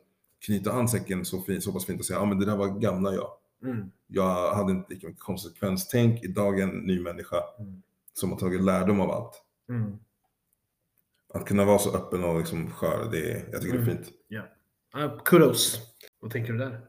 knyta 0.46 0.72
an 0.72 0.88
säcken 0.88 1.24
så, 1.24 1.40
fin, 1.42 1.60
så 1.62 1.72
pass 1.72 1.86
fint 1.86 2.00
och 2.00 2.06
säga, 2.06 2.18
ja 2.18 2.24
men 2.24 2.38
det 2.38 2.46
där 2.46 2.56
var 2.56 2.68
gamla 2.80 3.14
jag. 3.14 3.30
Mm. 3.64 3.90
Jag 4.06 4.54
hade 4.54 4.72
inte 4.72 4.94
lika 4.94 5.06
mycket 5.06 5.22
konsekvenstänk, 5.22 6.24
idag 6.24 6.58
är 6.60 6.62
en 6.62 6.78
ny 6.78 7.00
människa 7.00 7.36
Mm. 7.58 7.82
som 8.12 8.30
har 8.32 8.38
tagit 8.38 8.62
lärdom 8.62 9.00
av 9.00 9.10
allt. 9.10 9.42
Mm. 9.68 9.92
Att 11.34 11.44
kunna 11.46 11.64
vara 11.64 11.78
så 11.78 11.96
öppen 11.96 12.24
och 12.24 12.38
liksom 12.38 12.70
skör, 12.70 13.08
det 13.12 13.32
är, 13.32 13.48
jag 13.52 13.62
tycker 13.62 13.78
det 13.78 13.82
är 13.82 13.90
Mm. 13.90 13.96
fint. 13.96 14.08
Uh, 14.32 14.38
kudos. 15.24 15.80
Vad 16.20 16.30
tänker 16.30 16.52
du 16.52 16.58
där? 16.58 16.80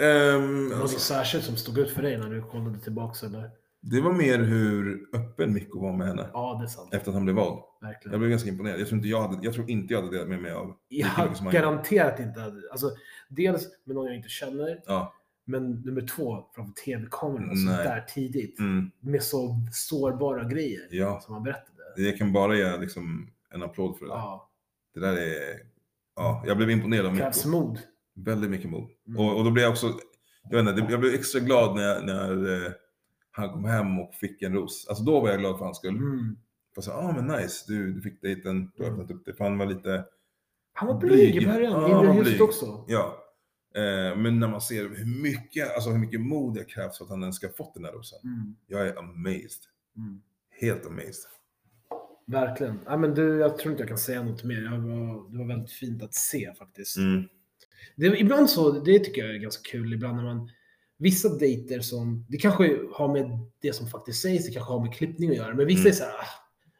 Ehm, 0.00 0.68
Något 0.68 0.80
alltså, 0.80 0.98
särskilt 0.98 1.44
som 1.44 1.56
stod 1.56 1.78
ut 1.78 1.90
för 1.90 2.02
dig 2.02 2.18
när 2.18 2.30
du 2.30 2.42
kollade 2.42 2.78
tillbaka 2.78 3.26
eller? 3.26 3.50
det 3.86 4.00
var 4.00 4.12
mer 4.12 4.38
hur 4.38 5.08
öppen 5.12 5.52
Mikko 5.54 5.80
var 5.80 5.92
med 5.96 6.06
henne 6.06 6.30
Ja, 6.32 6.56
det 6.60 6.64
är 6.64 6.68
sant. 6.68 6.94
efter 6.94 7.10
att 7.10 7.14
han 7.14 7.24
blev 7.24 7.36
vald. 7.36 7.58
Jag 7.80 7.88
Verkligen. 7.88 8.18
blev 8.18 8.30
ganska 8.30 8.48
imponerad. 8.48 8.80
Jag 8.80 8.86
tror 8.88 8.96
inte 8.96 9.08
jag 9.08 9.22
hade, 9.28 9.44
jag, 9.44 9.54
tror 9.54 9.70
inte 9.70 9.94
jag 9.94 10.00
hade 10.02 10.12
delat 10.16 10.28
med 10.28 10.42
mig 10.42 10.52
av 10.52 10.74
Jag 10.88 11.10
gjorde. 11.38 11.50
garanterat 11.52 12.20
inte 12.20 12.40
hade, 12.40 12.62
alltså 12.70 12.90
dels 13.28 13.68
med 13.84 13.94
någon 13.96 14.06
jag 14.06 14.16
inte 14.16 14.28
känner, 14.28 14.80
Ja. 14.86 15.14
Men 15.46 15.70
nummer 15.80 16.00
två, 16.06 16.44
framför 16.54 16.72
tv-kamerorna, 16.74 17.54
så 17.54 17.66
Nej. 17.76 17.84
där 17.84 18.00
tidigt. 18.00 18.58
Mm, 18.58 18.90
Med 19.00 19.22
så 19.22 19.56
sårbara 19.72 20.44
grejer 20.44 20.88
ja. 20.90 21.20
som 21.20 21.34
han 21.34 21.42
berättade. 21.42 21.78
Jag 21.96 22.18
kan 22.18 22.32
bara 22.32 22.56
ge 22.56 22.76
liksom, 22.78 23.30
en 23.50 23.62
applåd 23.62 23.98
för 23.98 24.04
det 24.06 24.12
där. 24.12 24.18
Ja, 24.18 24.50
Det 24.94 25.00
där 25.00 25.12
är... 25.12 25.73
Ja, 26.16 26.44
jag 26.46 26.56
blev 26.56 26.70
imponerad 26.70 27.06
av 27.06 27.12
Mikko. 27.12 27.22
krävs 27.24 27.46
mod. 27.46 27.78
Väldigt 28.16 28.50
mycket 28.50 28.70
mod. 28.70 28.90
Mm. 29.08 29.20
Och, 29.20 29.36
och 29.38 29.44
då 29.44 29.50
blev 29.50 29.62
jag 29.62 29.72
också... 29.72 29.92
Jag, 30.50 30.64
vet 30.64 30.78
inte, 30.78 30.92
jag 30.92 31.00
blev 31.00 31.14
extra 31.14 31.40
glad 31.40 31.76
när, 31.76 32.02
när 32.02 32.64
eh, 32.66 32.72
han 33.30 33.50
kom 33.52 33.64
hem 33.64 33.98
och 34.00 34.14
fick 34.14 34.42
en 34.42 34.52
ros. 34.54 34.86
Alltså 34.88 35.04
då 35.04 35.20
var 35.20 35.28
jag 35.28 35.38
glad 35.40 35.58
för 35.58 35.64
hans 35.64 35.76
skull. 35.78 35.96
Mm. 35.96 36.36
Jag 36.74 36.84
sa, 36.84 36.92
ah 36.92 37.12
men 37.12 37.26
nice, 37.26 37.64
du, 37.72 37.92
du 37.92 38.02
fick 38.02 38.22
dejten, 38.22 38.70
du 38.76 38.82
har 38.82 38.90
Mm. 38.90 39.00
öppnat 39.00 39.16
upp 39.16 39.24
det. 39.26 39.34
För 39.34 39.44
han 39.44 39.58
var 39.58 39.66
lite... 39.66 40.04
Han 40.72 40.88
var 40.88 41.00
blyg 41.00 41.36
i 41.36 41.46
början, 41.46 41.72
Ja, 41.72 41.96
han 42.06 42.16
var 42.16 42.22
blyg. 42.24 42.42
också. 42.42 42.84
Ja. 42.88 43.20
Eh, 43.74 44.16
men 44.16 44.40
när 44.40 44.48
man 44.48 44.60
ser 44.60 44.82
hur 44.88 45.22
mycket, 45.22 45.74
alltså 45.74 45.90
hur 45.90 45.98
mycket 45.98 46.20
mod 46.20 46.54
det 46.54 46.64
krävs 46.64 46.98
för 46.98 47.04
att 47.04 47.10
han 47.10 47.20
ens 47.20 47.36
ska 47.36 47.46
ha 47.46 47.54
fått 47.54 47.74
den 47.74 47.84
här 47.84 47.92
rosen. 47.92 48.18
Mm. 48.24 48.56
Jag 48.66 48.86
är 48.88 48.98
amazed. 48.98 49.62
Mm. 49.96 50.22
Helt 50.60 50.86
amazed. 50.86 51.30
Verkligen. 52.26 52.78
Ja, 52.86 52.96
men 52.96 53.14
du, 53.14 53.38
jag 53.38 53.58
tror 53.58 53.72
inte 53.72 53.82
jag 53.82 53.88
kan 53.88 53.98
säga 53.98 54.22
något 54.22 54.44
mer. 54.44 54.62
Jag 54.62 54.78
var, 54.78 55.30
det 55.32 55.38
var 55.38 55.44
väldigt 55.44 55.72
fint 55.72 56.02
att 56.02 56.14
se 56.14 56.52
faktiskt. 56.58 56.96
Mm. 56.96 57.22
Det, 57.96 58.06
ibland 58.20 58.50
så, 58.50 58.70
det 58.70 58.98
tycker 58.98 59.24
jag 59.24 59.34
är 59.34 59.38
ganska 59.38 59.70
kul, 59.70 59.92
ibland 59.92 60.16
när 60.16 60.24
man 60.24 60.50
Vissa 60.98 61.28
dejter 61.28 61.80
som, 61.80 62.26
det 62.28 62.36
kanske 62.36 62.78
har 62.92 63.12
med 63.12 63.38
det 63.62 63.72
som 63.72 63.86
faktiskt 63.86 64.22
sägs, 64.22 64.46
det 64.46 64.52
kanske 64.52 64.72
har 64.72 64.80
med 64.80 64.94
klippning 64.94 65.30
att 65.30 65.36
göra, 65.36 65.54
men 65.54 65.66
vissa 65.66 65.80
Mm. 65.80 65.90
är 65.90 65.94
så 65.96 66.04
här, 66.04 66.12
ah, 66.12 66.26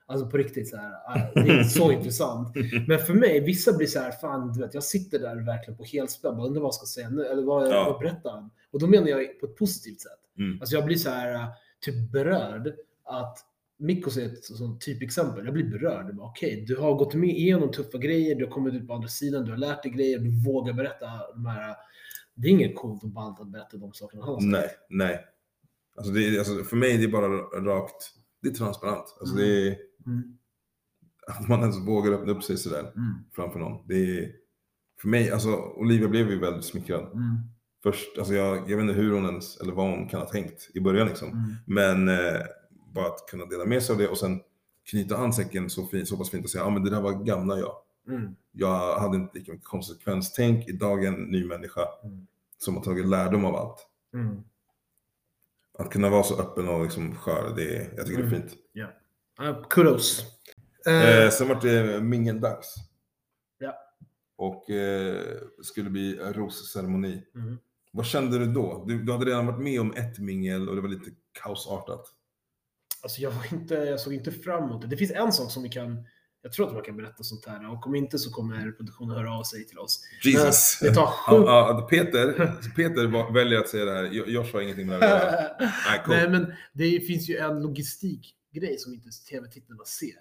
alltså 0.07 0.31
på 0.31 0.37
riktigt 0.37 0.69
så 0.69 0.77
här, 0.77 0.93
ah, 0.93 1.31
det 1.35 1.41
är 1.41 1.59
inte 1.59 1.65
så 1.71 1.93
intressant. 1.99 2.57
Men 2.89 2.99
för 2.99 3.15
mig, 3.15 3.41
vissa 3.41 3.73
blir 3.77 3.87
så 3.87 3.99
här, 3.99 4.11
fan 4.13 4.53
du 4.53 4.61
vet, 4.61 4.75
jag 4.75 4.85
sitter 4.85 5.19
där 5.19 5.37
verkligen 5.47 5.77
på 5.79 5.85
helspänn, 5.85 6.37
bara 6.37 6.47
undrar 6.47 6.61
vad 6.61 6.67
jag 6.69 6.75
ska 6.75 6.87
säga 6.87 7.11
nu, 7.11 7.25
eller 7.27 7.43
vad, 7.43 7.69
Ja. 7.69 7.85
vad 7.91 8.01
berättar 8.01 8.31
han? 8.31 8.51
Och 8.71 8.81
då 8.81 8.87
menar 8.87 9.09
jag 9.09 9.41
på 9.41 9.47
ett 9.47 9.57
positivt 9.57 10.01
sätt. 10.01 10.11
Mm. 10.39 10.61
Alltså 10.61 10.77
jag 10.77 10.85
blir 10.87 10.97
så 10.97 11.11
här, 11.11 11.49
typ 11.81 12.13
berörd 12.13 12.75
att 13.05 13.39
Mikos 13.79 14.17
är 14.17 14.27
ett 14.27 14.45
sånt 14.45 14.81
typexempel. 14.81 15.45
Jag 15.45 15.55
blir 15.55 15.71
berörd. 15.71 16.17
Okej, 16.21 16.65
du 16.69 16.77
har 16.77 16.95
gått 16.95 17.15
med 17.15 17.29
igenom 17.31 17.71
tuffa 17.73 17.99
grejer, 17.99 18.35
du 18.35 18.45
har 18.45 18.51
kommit 18.53 18.75
ut 18.75 18.87
på 18.87 18.95
andra 18.95 19.09
sidan, 19.09 19.45
du 19.45 19.51
har 19.51 19.59
lärt 19.59 19.83
dig 19.83 19.93
grejer, 19.93 20.19
du 20.19 20.45
vågar 20.45 20.73
berätta 20.73 21.07
de 21.35 21.47
här. 21.47 21.77
Det 22.35 22.49
är 22.49 22.53
inget 22.53 22.77
coolt 22.77 23.03
och 23.03 23.09
ballt 23.11 23.41
att 23.41 23.49
berätta 23.53 23.77
de 23.77 23.93
sakerna 23.93 24.25
han. 24.25 24.51
Nej, 24.51 24.69
nej. 24.89 25.21
Alltså, 25.97 26.13
det 26.13 26.39
alltså 26.39 26.65
för 26.65 26.77
mig 26.77 26.95
är 26.95 26.99
det 26.99 27.09
bara 27.09 27.29
rakt, 27.65 28.11
det 28.43 28.49
är 28.49 28.53
transparent. 28.53 29.17
Alltså 29.21 29.37
det 29.37 29.69
är, 29.69 29.77
Mm. 30.07 30.23
att 31.27 31.49
man 31.49 31.61
ens 31.61 31.87
vågar 31.89 32.13
öppna 32.13 32.33
upp 32.33 32.43
sig 32.43 32.57
sådär 32.57 32.81
Mm. 32.81 33.15
framför 33.37 33.59
någon. 33.59 33.87
Det 33.89 33.95
är, 34.19 34.33
för 35.01 35.09
mig, 35.09 35.31
alltså 35.31 35.49
Olivia 35.57 36.09
blev 36.09 36.31
ju 36.31 36.39
väldigt 36.39 36.65
smickrad. 36.65 37.03
Mm. 37.13 37.37
Först, 37.83 38.19
alltså 38.19 38.35
jag, 38.35 38.57
jag 38.71 38.77
vet 38.77 38.83
inte 38.83 38.95
hur 39.01 39.13
hon 39.13 39.25
ens, 39.25 39.61
eller 39.61 39.73
vad 39.73 39.91
hon 39.91 40.09
kan 40.09 40.21
ha 40.21 40.29
tänkt 40.29 40.71
i 40.75 40.81
början 40.81 41.09
liksom. 41.09 41.29
Mm. 41.29 41.55
Men 41.67 42.09
eh, 42.09 42.41
bara 42.95 43.07
att 43.07 43.27
kunna 43.31 43.45
dela 43.47 43.65
med 43.65 43.83
sig 43.83 43.93
av 43.93 43.99
det 43.99 44.09
och 44.09 44.19
sen 44.19 44.43
knyta 44.91 45.17
an 45.17 45.33
säcken 45.33 45.71
så, 45.71 45.87
fin, 45.87 46.07
så 46.07 46.17
pass 46.17 46.31
fint 46.31 46.45
och 46.45 46.51
säga, 46.51 46.65
ja 46.65 46.71
men 46.71 46.85
det 46.85 46.91
där 46.91 47.01
var 47.01 47.13
gamla 47.13 47.59
jag. 47.59 47.77
Mm. 48.09 48.37
Jag 48.53 48.99
hade 48.99 49.17
inte 49.17 49.39
lika 49.39 49.53
mycket 49.53 49.67
konsekvenstänk, 49.67 50.69
idag 50.69 51.05
är 51.05 51.09
en 51.09 51.23
ny 51.25 51.45
människa 51.47 51.81
Mm. 52.05 52.27
som 52.59 52.77
har 52.77 52.83
tagit 52.85 53.07
lärdom 53.07 53.45
av 53.45 53.57
allt. 53.57 53.87
Mm. 54.15 54.43
Att 55.79 55.91
kunna 55.91 56.11
vara 56.11 56.23
så 56.23 56.41
öppen 56.41 56.69
och 56.69 56.83
liksom 56.83 57.15
skör, 57.17 57.53
det 57.57 57.77
är, 57.77 57.95
jag 57.97 58.07
tycker 58.07 58.23
det 58.23 58.29
är 58.29 58.35
Mm. 58.37 58.49
fint. 58.49 58.55
Uh, 59.43 59.69
kudos. 59.69 60.23
Eh, 60.87 61.25
Eh, 61.25 61.31
sen 61.31 61.49
vart 61.49 61.63
det 61.63 62.01
mingeldags. 62.01 62.75
Ja. 63.59 63.75
Och 64.37 64.71
eh, 64.71 65.23
skulle 65.63 65.91
bli 65.91 66.17
rosceremoni. 66.19 67.23
mm. 67.35 67.59
Vad 67.93 68.07
kände 68.07 68.39
du 68.39 68.47
då? 68.47 68.85
Du, 68.89 69.03
du 69.03 69.13
hade 69.13 69.25
redan 69.25 69.47
varit 69.47 69.63
med 69.63 69.81
om 69.81 69.93
ett 69.95 70.19
mingel 70.19 70.69
och 70.69 70.75
det 70.77 70.81
var 70.81 70.89
lite 70.89 71.11
kaosartat. 71.33 72.07
Alltså 73.05 73.21
jag, 73.21 73.31
var 73.31 73.53
inte, 73.53 73.75
jag 73.75 74.01
såg 74.01 74.15
inte 74.15 74.33
fram 74.33 74.65
emot 74.65 74.83
det. 74.83 74.89
Det 74.89 74.97
finns 74.97 75.11
en 75.13 75.33
sak 75.33 75.51
som 75.51 75.63
vi 75.63 75.69
kan 75.69 76.07
Jag 76.43 76.53
tror 76.53 76.67
att 76.67 76.73
man 76.75 76.83
kan 76.83 76.97
berätta 76.97 77.23
sånt 77.23 77.47
här 77.47 77.73
och 77.73 77.87
om 77.87 77.95
inte 77.95 78.19
så 78.19 78.31
kommer 78.31 78.73
produktionen 78.73 79.17
höra 79.17 79.39
av 79.39 79.43
sig 79.43 79.67
till 79.67 79.79
oss. 79.79 80.01
Jesus. 80.25 80.79
Men 80.83 80.91
det 80.91 80.95
tar 80.95 81.07
sjukt... 81.07 81.45
ja, 81.47 81.87
Peter, 81.91 82.53
Peter 82.77 83.33
väljer 83.33 83.59
att 83.59 83.69
säga 83.69 83.85
det 83.85 83.93
här. 83.93 84.09
Jo- 84.13 84.25
Josh 84.27 84.53
har 84.53 84.61
ingenting 84.61 84.87
med 84.87 85.01
det 85.01 85.07
här 85.07 85.27
att 85.27 85.33
göra. 85.33 85.57
Nej, 85.91 86.03
cool. 86.05 86.15
Nej, 86.17 86.29
men 86.29 86.53
det 86.73 87.01
finns 87.07 87.29
ju 87.29 87.37
en 87.37 87.63
logistikgrej 87.63 88.79
som 88.79 88.95
inte 88.95 89.09
tv-tittarna 89.31 89.85
ser. 89.85 90.15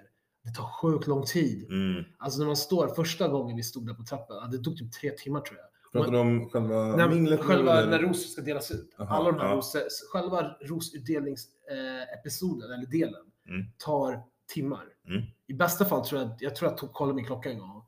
Det 0.43 0.52
tar 0.52 0.63
sjukt 0.82 1.08
lång 1.08 1.26
tid. 1.26 1.65
Mm. 1.69 2.04
Alltså 2.17 2.39
när 2.39 2.46
man 2.46 2.58
står, 2.58 2.88
första 2.88 3.28
gången 3.28 3.56
vi 3.56 3.63
stod 3.63 3.88
där 3.88 3.93
på 3.93 4.04
trappan, 4.04 4.52
det 4.52 4.58
tog 4.58 4.78
typ 4.78 4.91
tre 4.91 5.10
timmar 5.12 5.41
tror 5.41 5.58
jag. 5.60 5.67
Pratar 5.94 6.12
du 6.12 6.18
om 6.18 6.50
själva 6.50 6.96
När, 6.96 7.10
minglet? 7.10 7.40
själva 7.40 7.78
eller? 7.80 7.92
när 7.92 8.00
rosor 8.00 8.28
ska 8.30 8.42
delas 8.42 8.72
ut. 8.72 8.96
Aha, 9.00 9.16
Alla 9.16 9.32
de 9.32 9.40
här 9.40 9.48
ja. 9.50 9.56
rosor, 9.56 9.82
själva 10.14 10.56
rosutdelningsepisoden, 10.62 12.72
eller 12.72 12.86
delen, 12.86 13.22
Mm. 13.50 13.66
tar 13.78 14.24
timmar. 14.54 14.84
Mm. 15.08 15.22
I 15.48 15.54
bästa 15.54 15.86
fall 15.86 16.06
tror 16.06 16.22
jag, 16.22 16.30
jag 16.40 16.56
tror 16.56 16.70
jag 16.72 16.78
tog, 16.78 16.94
kollade 16.94 17.16
min 17.16 17.26
klocka 17.26 17.50
en 17.52 17.60
gång. 17.60 17.84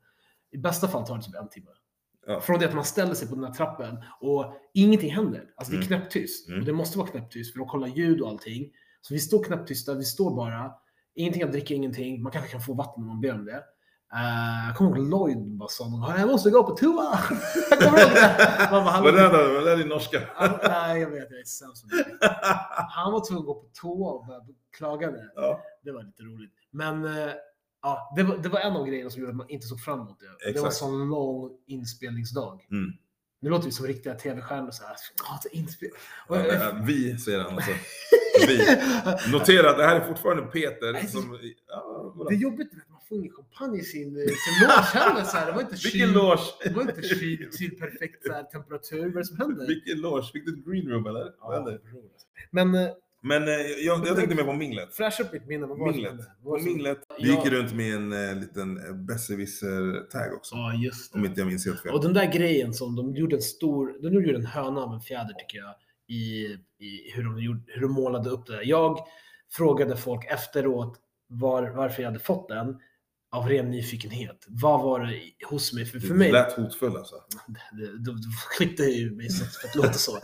I 0.50 0.58
bästa 0.58 0.88
fall 0.88 1.06
tar 1.06 1.16
det 1.16 1.22
typ 1.22 1.34
en 1.34 1.48
timme. 1.48 1.70
Ja. 2.26 2.40
Från 2.40 2.58
det 2.60 2.66
att 2.68 2.74
man 2.74 2.84
ställer 2.84 3.14
sig 3.14 3.28
på 3.28 3.34
den 3.34 3.44
här 3.44 3.52
trappen 3.52 3.96
och 4.20 4.52
ingenting 4.74 5.10
händer. 5.10 5.50
Alltså 5.56 5.72
det 5.72 5.78
är 5.78 5.86
Mm. 5.86 6.00
knäpptyst. 6.00 6.48
Mm. 6.48 6.60
Och 6.60 6.66
det 6.66 6.72
måste 6.72 6.98
vara 6.98 7.08
knäpptyst 7.08 7.52
för 7.52 7.58
de 7.58 7.68
kollar 7.68 7.88
ljud 7.88 8.20
och 8.20 8.28
allting. 8.28 8.72
Så 9.00 9.14
vi 9.14 9.20
står 9.20 9.44
knäpptysta, 9.44 9.94
vi 9.94 10.04
står 10.04 10.36
bara. 10.36 10.72
Ingenting 11.14 11.42
att 11.42 11.52
dricka, 11.52 11.74
ingenting. 11.74 12.22
Man 12.22 12.32
kanske 12.32 12.50
kan 12.50 12.60
få 12.60 12.74
vatten 12.74 13.02
om 13.02 13.08
man 13.08 13.20
ber 13.20 13.34
om 13.34 13.44
det. 13.44 13.62
Uh, 14.14 14.66
jag 14.66 14.76
kommer 14.76 14.96
ihåg 14.96 15.08
Lloyd 15.08 15.38
bara 15.38 15.68
sa 15.68 15.88
någon 15.88 16.00
gång, 16.00 16.12
jag 16.18 16.28
måste 16.28 16.50
gå 16.50 16.64
på 16.64 16.76
toa. 16.76 17.18
jag 17.70 17.78
kommer 18.68 19.06
ihåg 19.06 19.14
det. 19.14 19.28
Vad 19.28 19.68
är 19.68 19.76
det 19.76 19.82
i 19.82 19.86
norska? 19.86 20.22
Han, 20.34 20.58
nej, 20.62 21.00
jag 21.00 21.10
vet, 21.10 21.30
jag 21.30 21.40
är 21.40 21.44
sämst. 21.44 21.84
Han 22.90 23.12
var 23.12 23.26
tvungen 23.28 23.40
att 23.40 23.46
gå 23.46 23.54
på 23.54 23.68
toa 23.72 24.12
och 24.12 24.26
började 24.26 24.46
klaga. 24.76 25.10
Det. 25.10 25.32
Ja. 25.34 25.62
det 25.84 25.92
var 25.92 26.02
lite 26.02 26.22
roligt. 26.22 26.52
Men 26.70 27.04
eh, 27.04 27.32
ja, 27.82 28.12
det, 28.16 28.22
var, 28.22 28.36
det 28.36 28.48
var 28.48 28.60
en 28.60 28.76
av 28.76 28.86
grejerna 28.86 29.10
som 29.10 29.20
gjorde 29.20 29.30
att 29.30 29.36
man 29.36 29.48
inte 29.48 29.66
såg 29.66 29.80
fram 29.80 30.00
emot 30.00 30.20
det. 30.20 30.26
Det 30.26 30.32
var 30.32 30.50
en 30.50 30.50
Exakt. 30.50 30.74
sån 30.74 31.08
lång 31.08 31.50
inspelningsdag. 31.66 32.66
Mm. 32.70 32.92
Nu 33.40 33.50
låter 33.50 33.64
vi 33.64 33.72
som 33.72 33.86
riktiga 33.86 34.14
tv-stjärnor. 34.14 34.70
Så 34.70 34.84
här, 34.84 34.96
inspel... 35.50 35.88
Och, 36.26 36.36
Ja, 36.36 36.72
men, 36.74 36.86
vi, 36.86 37.18
säger 37.18 37.40
han 37.40 37.54
alltså. 37.54 37.70
Vi. 38.46 38.58
Notera 39.32 39.70
att 39.70 39.76
det 39.76 39.84
här 39.84 40.00
är 40.00 40.04
fortfarande 40.08 40.42
Peter 40.42 41.06
som... 41.06 41.38
Ja, 41.68 42.26
det 42.28 42.34
är 42.34 42.38
jobbigt 42.38 42.72
ingen 43.14 43.32
champagne 43.32 43.78
i 43.78 43.82
sin, 43.82 44.16
eh, 44.16 44.22
sin 44.22 44.68
loge 44.68 44.90
heller. 44.94 45.24
Så 45.24 45.36
här. 45.36 45.46
Det 45.46 45.52
var 45.52 45.60
inte 45.60 45.74
Vilken 45.84 46.08
kyl- 46.08 46.12
loge! 46.14 46.42
Det 46.64 46.70
var 46.70 46.82
inte 46.82 47.02
kyl 47.02 47.50
till 47.52 47.78
perfekt 47.78 48.26
så 48.26 48.32
här, 48.32 48.42
temperatur. 48.42 48.98
Vad 49.04 49.14
är 49.14 49.18
det 49.18 49.24
som 49.24 49.36
händer? 49.38 49.66
Vilken 49.66 50.00
loge? 50.00 50.26
Fick 50.32 50.46
du 50.46 50.52
ett 50.58 50.64
green 50.66 50.88
room 50.88 51.06
eller? 51.06 51.32
Ja. 51.40 51.78
Men 52.50 52.74
eh, 52.74 52.88
Men 53.22 53.42
eh, 53.42 53.48
jag, 53.86 54.06
jag 54.06 54.16
tänkte 54.16 54.34
mer 54.34 54.42
på 54.44 54.52
minglet. 54.52 54.94
fräscha 54.94 55.22
upp 55.24 55.32
mitt 55.32 55.46
minne. 55.46 55.66
Minglet. 55.66 56.20
På 56.44 56.58
minglet. 56.58 56.98
Ja. 57.18 57.26
gick 57.26 57.52
runt 57.52 57.74
med 57.74 57.94
en 57.94 58.12
eh, 58.12 58.36
liten 58.40 58.78
besserwisser-tag 59.06 60.34
också. 60.34 60.54
Ja, 60.54 60.74
just 60.74 61.12
det. 61.12 61.18
Om 61.18 61.24
inte 61.24 61.40
jag 61.40 61.48
minns 61.48 61.66
helt 61.66 61.82
fel. 61.82 61.92
Och 61.94 62.02
den 62.02 62.12
där 62.12 62.32
grejen 62.32 62.74
som 62.74 62.96
de 62.96 63.14
gjorde 63.14 63.36
en 63.36 63.42
stor, 63.42 63.96
de 64.02 64.14
gjorde 64.14 64.34
en 64.34 64.46
höna 64.46 64.80
av 64.80 64.92
en 64.94 65.00
fjäder 65.00 65.34
tycker 65.34 65.58
jag. 65.58 65.74
I, 66.08 66.44
i 66.86 67.10
hur, 67.14 67.24
de 67.24 67.38
gjorde, 67.42 67.60
hur 67.66 67.80
de 67.80 67.92
målade 67.92 68.30
upp 68.30 68.46
det. 68.46 68.52
där. 68.52 68.62
Jag 68.64 68.98
frågade 69.52 69.96
folk 69.96 70.24
efteråt 70.32 70.98
var, 71.28 71.68
varför 71.70 72.02
jag 72.02 72.10
hade 72.10 72.20
fått 72.24 72.48
den. 72.48 72.78
Av 73.36 73.48
ren 73.48 73.70
nyfikenhet. 73.70 74.44
Vad 74.48 74.82
var 74.82 75.00
det 75.00 75.46
hos 75.46 75.72
mig? 75.72 75.86
För, 75.86 76.00
för 76.00 76.08
Du 76.08 76.14
mig, 76.14 76.32
lät 76.32 76.52
hotfull 76.52 76.96
alltså. 76.96 77.14
det, 77.46 77.98
det, 77.98 78.12
det 78.12 78.22
klippte 78.56 78.82
ju 78.82 79.10
mig 79.10 79.30
så 79.30 79.44
för 79.44 79.66
att 79.68 79.72
det 79.72 79.78
låter 79.78 79.98
så. 79.98 80.18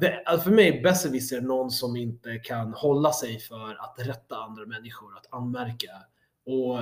Det, 0.00 0.22
alltså 0.26 0.44
för 0.44 0.56
mig, 0.56 0.80
besserwisser 0.82 1.36
är 1.36 1.40
någon 1.40 1.70
som 1.70 1.96
inte 1.96 2.38
kan 2.38 2.72
hålla 2.74 3.12
sig 3.12 3.40
för 3.40 3.70
att 3.70 3.94
rätta 3.98 4.36
andra 4.36 4.66
människor, 4.66 5.16
att 5.16 5.26
anmärka. 5.32 5.90
Och 6.46 6.78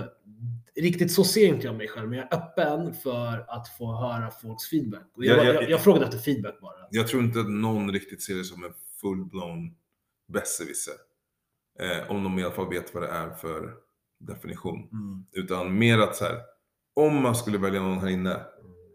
riktigt 0.83 1.13
så 1.13 1.25
ser 1.25 1.47
inte 1.49 1.67
jag 1.67 1.77
mig 1.77 1.89
själv, 1.89 2.09
men 2.09 2.19
jag 2.19 2.33
är 2.33 2.37
öppen 2.37 2.95
för 2.95 3.45
att 3.49 3.69
få 3.69 3.97
höra 3.97 4.31
folks 4.31 4.69
feedback. 4.71 5.11
Och 5.17 5.25
jag, 5.25 5.39
Ja, 5.39 5.45
ja, 5.45 5.53
jag, 5.53 5.71
jag 5.71 5.85
frågade 5.85 6.07
efter 6.07 6.19
feedback 6.19 6.61
bara. 6.61 6.87
Jag 6.91 7.09
tror 7.09 7.23
inte 7.23 7.41
att 7.41 7.51
någon 7.51 7.93
riktigt 7.93 8.23
ser 8.23 8.35
det 8.35 8.45
som 8.45 8.65
en 8.65 8.73
full-blown 9.03 9.75
besserwisser. 10.33 10.95
Eh, 11.81 12.11
om 12.11 12.25
de 12.25 12.39
i 12.39 12.45
alla 12.45 12.55
fall 12.55 12.69
vet 12.71 12.95
vad 12.95 13.03
det 13.03 13.09
är 13.09 13.31
för 13.31 13.75
definition. 14.19 14.89
Mm. 14.93 15.25
Utan 15.33 15.79
mer 15.79 15.99
att 15.99 16.17
så 16.17 16.25
här, 16.25 16.39
om 16.95 17.23
man 17.23 17.35
skulle 17.37 17.59
välja 17.59 17.83
någon 17.83 17.99
här 17.99 18.09
inne, 18.09 18.41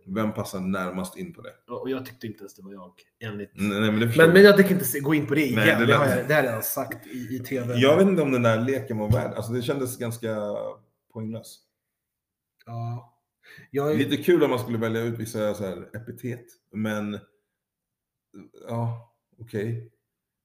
vem 0.05 0.33
passar 0.33 0.59
närmast 0.59 1.17
in 1.17 1.33
på 1.33 1.41
det? 1.41 1.53
Och 1.67 1.89
jag 1.89 2.05
tyckte 2.05 2.27
inte 2.27 2.39
ens 2.39 2.55
det 2.55 2.63
var 2.63 2.73
jag, 2.73 2.93
enligt... 3.19 3.51
Nej, 3.53 3.81
nej, 3.81 3.91
men 3.91 3.99
det 3.99 4.17
Men, 4.17 4.33
men 4.33 4.43
jag 4.43 4.57
tänker 4.57 4.75
inte 4.75 4.99
gå 4.99 5.13
in 5.13 5.27
på 5.27 5.35
det 5.35 5.41
igen. 5.41 5.55
Nej, 5.55 5.75
det 5.79 5.85
det, 5.85 5.93
har 5.93 6.05
jag, 6.05 6.27
det 6.27 6.33
har 6.33 6.43
jag 6.43 6.49
redan 6.49 6.63
sagt 6.63 7.07
i, 7.07 7.35
i 7.35 7.39
TV. 7.39 7.73
Jag 7.75 7.97
vet 7.97 8.07
inte 8.07 8.21
om 8.21 8.31
den 8.31 8.43
där 8.43 8.61
leken 8.61 8.97
var 8.97 9.11
värd. 9.11 9.33
Alltså 9.33 9.53
det 9.53 9.61
kändes 9.61 9.97
ganska 9.97 10.37
poänglös. 11.13 11.59
Ja. 12.65 13.09
Är... 13.71 13.97
Lite 13.97 14.23
kul 14.23 14.43
om 14.43 14.49
man 14.49 14.59
skulle 14.59 14.77
välja 14.77 15.01
ut 15.01 15.19
vissa 15.19 15.53
så 15.53 15.63
här 15.63 15.89
epitet. 15.95 16.45
Men 16.71 17.19
ja, 18.67 19.13
okej. 19.39 19.91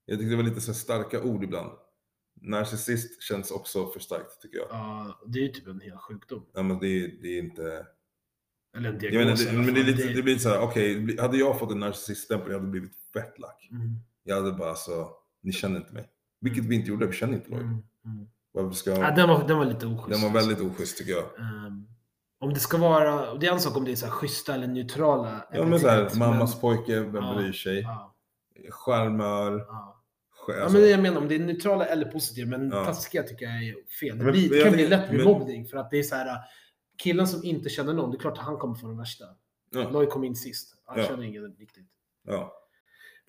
Jag 0.05 0.19
tyckte 0.19 0.31
det 0.31 0.37
var 0.37 0.43
lite 0.43 0.61
så 0.61 0.75
starka 0.75 1.23
ord 1.23 1.45
ibland. 1.45 1.73
Narcissist 2.42 3.22
känns 3.22 3.51
också 3.51 3.87
för 3.87 4.01
starkt 4.01 4.40
tycker 4.42 4.59
jag. 4.59 4.66
Ja, 4.70 5.20
det 5.27 5.38
är 5.38 5.42
ju 5.42 5.48
typ 5.48 5.66
en 5.66 5.81
hel 5.81 5.96
sjukdom. 5.96 6.46
Ja, 6.55 6.62
men 6.62 6.79
det, 6.79 7.07
det 7.22 7.29
är 7.29 7.38
inte... 7.38 7.87
Eller 8.77 8.88
en 8.92 8.98
diagnos. 8.98 9.46
menar, 9.46 9.53
det, 9.59 9.64
men 9.66 9.74
det, 9.74 9.81
är 9.81 9.85
lite, 9.85 10.09
det 10.09 10.22
blir 10.22 10.38
så 10.38 10.48
här, 10.48 10.61
okej, 10.61 11.16
hade 11.20 11.37
jag 11.37 11.59
fått 11.59 11.72
en 11.72 11.79
narcissiststämpel, 11.81 12.51
jag 12.53 12.59
hade 12.59 12.70
blivit 12.70 12.92
fett 13.12 13.38
lack. 13.38 13.68
Mm, 13.72 13.96
Jag 14.24 14.37
hade 14.37 14.53
bara 14.53 14.74
så, 14.74 15.11
ni 15.42 15.53
känner 15.53 15.77
inte 15.77 15.92
mig. 15.92 16.09
Vilket 16.40 16.64
vi 16.64 16.74
inte 16.74 16.90
gjorde, 16.90 17.07
vi 17.07 17.12
känner 17.12 17.35
inte 17.35 17.51
Lloyd. 17.51 17.62
mm, 17.62 17.83
mm. 18.05 18.27
Varför 18.53 18.70
ska... 18.70 18.90
Ja, 18.90 19.11
den, 19.11 19.29
var, 19.29 19.48
den 19.48 19.59
var 19.59 19.64
lite 19.64 19.87
oschysst. 19.87 20.20
Den 20.20 20.33
var 20.33 20.40
väldigt 20.40 20.61
oschysst 20.61 20.98
tycker 20.98 21.12
jag. 21.12 21.24
Ehm, 21.38 21.87
om 22.40 22.55
det 22.55 22.61
ska 22.61 22.79
vara, 22.79 23.35
det 23.35 23.46
är 23.46 23.53
en 23.53 23.61
sak 23.61 23.77
om 23.77 23.85
det 23.85 23.92
är 23.92 23.96
så 23.96 24.07
här 24.07 24.12
schyssta 24.12 24.55
eller 24.55 24.66
neutrala. 24.66 25.46
Ja 25.53 25.64
men 25.64 25.81
såhär, 25.81 26.18
mammas 26.18 26.61
pojke, 26.61 27.01
vem 27.01 27.14
Ja, 27.24 27.35
bryr 27.37 27.53
sig? 27.53 27.81
Ja, 27.81 28.14
Charmör. 28.70 29.64
ja. 29.68 29.97
Sk- 30.52 30.56
ja, 30.56 30.62
Alltså, 30.62 30.78
men 30.78 30.88
jag 30.90 31.00
menar, 31.00 31.20
om 31.20 31.28
det 31.28 31.34
är 31.34 31.38
neutrala 31.38 31.87
eller 31.87 32.04
positiva, 32.11 32.58
men 32.58 32.70
Ja. 32.70 32.84
taskiga 32.84 33.22
tycker 33.22 33.44
jag 33.46 33.54
är 33.64 33.74
fel. 34.00 34.18
Det, 34.18 34.24
Men- 34.24 34.32
blir, 34.32 34.50
det 34.50 34.62
kan 34.62 34.72
bli 34.72 34.88
lätt 34.88 35.08
bli 35.08 35.18
men- 35.18 35.26
mobbning 35.26 35.66
för 35.66 35.76
att 35.76 35.90
det 35.90 35.98
är 35.98 36.02
så 36.02 36.14
här 36.14 36.38
killen 37.02 37.26
som 37.26 37.44
inte 37.44 37.68
känner 37.68 37.92
någon, 37.94 38.11
det 38.11 38.16
är 38.16 38.20
klart 38.20 38.38
att 38.38 38.44
han 38.44 38.56
kommer 38.56 38.74
få 38.74 38.87
den 38.88 38.98
värsta. 38.98 39.24
ja, 39.70 39.90
Lloyd 39.90 40.08
kom 40.08 40.24
in 40.24 40.37
sist. 40.37 40.74
Han 40.87 40.98
Ja. 41.00 41.06
känner 41.06 41.22
ingen 41.22 41.56
riktigt. 41.56 41.87
ja. 42.26 42.54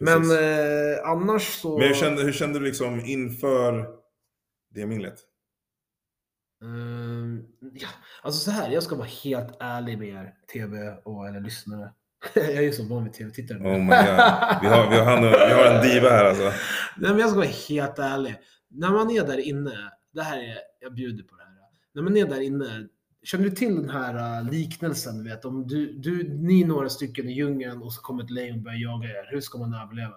Men 0.02 0.22
eh, 0.32 1.00
annars 1.10 1.44
så... 1.62 1.78
Men 1.78 1.88
hur 1.88 1.94
kände, 1.96 2.22
hur 2.24 2.32
kände 2.32 2.60
du 2.60 2.66
liksom 2.66 3.00
inför 3.06 3.88
det 4.70 4.86
minglet? 4.86 5.16
Ehm, 6.64 7.44
ja, 7.74 7.88
alltså 8.22 8.40
så 8.40 8.52
här, 8.52 8.72
jag 8.72 8.84
ska 8.84 8.96
vara 8.96 9.08
helt 9.24 9.58
ärlig 9.60 9.98
med 10.00 10.08
er, 10.08 10.34
TV 10.54 10.98
och 11.06 11.28
eller 11.28 11.40
lyssnare. 11.40 11.94
jag 12.34 12.46
är 12.46 12.62
ju 12.62 12.72
så 12.72 12.84
van 12.84 13.04
vid 13.04 13.14
TV-tittare. 13.14 13.58
Oh 13.58 13.78
my 13.78 13.80
god. 13.80 14.62
Vi 14.62 14.68
har, 14.68 14.90
vi 14.90 14.98
har, 14.98 15.06
han, 15.06 15.22
vi 15.24 15.54
har 15.54 15.66
en 15.66 15.82
diva 15.82 16.10
här 16.10 16.26
alltså. 16.26 16.44
Nej, 16.98 17.12
men 17.12 17.20
jag 17.20 17.30
ska 17.30 17.38
vara 17.38 17.50
helt 17.70 18.00
ärlig. 18.00 18.36
När 18.70 18.92
man 18.92 19.12
är 19.12 19.24
där 19.24 19.38
inne, 19.38 19.92
det 20.14 20.22
här 20.22 20.38
är, 20.38 20.58
jag 20.80 20.94
bjuder 20.94 21.24
på 21.24 21.36
det 21.36 21.44
här. 21.44 21.50
När 21.94 22.02
man 22.02 22.18
är 22.18 22.26
där 22.26 22.42
inne, 22.42 22.88
känner 23.24 23.44
du 23.44 23.52
till 23.52 23.76
den 23.76 23.90
här 23.90 24.42
uh, 24.42 24.52
liknelsen? 24.52 25.24
Du 25.24 25.30
vet, 25.30 25.46
om 25.46 25.68
du, 25.68 25.94
du, 25.94 26.30
ni 26.30 26.62
är 26.62 26.68
några 26.68 26.90
stycken 26.90 27.30
i 27.30 27.34
djungeln 27.34 27.82
och 27.82 27.94
så 27.94 28.02
kommer 28.02 28.24
ett 28.24 28.30
lejon 28.30 28.58
och 28.58 28.64
börjar 28.64 28.78
jaga 28.78 29.10
er. 29.10 29.28
Hur 29.32 29.42
ska 29.42 29.58
man 29.58 29.74
överleva? 29.74 30.16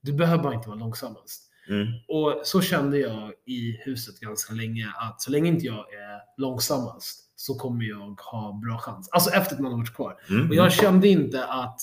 Du 0.00 0.12
behöver 0.12 0.42
bara 0.42 0.54
inte 0.54 0.68
vara 0.68 0.78
långsammast. 0.78 1.50
Mm. 1.68 1.86
Och 2.08 2.40
så 2.44 2.60
kände 2.60 2.98
jag 2.98 3.32
i 3.46 3.80
huset 3.84 4.20
ganska 4.20 4.54
länge 4.54 4.92
att 5.00 5.22
så 5.22 5.30
länge 5.30 5.48
inte 5.48 5.66
jag 5.66 5.78
är 5.78 6.40
långsammast 6.40 7.20
så 7.36 7.54
kommer 7.54 7.84
jag 7.84 8.20
ha 8.20 8.60
bra 8.64 8.78
chans. 8.78 9.08
Alltså 9.12 9.30
efter 9.30 9.54
att 9.54 9.60
man 9.60 9.72
har 9.72 9.78
varit 9.78 9.94
kvar. 9.94 10.16
Mm. 10.30 10.48
Och 10.48 10.54
jag 10.54 10.72
kände 10.72 11.08
inte 11.08 11.44
att, 11.44 11.80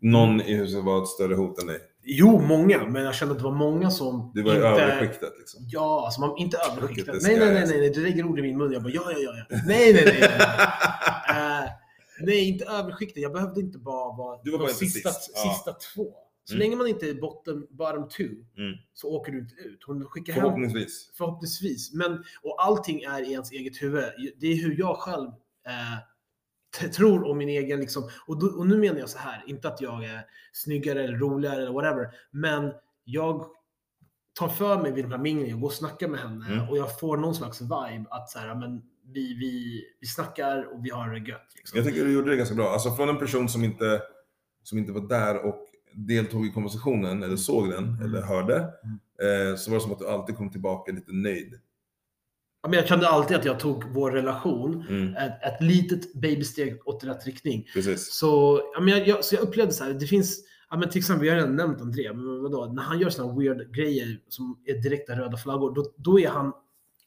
Någon 0.00 0.40
i 0.40 0.54
huset 0.54 0.84
var 0.84 1.02
ett 1.02 1.08
större 1.08 1.34
hot 1.34 1.62
än 1.62 1.66
dig. 1.66 1.80
jo 2.02 2.40
många, 2.40 2.84
men 2.84 3.04
jag 3.04 3.14
kände 3.14 3.32
att 3.32 3.38
det 3.38 3.44
var 3.44 3.54
många 3.54 3.90
som 3.90 4.32
Du 4.34 4.42
var 4.42 4.52
i 4.52 4.56
inte... 4.56 4.68
överskiktet 4.68 5.32
liksom. 5.38 5.64
Ja, 5.68 6.04
alltså 6.04 6.20
man, 6.20 6.36
inte 6.36 6.56
this 6.56 7.22
Nej, 7.22 7.38
nej, 7.38 7.54
nej, 7.54 7.66
nej, 7.66 7.90
du 7.90 8.02
lägger 8.02 8.24
ord 8.24 8.38
i 8.38 8.42
min 8.42 8.58
mun. 8.58 8.72
Jag 8.72 8.82
bara 8.82 8.92
ja, 8.92 9.02
ja, 9.12 9.18
ja. 9.18 9.46
ja. 9.48 9.56
Nej, 9.66 9.92
nej, 9.92 10.04
nej. 10.04 10.16
nej, 10.20 10.30
nej. 11.28 11.64
Eh, 11.64 11.70
nej, 12.20 12.48
inte 12.48 12.64
överskiktat. 12.64 13.22
Jag 13.22 13.32
behövde 13.32 13.60
inte 13.60 13.78
bara 13.78 14.16
vara 14.16 14.38
var 14.44 14.58
de 14.58 14.74
sista, 14.74 15.10
sist. 15.10 15.32
Ja. 15.34 15.54
sista 15.54 15.72
två. 15.72 16.27
Så 16.48 16.54
Mm. 16.54 16.58
länge 16.64 16.76
man 16.76 16.86
inte 16.86 17.10
är 17.10 17.14
botten, 17.14 17.66
bottom 17.70 18.08
two 18.08 18.22
Mm. 18.56 18.78
så 18.92 19.08
åker 19.08 19.32
du 19.32 19.38
inte 19.38 19.54
ut. 19.54 19.84
Hon 19.86 20.04
skickar 20.04 20.32
hem 20.32 20.42
Förhoppningsvis. 20.42 21.10
Förhoppningsvis. 21.14 21.92
Men, 21.94 22.24
och 22.42 22.64
allting 22.64 23.02
är 23.02 23.22
i 23.22 23.32
ens 23.32 23.52
eget 23.52 23.82
huvud. 23.82 24.04
Det 24.40 24.46
är 24.46 24.56
hur 24.56 24.78
jag 24.78 24.96
själv 24.96 25.28
eh, 25.68 26.88
tror 26.90 27.24
om 27.30 27.38
min 27.38 27.48
egen... 27.48 27.80
Liksom, 27.80 28.08
och, 28.26 28.38
då, 28.40 28.46
och 28.46 28.66
nu 28.66 28.76
menar 28.78 28.98
jag 28.98 29.08
så 29.08 29.18
här, 29.18 29.44
inte 29.46 29.68
att 29.68 29.80
jag 29.80 30.04
är 30.04 30.20
snyggare 30.52 31.04
eller 31.04 31.18
roligare 31.18 31.62
eller 31.62 31.72
whatever. 31.72 32.06
Men 32.30 32.72
jag 33.04 33.46
tar 34.38 34.48
för 34.48 34.82
mig 34.82 34.92
vid 34.92 35.04
de 35.04 35.10
här 35.10 35.18
minglen 35.18 35.54
och 35.54 35.60
går 35.60 35.68
och 35.68 35.72
snackar 35.74 36.08
med 36.08 36.20
henne 36.20 36.46
Mm. 36.52 36.68
och 36.68 36.76
jag 36.78 37.00
får 37.00 37.16
någon 37.16 37.34
slags 37.34 37.60
vibe 37.60 38.04
att 38.10 38.30
så 38.30 38.38
här, 38.38 38.54
men 38.54 38.82
vi, 39.12 39.34
vi, 39.34 39.84
vi 40.00 40.06
snackar 40.06 40.74
och 40.74 40.84
vi 40.84 40.90
har 40.90 41.10
det 41.10 41.18
gött. 41.30 41.52
Liksom. 41.56 41.76
Jag 41.78 41.86
tycker 41.86 42.04
du 42.04 42.12
gjorde 42.12 42.30
det 42.30 42.36
ganska 42.36 42.54
bra. 42.54 42.68
Alltså 42.70 42.90
från 42.90 43.08
en 43.08 43.18
person 43.18 43.48
som 43.48 43.64
inte, 43.64 44.02
som 44.62 44.78
inte 44.78 44.92
var 44.92 45.08
där 45.08 45.46
och 45.46 45.67
deltog 46.06 46.46
i 46.46 46.50
konversationen, 46.50 47.22
eller 47.22 47.36
såg 47.36 47.70
den, 47.70 47.84
Mm. 47.84 48.02
eller 48.04 48.22
hörde, 48.22 48.54
Mm. 48.54 49.50
eh, 49.50 49.56
så 49.56 49.70
var 49.70 49.78
det 49.78 49.82
som 49.82 49.92
att 49.92 49.98
du 49.98 50.08
alltid 50.08 50.36
kom 50.36 50.50
tillbaka 50.50 50.92
lite 50.92 51.12
nöjd. 51.12 51.54
Ja, 52.62 52.68
men 52.68 52.78
jag 52.78 52.88
kände 52.88 53.08
alltid 53.08 53.36
att 53.36 53.44
jag 53.44 53.60
tog 53.60 53.84
vår 53.94 54.10
relation 54.10 54.84
Mm, 54.88 55.16
ett, 55.16 55.42
ett 55.42 55.60
litet 55.62 56.14
babysteg 56.14 56.78
åt 56.84 57.04
rätt 57.04 57.26
riktning. 57.26 57.66
precis. 57.74 58.12
Så, 58.18 58.60
ja, 58.74 58.80
men 58.80 58.88
jag, 58.98 59.08
jag, 59.08 59.24
så 59.24 59.34
jag 59.34 59.42
upplevde 59.42 59.72
så 59.72 59.84
här, 59.84 59.92
det 59.92 60.06
finns, 60.06 60.38
ja, 60.70 60.76
men 60.76 60.88
till 60.90 60.98
exempel, 60.98 61.22
vi 61.24 61.28
har 61.28 61.36
redan 61.36 61.56
nämnt 61.56 61.80
André, 61.80 62.12
men 62.12 62.42
vadå, 62.42 62.66
när 62.72 62.82
han 62.82 62.98
gör 62.98 63.10
såna 63.10 63.38
weird 63.38 63.74
grejer 63.74 64.20
som 64.28 64.58
är 64.66 64.82
direkta 64.82 65.12
röda 65.18 65.36
flaggor, 65.36 65.74
då, 65.74 65.92
då 65.96 66.20
är 66.20 66.28
han 66.28 66.52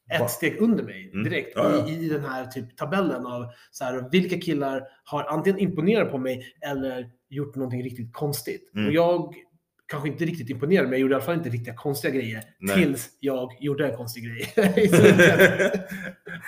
ett 0.09 0.29
steg 0.31 0.57
under 0.61 0.83
mig 0.83 1.09
Mm. 1.13 1.23
direkt 1.23 1.51
Ja, 1.55 1.75
ja. 1.77 1.87
I, 1.89 2.05
i 2.05 2.09
den 2.09 2.25
här 2.25 2.45
typ 2.45 2.77
tabellen 2.77 3.25
av 3.25 3.45
så 3.71 3.83
här, 3.83 4.09
vilka 4.11 4.39
killar 4.39 4.83
har 5.03 5.23
antingen 5.23 5.59
imponerat 5.59 6.11
på 6.11 6.17
mig 6.17 6.53
eller 6.61 7.11
gjort 7.29 7.55
någonting 7.55 7.83
riktigt 7.83 8.13
konstigt. 8.13 8.71
Mm. 8.75 8.87
Och 8.87 8.93
jag 8.93 9.33
kanske 9.87 10.09
inte 10.09 10.25
riktigt 10.25 10.49
imponerade, 10.49 10.83
men 10.87 10.91
jag 10.93 10.99
gjorde 10.99 11.11
i 11.11 11.15
alla 11.15 11.23
fall 11.25 11.35
inte 11.37 11.49
riktiga 11.49 11.73
konstiga 11.75 12.13
grejer 12.13 12.43
Nej. 12.59 12.75
tills 12.75 13.09
jag 13.19 13.57
gjorde 13.59 13.87
en 13.91 13.97
konstig 13.97 14.23
grej. 14.23 14.53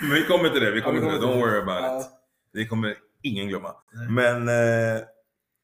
Men 0.00 0.10
vi 0.14 0.22
kommer 0.28 0.48
till 0.48 0.60
det, 0.60 0.70
vi 0.70 0.80
kommer 0.80 1.00
Ja, 1.02 1.10
till 1.12 1.20
det. 1.20 1.26
Don't 1.26 1.40
worry 1.40 1.58
about 1.60 1.82
Ja. 1.82 2.00
it. 2.00 2.06
Det 2.52 2.66
kommer 2.66 2.94
ingen 3.22 3.48
glömma. 3.48 3.74
Nej. 3.92 4.08
Men 4.10 4.48
eh, 4.48 5.02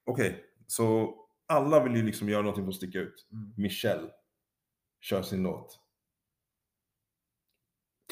okej, 0.07 0.45
så 0.67 1.15
alla 1.49 1.83
vill 1.85 1.97
ju 1.97 2.03
liksom 2.03 2.29
göra 2.29 2.43
någonting 2.43 2.65
för 2.65 2.69
att 2.69 2.75
sticka 2.77 2.99
ut. 2.99 3.27
Mm. 3.33 3.53
Michelle 3.57 4.09
kör 5.01 5.23
sin 5.23 5.43
låt. 5.43 5.80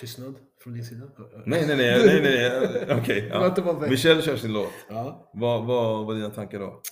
Tystnad 0.00 0.34
från 0.62 0.74
din 0.74 0.84
sida? 0.84 1.04
Nej, 1.46 1.66
nej, 1.66 1.76
nej, 1.76 2.06
nej, 2.06 2.22
nej, 2.22 2.60
nej. 2.86 2.98
okej. 3.00 3.28
Ja. 3.30 3.86
Michelle 3.90 4.22
kör 4.22 4.36
sin 4.36 4.52
låt. 4.52 4.72
Ja. 4.88 5.30
Vad, 5.34 5.66
vad 5.66 6.06
var 6.06 6.14
dina 6.14 6.30
tankar 6.30 6.58
då? 6.58 6.82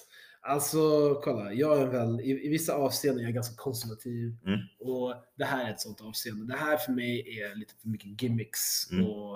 Alltså, 0.40 1.14
kolla. 1.14 1.52
Jag 1.52 1.82
är 1.82 1.86
väl, 1.86 2.20
i, 2.20 2.46
i 2.46 2.48
vissa 2.48 2.74
avseenden 2.74 3.20
är 3.24 3.28
jag 3.28 3.34
ganska 3.34 3.54
konservativ. 3.56 4.36
Mm. 4.46 4.60
Och 4.78 5.14
det 5.36 5.44
här 5.44 5.66
är 5.66 5.70
ett 5.70 5.80
sånt 5.80 6.00
avseende. 6.00 6.46
Det 6.46 6.58
här 6.58 6.76
för 6.76 6.92
mig 6.92 7.40
är 7.40 7.54
lite 7.54 7.74
för 7.82 7.88
mycket 7.88 8.22
gimmicks. 8.22 8.90
Mm. 8.92 9.06
Och, 9.06 9.32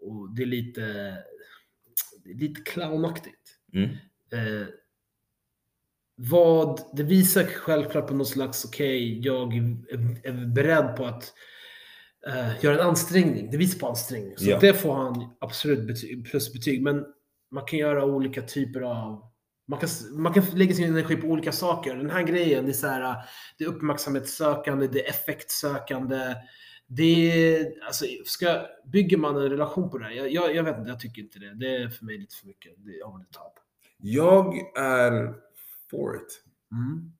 och 0.00 0.34
det 0.36 0.42
är 0.42 0.46
lite, 0.46 0.80
det 2.24 2.30
är 2.30 2.38
lite 2.38 2.60
clownaktigt. 2.60 3.58
Mm. 3.72 3.90
Eh, 4.32 4.66
vad, 6.16 6.80
det 6.92 7.02
visar 7.02 7.44
självklart 7.44 8.06
på 8.06 8.14
någon 8.14 8.26
slags, 8.26 8.64
okej, 8.64 9.20
jag 9.20 9.56
är, 9.56 10.26
är 10.26 10.46
beredd 10.46 10.96
på 10.96 11.04
att 11.04 11.32
eh, 12.26 12.64
göra 12.64 12.74
en 12.74 12.86
ansträngning. 12.88 13.50
Det 13.50 13.56
visar 13.56 13.78
på 13.78 13.88
ansträngning. 13.88 14.36
Så 14.36 14.44
Ja. 14.50 14.58
det 14.60 14.74
får 14.74 14.94
han 14.94 15.30
absolut 15.40 15.86
betyg, 15.86 16.30
plusbetyg. 16.30 16.82
Men 16.82 17.04
man 17.50 17.64
kan 17.64 17.78
göra 17.78 18.04
olika 18.04 18.42
typer 18.42 18.80
av 18.80 19.34
man 19.66 19.78
kan, 19.80 19.88
man 20.22 20.32
kan 20.34 20.44
lägga 20.54 20.74
sin 20.74 20.88
energi 20.90 21.16
på 21.16 21.26
olika 21.26 21.52
saker. 21.52 21.96
Den 21.96 22.10
här 22.10 22.22
grejen, 22.22 22.64
det 22.64 22.70
är, 22.70 22.72
så 22.72 22.86
här, 22.86 23.16
det 23.58 23.64
är 23.64 23.68
uppmärksamhetssökande, 23.68 24.86
det 24.86 25.04
är 25.06 25.10
effektsökande. 25.10 26.34
Det 26.86 27.54
är, 27.54 27.66
alltså, 27.86 28.04
ska, 28.24 28.66
bygger 28.92 29.16
man 29.16 29.36
en 29.36 29.50
relation 29.50 29.90
på 29.90 29.98
det 29.98 30.04
här? 30.04 30.12
Jag, 30.12 30.32
jag, 30.32 30.54
jag 30.54 30.64
vet 30.64 30.78
inte, 30.78 30.90
jag 30.90 31.00
tycker 31.00 31.22
inte 31.22 31.38
det. 31.38 31.54
Det 31.54 31.76
är 31.76 31.88
för 31.88 32.04
mig 32.04 32.18
lite 32.18 32.36
för 32.36 32.46
mycket. 32.46 32.72
Det 32.76 32.90
är 32.90 33.06
over 33.06 33.24
the 33.24 33.32
top. 33.32 33.52
Jag 33.98 34.54
är 34.78 35.34
for 35.90 36.16
it. 36.16 36.42
Mm. 36.72 37.12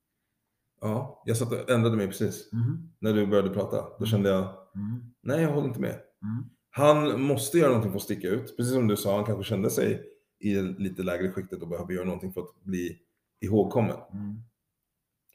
Ja, 0.80 1.22
jag 1.26 1.36
satt 1.36 1.52
och 1.52 1.70
ändrade 1.70 1.96
mig 1.96 2.06
precis. 2.06 2.52
Mm. 2.52 2.88
När 2.98 3.12
du 3.12 3.26
började 3.26 3.50
prata. 3.50 3.84
Då 3.98 4.06
kände 4.06 4.28
jag, 4.28 4.54
Mm. 4.74 5.00
nej 5.22 5.42
jag 5.42 5.52
håller 5.52 5.68
inte 5.68 5.80
med. 5.80 5.90
Mm. 6.22 6.44
Han 6.70 7.20
måste 7.22 7.58
göra 7.58 7.68
någonting 7.68 7.90
för 7.92 7.98
att 7.98 8.02
sticka 8.02 8.28
ut. 8.28 8.56
Precis 8.56 8.72
som 8.72 8.88
du 8.88 8.96
sa, 8.96 9.16
han 9.16 9.24
kanske 9.24 9.44
kände 9.44 9.70
sig 9.70 10.02
i 10.40 10.54
det 10.54 10.62
lite 10.62 11.02
lägre 11.02 11.32
skiktet 11.32 11.62
och 11.62 11.68
behöver 11.68 11.92
göra 11.92 12.04
någonting 12.04 12.32
för 12.32 12.40
att 12.40 12.62
bli 12.62 12.98
ihågkommen. 13.40 13.96
Mm. 14.12 14.40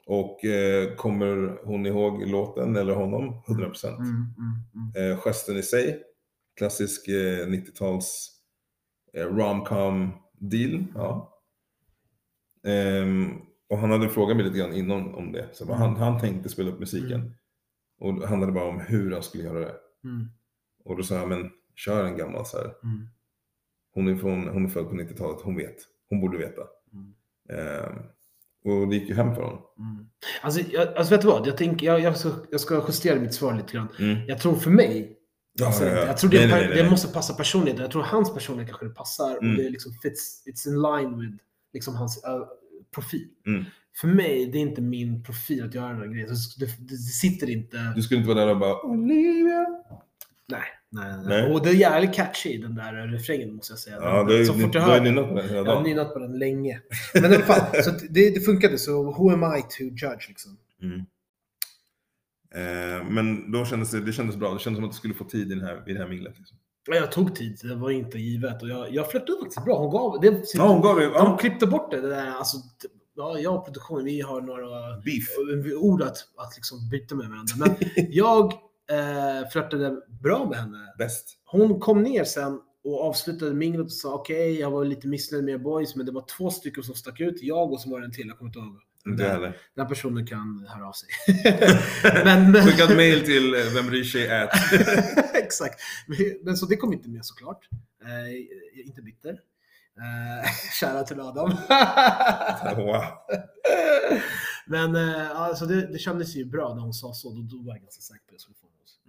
Och 0.06 0.44
eh, 0.44 0.94
kommer 0.94 1.58
hon 1.64 1.86
ihåg 1.86 2.28
låten 2.28 2.76
eller 2.76 2.94
honom? 2.94 3.42
100%. 3.46 3.86
Mm. 3.86 4.08
Mm. 4.08 4.94
Mm. 4.96 5.12
Eh, 5.12 5.18
gesten 5.18 5.56
i 5.56 5.62
sig, 5.62 6.02
klassisk 6.56 7.08
eh, 7.08 7.46
90-tals 7.46 8.30
eh, 9.14 9.26
romcom 9.26 10.12
deal. 10.38 10.84
Ja. 10.94 11.40
Ehm, 12.66 13.30
och 13.68 13.78
han 13.78 13.90
hade 13.90 14.08
frågat 14.08 14.36
mig 14.36 14.46
lite 14.46 14.58
grann 14.58 14.72
innan 14.74 15.14
om 15.14 15.32
det. 15.32 15.48
Så 15.52 15.66
bara, 15.66 15.76
han, 15.76 15.96
han 15.96 16.20
tänkte 16.20 16.48
spela 16.48 16.70
upp 16.70 16.80
musiken. 16.80 17.34
Mm. 18.00 18.14
Och 18.14 18.20
det 18.20 18.26
handlade 18.26 18.52
bara 18.52 18.64
om 18.68 18.80
hur 18.80 19.12
han 19.12 19.22
skulle 19.22 19.44
göra 19.44 19.58
det. 19.60 19.74
Mm. 20.04 20.26
Och 20.84 20.96
då 20.96 21.02
sa 21.02 21.14
jag, 21.14 21.28
men 21.28 21.50
kör 21.76 22.04
en 22.04 22.16
gammal 22.16 22.46
så 22.46 22.56
här. 22.56 22.64
Mm. 22.82 23.08
Hon 23.94 24.08
är, 24.08 24.16
från, 24.16 24.48
hon 24.48 24.64
är 24.64 24.68
född 24.68 24.88
på 24.88 24.94
90-talet, 24.94 25.40
hon 25.42 25.56
vet. 25.56 25.76
Hon 26.08 26.20
borde 26.20 26.38
veta. 26.38 26.62
Mm. 26.92 27.14
Ehm, 27.58 27.98
och 28.64 28.88
det 28.88 28.96
gick 28.96 29.08
ju 29.08 29.14
hem 29.14 29.34
för 29.34 29.42
honom. 29.42 29.62
Mm. 29.78 30.06
Alltså, 30.42 30.60
jag, 30.60 30.88
alltså 30.94 31.14
vet 31.14 31.20
du 31.22 31.28
vad? 31.28 31.46
Jag, 31.46 31.56
tänker, 31.56 31.86
jag, 31.86 32.00
jag, 32.00 32.16
ska, 32.16 32.30
jag 32.50 32.60
ska 32.60 32.84
justera 32.88 33.20
mitt 33.20 33.34
svar 33.34 33.54
lite 33.54 33.72
grann. 33.72 33.88
Mm. 33.98 34.26
Jag 34.28 34.38
tror 34.38 34.54
för 34.54 34.70
mig, 34.70 35.16
Ja, 35.52 35.66
alltså, 35.66 35.84
ja, 35.86 35.90
ja. 35.92 36.06
jag 36.06 36.16
tror 36.18 36.30
det, 36.30 36.38
Nej, 36.38 36.48
nej, 36.48 36.68
nej, 36.68 36.82
det 36.82 36.90
måste 36.90 37.12
passa 37.12 37.34
personligheten. 37.34 37.82
Jag 37.82 37.90
tror 37.92 38.02
hans 38.02 38.34
personlighet 38.34 38.68
kanske 38.70 38.86
det 38.86 38.94
passar 38.94 39.30
Mm. 39.38 39.50
och 39.50 39.56
det 39.56 39.70
liksom 39.70 39.92
fits, 40.02 40.42
it's 40.46 40.68
in 40.68 40.74
line 40.82 41.20
with 41.20 41.44
liksom 41.72 41.94
hans 41.94 42.24
äh, 42.24 42.42
profil. 42.94 43.28
För 43.96 44.08
mig, 44.08 44.46
det 44.46 44.58
är 44.58 44.62
inte 44.62 44.80
min 44.82 45.22
profil 45.22 45.64
att 45.64 45.74
göra 45.74 45.92
den 45.92 46.12
grejen. 46.12 46.28
Det, 46.28 46.66
det, 46.66 46.72
det 46.78 46.96
sitter 46.96 47.50
inte... 47.50 47.92
Du 47.96 48.02
skulle 48.02 48.20
inte 48.20 48.34
vara 48.34 48.44
där 48.44 48.54
och 48.54 48.60
bara 48.60 48.82
Olivia. 48.82 49.66
Nej, 50.48 50.62
nej, 50.90 51.12
nej. 51.12 51.24
Nej. 51.26 51.52
Och 51.52 51.62
det 51.62 51.70
är 51.70 51.74
jävligt 51.74 52.14
catchy, 52.14 52.58
den 52.58 52.74
där 52.74 52.92
refrängen 52.92 53.54
måste 53.54 53.72
jag 53.72 53.78
säga. 53.78 53.96
Ja, 54.00 54.32
ju 54.32 54.44
så 54.44 54.54
fort 54.54 54.74
jag 54.74 54.82
hör 54.82 55.00
den 55.00 55.16
jag 55.16 55.64
har 55.64 55.82
nynat 55.82 56.12
på 56.12 56.18
den 56.18 56.38
länge. 56.38 56.80
Men 57.14 57.42
fall, 57.42 57.82
så 57.82 57.90
det, 58.10 58.30
det 58.30 58.40
funkade. 58.40 58.78
Så 58.78 59.02
who 59.02 59.30
am 59.32 59.56
I 59.58 59.62
to 59.62 59.82
judge 59.82 60.28
liksom? 60.28 60.56
Mm. 60.82 61.06
Eh, 62.54 63.04
men 63.04 63.52
då 63.52 63.64
kändes 63.64 63.90
det, 63.90 64.00
det 64.00 64.12
kändes 64.12 64.36
bra. 64.36 64.54
Det 64.54 64.60
kändes 64.60 64.78
som 64.78 64.84
att 64.84 64.90
du 64.90 64.96
skulle 64.96 65.14
få 65.14 65.24
tid 65.24 65.52
i, 65.52 65.54
den 65.54 65.64
här, 65.64 65.90
i 65.90 65.92
det 65.92 65.98
här 65.98 66.08
minglet. 66.08 66.38
Liksom. 66.38 66.56
Ja, 66.88 66.94
Jag 66.94 67.12
tog 67.12 67.34
tid, 67.34 67.58
det 67.62 67.74
var 67.74 67.90
inte 67.90 68.18
givet. 68.18 68.62
Och 68.62 68.68
jag, 68.68 68.94
jag 68.94 69.10
flörtade 69.10 69.38
faktiskt 69.38 69.64
bra. 69.64 69.78
Hon 69.78 69.90
gav... 69.90 70.20
Det, 70.20 70.42
Ja, 70.54 70.68
hon 70.68 70.80
gav 70.82 70.96
dig 70.96 71.06
De 71.06 71.12
ja, 71.14 71.36
klippte 71.36 71.66
bort 71.66 71.90
det, 71.90 72.00
det 72.00 72.08
där. 72.08 72.26
Alltså, 72.30 72.56
ja, 73.20 73.38
jag 73.38 73.54
och 73.54 73.64
produktionen, 73.64 74.04
vi 74.04 74.20
har 74.20 74.40
några 74.40 75.00
beef. 75.00 75.28
ord 75.76 76.02
att, 76.02 76.16
att 76.36 76.56
liksom 76.56 76.88
byta 76.88 77.14
med 77.14 77.28
varandra. 77.28 77.54
Men 77.58 77.76
jag 78.10 78.52
eh, 78.90 79.48
flörtade 79.52 79.96
bra 80.22 80.48
med 80.48 80.58
henne. 80.58 80.94
Bäst. 80.98 81.38
Hon 81.44 81.80
kom 81.80 82.02
ner 82.02 82.24
sen 82.24 82.60
och 82.84 83.04
avslutade 83.04 83.54
minglet 83.54 83.86
och 83.86 83.92
sa 83.92 84.14
okej, 84.14 84.60
jag 84.60 84.70
var 84.70 84.84
lite 84.84 85.08
missnöjd 85.08 85.44
med 85.44 85.54
er 85.54 85.58
boys, 85.58 85.96
men 85.96 86.06
det 86.06 86.12
var 86.12 86.24
två 86.36 86.50
stycken 86.50 86.82
som 86.82 86.94
stack 86.94 87.20
ut. 87.20 87.42
Jag 87.42 87.72
och 87.72 87.80
så 87.80 87.90
var 87.90 88.00
det 88.00 88.06
en 88.06 88.12
till, 88.12 88.26
jag 88.28 88.38
kommer 88.38 88.48
inte 88.48 88.58
ihåg. 88.58 88.76
Inte 89.06 89.38
Den-. 89.38 89.52
Den 89.74 89.88
personen 89.88 90.26
kan 90.26 90.66
höra 90.68 90.88
av 90.88 90.92
sig. 90.92 91.08
men, 92.24 92.52
men, 92.52 92.62
Skicka 92.62 92.84
ett 92.84 92.96
mail 92.96 93.24
till 93.24 93.54
eh, 93.54 93.60
vem 93.74 93.86
bryr 93.86 94.04
sig. 94.04 94.48
Exakt. 95.34 95.80
Men, 96.42 96.56
så 96.56 96.66
det 96.66 96.76
kom 96.76 96.92
inte 96.92 97.08
med 97.08 97.24
såklart. 97.24 97.68
Eh, 98.04 98.86
inte 98.86 99.02
bitter. 99.02 99.38
Eh, 99.96 100.50
Kära 100.80 101.02
till 101.02 101.20
Adam. 101.20 101.50
wow. 102.76 103.04
men 104.66 104.96
eh, 104.96 105.40
alltså 105.40 105.66
det, 105.66 105.92
det 105.92 105.98
kändes 105.98 106.36
ju 106.36 106.44
bra 106.44 106.74
när 106.74 106.82
hon 106.82 106.92
sa 106.92 107.12
så. 107.12 107.30
Då, 107.30 107.42
då 107.42 107.62
var 107.62 107.74
jag 107.74 107.82
ganska 107.82 108.02
säker 108.02 108.24
på 108.26 108.28
att 108.28 108.32
jag 108.32 108.40
skulle 108.40 108.56
få 108.56 108.66
hos. 108.66 109.00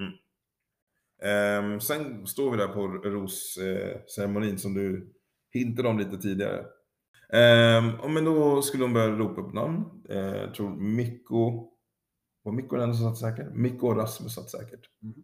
Ehm, 1.23 1.79
sen 1.81 2.27
står 2.27 2.51
vi 2.51 2.57
där 2.57 2.67
på 2.67 2.87
rosceremonin 2.87 4.57
som 4.57 4.73
du 4.73 5.13
hintade 5.53 5.89
om 5.89 5.99
lite 5.99 6.17
tidigare. 6.17 6.65
Um, 7.33 8.13
men 8.13 8.25
då 8.25 8.61
skulle 8.61 8.83
hon 8.83 8.93
börja 8.93 9.07
ropa 9.07 9.41
upp 9.41 9.53
namn. 9.53 9.85
Uh, 10.09 10.17
jag 10.17 10.53
tror 10.53 10.69
Mikko, 10.69 11.69
var 12.43 12.51
Mikko 12.51 12.75
den 12.75 12.95
som 12.95 13.15
satt 13.15 13.17
säkert? 13.17 13.55
Mikko 13.55 13.87
och 13.87 13.97
Rasmus 13.97 14.35
satt 14.35 14.49
säkert. 14.49 14.89
Mhm. 15.01 15.23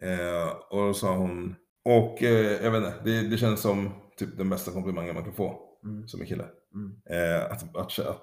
Eh, 0.00 0.48
och 0.70 0.86
då 0.86 0.94
sa 0.94 1.16
hon, 1.16 1.54
och 1.84 2.22
eh, 2.22 2.64
jag 2.64 2.70
vet 2.70 2.84
inte, 2.84 3.00
det, 3.04 3.28
det 3.28 3.36
känns 3.36 3.60
som 3.60 3.90
typ 4.16 4.36
den 4.36 4.50
bästa 4.50 4.70
komplimangen 4.72 5.14
man 5.14 5.24
kan 5.24 5.32
få 5.32 5.70
Mm. 5.84 6.08
som 6.08 6.20
en 6.20 6.26
kille. 6.26 6.44
Mm. 6.74 6.96
Eh, 7.10 7.44
att, 7.44 7.76
att, 7.76 7.98
att 7.98 8.22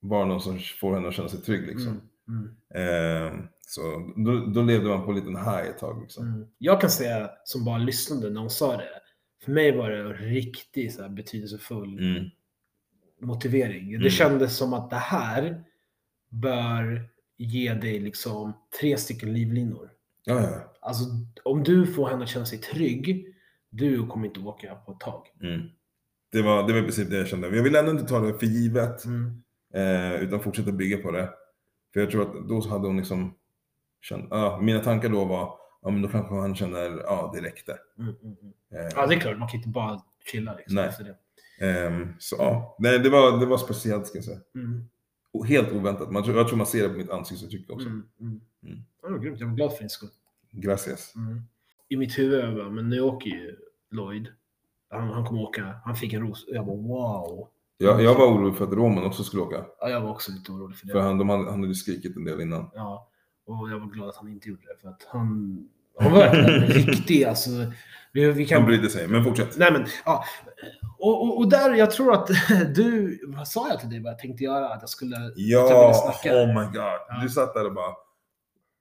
vara 0.00 0.24
någon 0.24 0.40
som 0.40 0.58
får 0.58 0.94
henne 0.94 1.08
att 1.08 1.14
känna 1.14 1.28
sig 1.28 1.40
trygg 1.40 1.66
liksom. 1.66 2.00
Mm. 2.28 2.56
Mm. 2.74 3.34
Eh, 3.34 3.44
så 3.60 4.12
då, 4.16 4.46
då 4.46 4.62
levde 4.62 4.88
man 4.88 5.04
på 5.04 5.10
en 5.10 5.16
liten 5.16 5.36
high 5.36 5.68
ett 5.70 5.78
tag 5.78 6.02
liksom. 6.02 6.46
Jag 6.58 6.80
kan 6.80 6.90
säga 6.90 7.30
som 7.44 7.64
bara 7.64 7.78
lyssnade 7.78 8.30
när 8.30 8.40
hon 8.40 8.50
sa 8.50 8.76
det. 8.76 8.88
För 9.44 9.52
mig 9.52 9.76
var 9.76 9.90
det 9.90 9.98
en 9.98 10.14
riktigt 10.14 10.94
så 10.94 11.02
här, 11.02 11.08
betydelsefull 11.08 12.00
motivering. 13.20 14.00
Det 14.00 14.10
kändes 14.10 14.56
som 14.56 14.72
att 14.72 14.90
det 14.90 14.96
här 14.96 15.64
bör 16.28 17.08
ge 17.36 17.74
dig 17.74 18.00
liksom 18.00 18.52
tre 18.80 18.96
stycken 18.96 19.32
livlinor. 19.32 19.90
Ja, 20.24 20.40
ja. 20.40 20.72
Alltså 20.80 21.04
om 21.44 21.62
du 21.62 21.86
får 21.86 22.08
henne 22.08 22.22
att 22.22 22.28
känna 22.30 22.46
sig 22.46 22.58
trygg, 22.58 23.34
du 23.72 24.06
kommer 24.06 24.26
inte 24.26 24.40
åka 24.40 24.74
på 24.74 24.92
ett 24.92 25.00
tag. 25.00 25.26
Mm. 25.42 25.60
Det, 26.32 26.42
var, 26.42 26.66
det 26.66 26.72
var 26.72 26.80
i 26.80 26.82
princip 26.82 27.10
det 27.10 27.16
jag 27.16 27.26
kände. 27.28 27.48
Men 27.48 27.56
jag 27.56 27.64
vill 27.64 27.76
ändå 27.76 27.90
inte 27.90 28.04
ta 28.04 28.18
det 28.20 28.38
för 28.38 28.46
givet. 28.46 29.04
Mm. 29.04 29.42
Eh, 29.74 30.22
utan 30.22 30.40
fortsätta 30.40 30.72
bygga 30.72 30.98
på 30.98 31.10
det. 31.10 31.30
För 31.92 32.00
jag 32.00 32.10
tror 32.10 32.22
att 32.22 32.48
då 32.48 32.68
hade 32.68 32.86
hon 32.86 32.96
liksom 32.96 33.34
känt, 34.00 34.26
ja, 34.30 34.58
mina 34.62 34.80
tankar 34.80 35.08
då 35.08 35.24
var, 35.24 35.54
ja 35.82 35.90
men 35.90 36.02
då 36.02 36.08
kanske 36.08 36.34
han 36.34 36.54
känner, 36.54 36.80
ja 37.04 37.30
det 37.34 37.40
räckte. 37.40 37.76
Mm, 37.98 38.14
mm, 38.22 38.36
mm. 38.42 38.52
Eh, 38.86 38.92
Ja, 38.96 39.06
det 39.06 39.14
är 39.14 39.20
klart. 39.20 39.38
Man 39.38 39.48
kan 39.48 39.56
inte 39.56 39.68
bara 39.68 40.00
chilla 40.32 40.54
liksom, 40.56 40.74
Nej. 40.76 40.88
efter 40.88 41.04
det. 41.04 41.16
ehm, 41.66 42.12
så 42.18 42.36
ja, 42.38 42.76
nej, 42.78 42.98
det 42.98 43.10
var, 43.10 43.38
det 43.40 43.46
var 43.46 43.58
speciellt 43.58 44.06
ska 44.06 44.18
jag 44.18 44.24
säga. 44.24 44.40
Mm, 44.54 44.84
Och 45.32 45.46
helt 45.46 45.72
oväntat. 45.72 46.10
Man, 46.12 46.24
tror- 46.24 46.36
jag 46.36 46.48
tror 46.48 46.56
man 46.58 46.66
ser 46.66 46.82
det 46.82 46.88
på 46.88 46.98
mitt 46.98 47.10
ansiktsuttryck 47.10 47.70
också. 47.70 47.86
mm, 47.88 48.02
mm. 48.20 48.40
Mm. 48.62 48.78
Ja, 49.02 49.08
grymt. 49.08 49.40
Jag 49.40 49.46
var 49.46 49.54
glad 49.54 49.72
för 49.72 49.78
din 49.78 49.90
skull. 49.90 50.08
Gracias. 50.50 51.12
Mm. 51.16 51.42
I 51.92 51.96
mitt 51.96 52.18
huvud, 52.18 52.44
jag 52.44 52.54
bara, 52.54 52.70
men 52.70 52.88
nu 52.88 53.00
åker 53.00 53.30
ju 53.30 53.56
Lloyd. 53.90 54.28
Han, 54.90 55.08
han 55.08 55.24
kommer 55.26 55.42
åka. 55.42 55.74
Han 55.84 55.96
fick 55.96 56.12
en 56.12 56.20
ros. 56.22 56.44
Jag 56.48 56.66
bara 56.66 56.76
wow. 56.76 57.48
Jag, 57.78 58.02
jag 58.02 58.14
var 58.14 58.26
orolig 58.26 58.56
för 58.56 58.64
att 58.64 58.72
Roman 58.72 59.04
också 59.04 59.24
skulle 59.24 59.42
åka. 59.42 59.64
Ja, 59.80 59.88
jag 59.88 60.00
var 60.00 60.10
också 60.10 60.32
lite 60.32 60.52
orolig 60.52 60.76
för 60.78 60.86
det. 60.86 60.92
För 60.92 61.00
han, 61.00 61.18
de 61.18 61.28
hade, 61.28 61.44
han 61.44 61.52
hade 61.54 61.66
ju 61.66 61.74
skrikit 61.74 62.16
en 62.16 62.24
del 62.24 62.40
innan. 62.40 62.70
Ja, 62.74 63.08
och 63.46 63.70
jag 63.70 63.78
var 63.78 63.86
glad 63.86 64.08
att 64.08 64.16
han 64.16 64.28
inte 64.28 64.48
gjorde 64.48 64.62
det. 64.62 64.80
För 64.82 64.88
att 64.88 65.06
han, 65.08 65.58
han 65.98 66.12
var 66.12 66.18
verkligen 66.18 66.86
riktig. 66.86 67.24
Alltså, 67.24 67.50
vi, 68.12 68.30
vi 68.32 68.46
kan... 68.46 68.58
Han 68.58 68.66
brydde 68.66 68.88
sig, 68.90 69.08
men 69.08 69.24
fortsätt. 69.24 69.58
Nej 69.58 69.72
men, 69.72 69.86
ja. 70.04 70.24
Och, 70.98 71.22
och, 71.22 71.38
och 71.38 71.48
där, 71.50 71.74
jag 71.74 71.90
tror 71.90 72.14
att 72.14 72.26
du, 72.74 73.20
vad 73.26 73.48
sa 73.48 73.68
jag 73.68 73.80
till 73.80 73.90
dig 73.90 74.00
vad 74.02 74.12
jag 74.12 74.18
tänkte 74.18 74.44
göra? 74.44 74.68
Att 74.68 74.82
jag 74.82 74.88
skulle, 74.90 75.16
jag 75.36 75.70
Ja, 75.70 75.94
snacka. 75.94 76.36
oh 76.36 76.46
my 76.46 76.64
god. 76.66 76.74
Ja. 77.08 77.20
Du 77.22 77.28
satt 77.28 77.54
där 77.54 77.66
och 77.66 77.74
bara, 77.74 77.94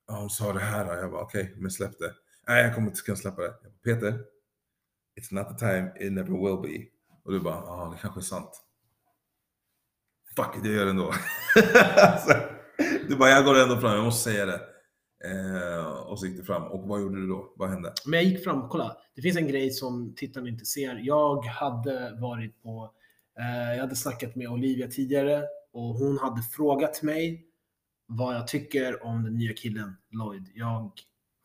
ja 0.07 0.20
hon 0.20 0.30
sa 0.30 0.53
det 0.53 0.59
här. 0.59 0.97
Jag 0.97 1.12
bara, 1.12 1.22
okej, 1.22 1.53
men 1.57 1.72
släpp 1.72 1.99
det. 1.99 2.12
Nej, 2.47 2.63
jag 2.63 2.75
kommer 2.75 2.87
inte 2.87 3.01
kunna 3.01 3.15
släppa 3.15 3.41
det. 3.41 3.53
Peter, 3.83 4.19
it's 5.19 5.33
not 5.33 5.49
the 5.49 5.65
time, 5.65 5.91
it 5.99 6.11
never 6.11 6.29
will 6.29 6.71
be. 6.71 6.85
Och 7.23 7.31
du 7.31 7.39
bara, 7.39 7.55
ja 7.55 7.91
det 7.95 8.01
kanske 8.01 8.19
är 8.19 8.23
sant. 8.23 8.61
Fuck 10.35 10.57
it, 10.57 10.65
jag 10.65 10.73
gör 10.73 10.85
det 10.85 10.91
ändå. 10.91 11.13
Alltså, 11.97 12.33
du 13.07 13.15
bara, 13.15 13.29
jag 13.29 13.45
går 13.45 13.59
ändå 13.59 13.77
fram, 13.77 13.95
jag 13.95 14.03
måste 14.03 14.31
säga 14.31 14.45
det. 14.45 14.61
Eh, 15.23 15.85
och 15.85 16.19
så 16.19 16.25
gick 16.25 16.37
du 16.37 16.43
fram. 16.43 16.63
Och 16.63 16.87
vad 16.87 17.01
gjorde 17.01 17.21
du 17.21 17.27
då? 17.27 17.53
Vad 17.55 17.69
hände? 17.69 17.93
Men 18.05 18.19
jag 18.19 18.23
gick 18.23 18.43
fram, 18.43 18.69
kolla. 18.69 18.97
Det 19.15 19.21
finns 19.21 19.37
en 19.37 19.47
grej 19.47 19.71
som 19.71 20.15
tittarna 20.15 20.47
inte 20.47 20.65
ser. 20.65 20.99
Jag 21.03 21.45
hade 21.45 22.17
varit 22.21 22.63
på, 22.63 22.93
eh, 23.39 23.73
jag 23.73 23.81
hade 23.81 23.95
snackat 23.95 24.35
med 24.35 24.49
Olivia 24.49 24.87
tidigare 24.87 25.43
och 25.73 25.95
hon 25.95 26.19
hade 26.19 26.41
frågat 26.41 27.01
mig 27.01 27.45
vad 28.07 28.35
jag 28.35 28.47
tycker 28.47 29.05
om 29.05 29.23
den 29.23 29.35
nya 29.35 29.53
killen 29.53 29.97
Lloyd. 30.11 30.51
Jag 30.53 30.91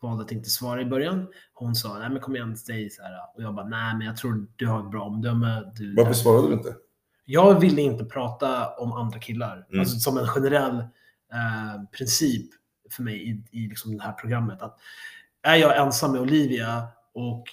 valde 0.02 0.24
att 0.24 0.32
inte 0.32 0.50
svara 0.50 0.80
i 0.80 0.84
början. 0.84 1.26
Hon 1.54 1.74
sa, 1.74 1.98
nej 1.98 2.10
men 2.10 2.20
kom 2.20 2.36
igen, 2.36 2.56
säg 2.56 2.90
så 2.90 3.02
här. 3.02 3.12
Och 3.36 3.42
jag 3.42 3.54
bara, 3.54 3.66
nej 3.66 3.94
men 3.96 4.06
jag 4.06 4.16
tror 4.16 4.46
du 4.56 4.66
har 4.66 4.80
ett 4.80 4.90
bra 4.90 5.04
omdöme. 5.04 5.72
Du, 5.74 5.94
Varför 5.94 6.12
svarade 6.12 6.48
du 6.48 6.54
inte? 6.54 6.74
Jag 7.24 7.60
ville 7.60 7.82
inte 7.82 8.04
prata 8.04 8.74
om 8.74 8.92
andra 8.92 9.18
killar. 9.18 9.66
Mm. 9.68 9.80
Alltså 9.80 9.98
som 9.98 10.18
en 10.18 10.26
generell 10.26 10.78
eh, 11.32 11.84
princip 11.98 12.50
för 12.90 13.02
mig 13.02 13.30
i, 13.30 13.44
i 13.50 13.68
liksom 13.68 13.96
det 13.96 14.02
här 14.02 14.12
programmet. 14.12 14.62
Att 14.62 14.78
är 15.42 15.56
jag 15.56 15.78
ensam 15.78 16.12
med 16.12 16.20
Olivia 16.20 16.88
och 17.14 17.44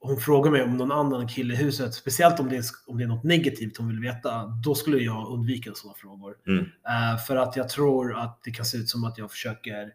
hon 0.00 0.16
frågar 0.16 0.50
mig 0.50 0.62
om 0.62 0.76
någon 0.76 0.92
annan 0.92 1.28
kille 1.28 1.54
i 1.54 1.56
huset, 1.56 1.94
speciellt 1.94 2.40
om 2.40 2.48
det, 2.48 2.56
är, 2.56 2.64
om 2.86 2.98
det 2.98 3.04
är 3.04 3.08
något 3.08 3.24
negativt 3.24 3.76
hon 3.76 3.88
vill 3.88 4.00
veta, 4.00 4.44
då 4.64 4.74
skulle 4.74 4.98
jag 4.98 5.28
undvika 5.28 5.70
sådana 5.74 5.96
frågor. 5.96 6.36
Mm. 6.46 6.64
Eh, 6.64 7.18
för 7.26 7.36
att 7.36 7.56
jag 7.56 7.68
tror 7.68 8.18
att 8.18 8.40
det 8.44 8.50
kan 8.50 8.64
se 8.64 8.78
ut 8.78 8.88
som 8.88 9.04
att 9.04 9.18
jag 9.18 9.30
försöker 9.30 9.92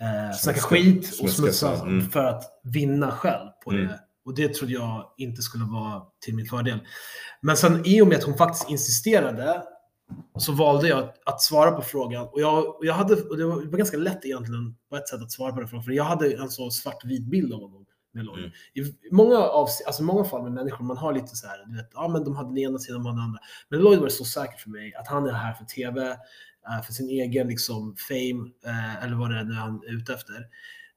eh, 0.00 0.36
snacka 0.36 0.60
skit 0.60 1.20
och 1.22 1.30
smutsa 1.30 1.82
mm. 1.82 2.10
för 2.10 2.24
att 2.24 2.44
vinna 2.64 3.10
själv 3.10 3.48
på 3.64 3.70
Mm. 3.70 3.86
det. 3.86 4.00
Och 4.24 4.34
det 4.34 4.54
trodde 4.54 4.72
jag 4.72 5.04
inte 5.16 5.42
skulle 5.42 5.64
vara 5.64 6.02
till 6.24 6.34
min 6.34 6.46
fördel. 6.46 6.78
Men 7.40 7.56
sen 7.56 7.82
i 7.86 8.02
och 8.02 8.06
med 8.06 8.18
att 8.18 8.24
hon 8.24 8.36
faktiskt 8.36 8.70
insisterade 8.70 9.62
så 10.38 10.52
valde 10.52 10.88
jag 10.88 10.98
att, 10.98 11.28
att 11.28 11.42
svara 11.42 11.72
på 11.72 11.82
frågan. 11.82 12.22
Och, 12.26 12.40
jag, 12.40 12.76
och, 12.76 12.86
jag 12.86 12.94
hade, 12.94 13.14
och 13.14 13.36
det, 13.36 13.44
var, 13.44 13.60
det 13.60 13.68
var 13.68 13.78
ganska 13.78 13.96
lätt 13.96 14.24
egentligen 14.24 14.76
på 14.90 14.96
ett 14.96 15.08
sätt 15.08 15.22
att 15.22 15.32
svara 15.32 15.52
på 15.52 15.60
den 15.60 15.68
frågan. 15.68 15.84
För 15.84 15.92
jag 15.92 16.04
hade 16.04 16.32
en 16.32 16.48
så 16.48 16.70
svartvit 16.70 17.30
bild 17.30 17.52
av 17.52 17.60
honom. 17.60 17.86
Med. 18.16 18.28
Mm. 18.38 18.50
I 18.74 18.94
många, 19.10 19.36
av, 19.38 19.68
alltså 19.86 20.02
många 20.02 20.24
fall 20.24 20.42
med 20.42 20.52
människor, 20.52 20.84
man 20.84 20.96
har 20.96 21.12
lite 21.12 21.36
så 21.36 21.46
här, 21.46 21.64
du 21.66 21.76
vet, 21.76 21.90
ja 21.94 22.08
men 22.08 22.24
de 22.24 22.36
hade 22.36 22.48
den 22.48 22.58
ena 22.58 22.78
sidan, 22.78 23.02
de 23.02 23.06
hade 23.06 23.18
den 23.18 23.24
andra. 23.24 23.40
Men 23.68 23.80
Lloyd 23.80 24.00
var 24.00 24.08
så 24.08 24.24
säker 24.24 24.56
för 24.58 24.70
mig 24.70 24.94
att 24.94 25.08
han 25.08 25.26
är 25.26 25.32
här 25.32 25.52
för 25.54 25.64
TV, 25.64 26.10
eh, 26.68 26.82
för 26.86 26.92
sin 26.92 27.08
egen 27.08 27.48
liksom 27.48 27.96
fame, 28.08 28.50
eh, 28.66 29.04
eller 29.04 29.16
vad 29.16 29.30
det 29.30 29.38
är 29.38 29.44
nu 29.44 29.54
han 29.54 29.74
är 29.88 29.96
ute 29.96 30.14
efter. 30.14 30.34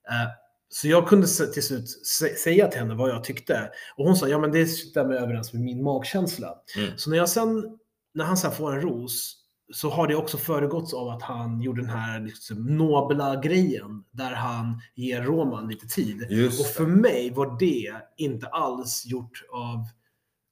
Eh, 0.09 0.29
Så 0.71 0.87
jag 0.87 1.07
kunde 1.07 1.27
till 1.27 1.63
slut 1.63 1.85
sä- 2.21 2.35
säga 2.35 2.67
till 2.67 2.79
henne 2.79 2.95
vad 2.95 3.09
jag 3.09 3.23
tyckte. 3.23 3.69
Och 3.97 4.05
hon 4.05 4.15
sa, 4.15 4.27
ja 4.27 4.39
men 4.39 4.51
det 4.51 4.65
stämmer 4.65 5.13
överens 5.15 5.53
med 5.53 5.61
min 5.61 5.83
magkänsla. 5.83 6.55
Mm. 6.77 6.91
Så 6.97 7.09
när 7.09 7.17
jag 7.17 7.29
sen, 7.29 7.77
när 8.13 8.25
han 8.25 8.37
sen 8.37 8.51
får 8.51 8.73
en 8.75 8.81
ros, 8.81 9.35
så 9.73 9.89
har 9.89 10.07
det 10.07 10.15
också 10.15 10.37
föregåtts 10.37 10.93
av 10.93 11.09
att 11.09 11.21
han 11.21 11.61
gjorde 11.61 11.81
den 11.81 11.89
här 11.89 12.19
liksom, 12.19 12.77
nobla 12.77 13.35
grejen 13.35 14.03
där 14.11 14.31
han 14.31 14.81
ger 14.95 15.21
Roman 15.21 15.67
lite 15.67 15.87
tid. 15.87 16.27
Just 16.29 16.59
Och 16.59 16.65
för 16.65 16.85
mig 16.85 17.31
var 17.31 17.59
det 17.59 17.93
inte 18.17 18.47
alls 18.47 19.05
gjort 19.05 19.43
av 19.51 19.85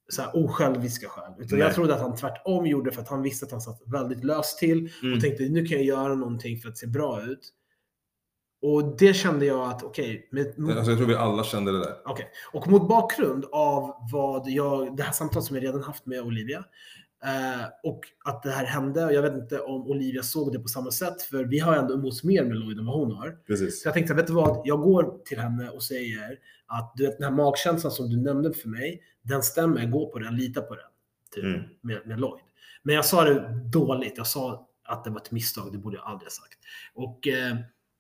så 0.10 0.22
här 0.22 0.32
osjälviska 0.34 1.10
skäl. 1.10 1.34
Utan 1.40 1.60
Nej. 1.60 1.68
jag 1.68 1.76
trodde 1.76 1.96
att 1.96 2.02
han 2.02 2.16
tvärtom 2.16 2.68
gjorde 2.68 2.92
för 2.92 3.02
att 3.02 3.10
han 3.10 3.22
visste 3.22 3.46
att 3.46 3.52
han 3.52 3.62
satt 3.62 3.82
väldigt 3.86 4.24
löst 4.24 4.60
till 4.60 4.92
Mm. 5.02 5.16
och 5.16 5.22
tänkte 5.22 5.44
nu 5.44 5.66
kan 5.66 5.78
jag 5.78 5.86
göra 5.86 6.16
någonting 6.16 6.58
för 6.58 6.70
att 6.70 6.78
se 6.78 6.88
bra 6.88 7.24
ut. 7.24 7.54
Och 8.62 8.98
det 8.98 9.14
kände 9.14 9.46
jag 9.46 9.70
att 9.70 9.84
okej, 9.84 10.30
med, 10.32 10.48
Alltså, 10.48 10.92
jag 10.92 10.98
tror 10.98 11.08
vi 11.08 11.16
alla 11.16 11.44
kände 11.44 11.72
det 11.72 11.80
där. 11.80 11.96
Okej. 12.06 12.28
Och 12.54 12.68
mot 12.68 12.90
bakgrund 12.90 13.46
av 13.52 13.94
vad 14.12 14.48
jag, 14.50 14.98
det 14.98 15.04
här 15.04 15.12
samtalet 15.12 15.46
som 15.46 15.56
jag 15.56 15.64
redan 15.64 15.84
haft 15.84 16.06
med 16.06 16.22
Olivia 16.22 16.64
och 17.84 18.00
att 18.26 18.44
det 18.44 18.52
här 18.52 18.66
hände. 18.66 19.06
och 19.06 19.14
Jag 19.14 19.22
vet 19.22 19.34
inte 19.34 19.60
om 19.60 19.88
Olivia 19.88 20.24
såg 20.24 20.54
det 20.54 20.60
på 20.60 20.68
samma 20.68 20.92
sätt, 20.92 21.22
för 21.22 21.44
vi 21.44 21.60
har 21.60 21.76
ändå 21.76 21.94
umgåtts 21.94 22.24
mer 22.24 22.44
med 22.44 22.58
Lloyd 22.58 22.80
än 22.80 22.86
vad 22.86 23.00
hon 23.00 23.12
har. 23.12 23.38
Precis. 23.48 23.82
Så 23.82 23.88
jag 23.88 23.94
tänkte, 23.94 24.14
vet 24.14 24.28
du 24.28 24.34
vad? 24.34 24.62
Jag 24.66 24.82
går 24.82 25.18
till 25.26 25.40
henne 25.40 25.70
och 25.70 25.84
säger 25.84 26.40
att 26.68 26.94
du 26.96 27.06
vet, 27.06 27.18
den 27.18 27.24
här 27.24 27.32
magkänslan 27.36 27.92
som 27.92 28.10
du 28.10 28.18
nämnde 28.18 28.54
för 28.54 28.70
mig, 28.70 29.02
den 29.22 29.44
stämmer. 29.44 29.86
Gå 29.86 30.10
på 30.12 30.20
den, 30.20 30.36
lita 30.36 30.62
på 30.62 30.76
den. 30.76 30.84
Typ, 31.36 31.44
Mm. 31.44 31.62
med, 31.82 32.08
med 32.08 32.20
Lloyd. 32.20 32.42
Men 32.84 32.96
jag 32.96 33.06
sa 33.06 33.24
det 33.24 33.62
dåligt. 33.74 34.14
Jag 34.18 34.28
sa 34.28 34.68
att 34.88 35.04
det 35.04 35.10
var 35.10 35.18
ett 35.18 35.32
misstag. 35.32 35.72
Det 35.72 35.78
borde 35.78 35.96
jag 35.98 36.06
aldrig 36.06 36.26
ha 36.26 36.30
sagt. 36.32 36.58
Och 36.94 37.28
eh, 37.28 37.56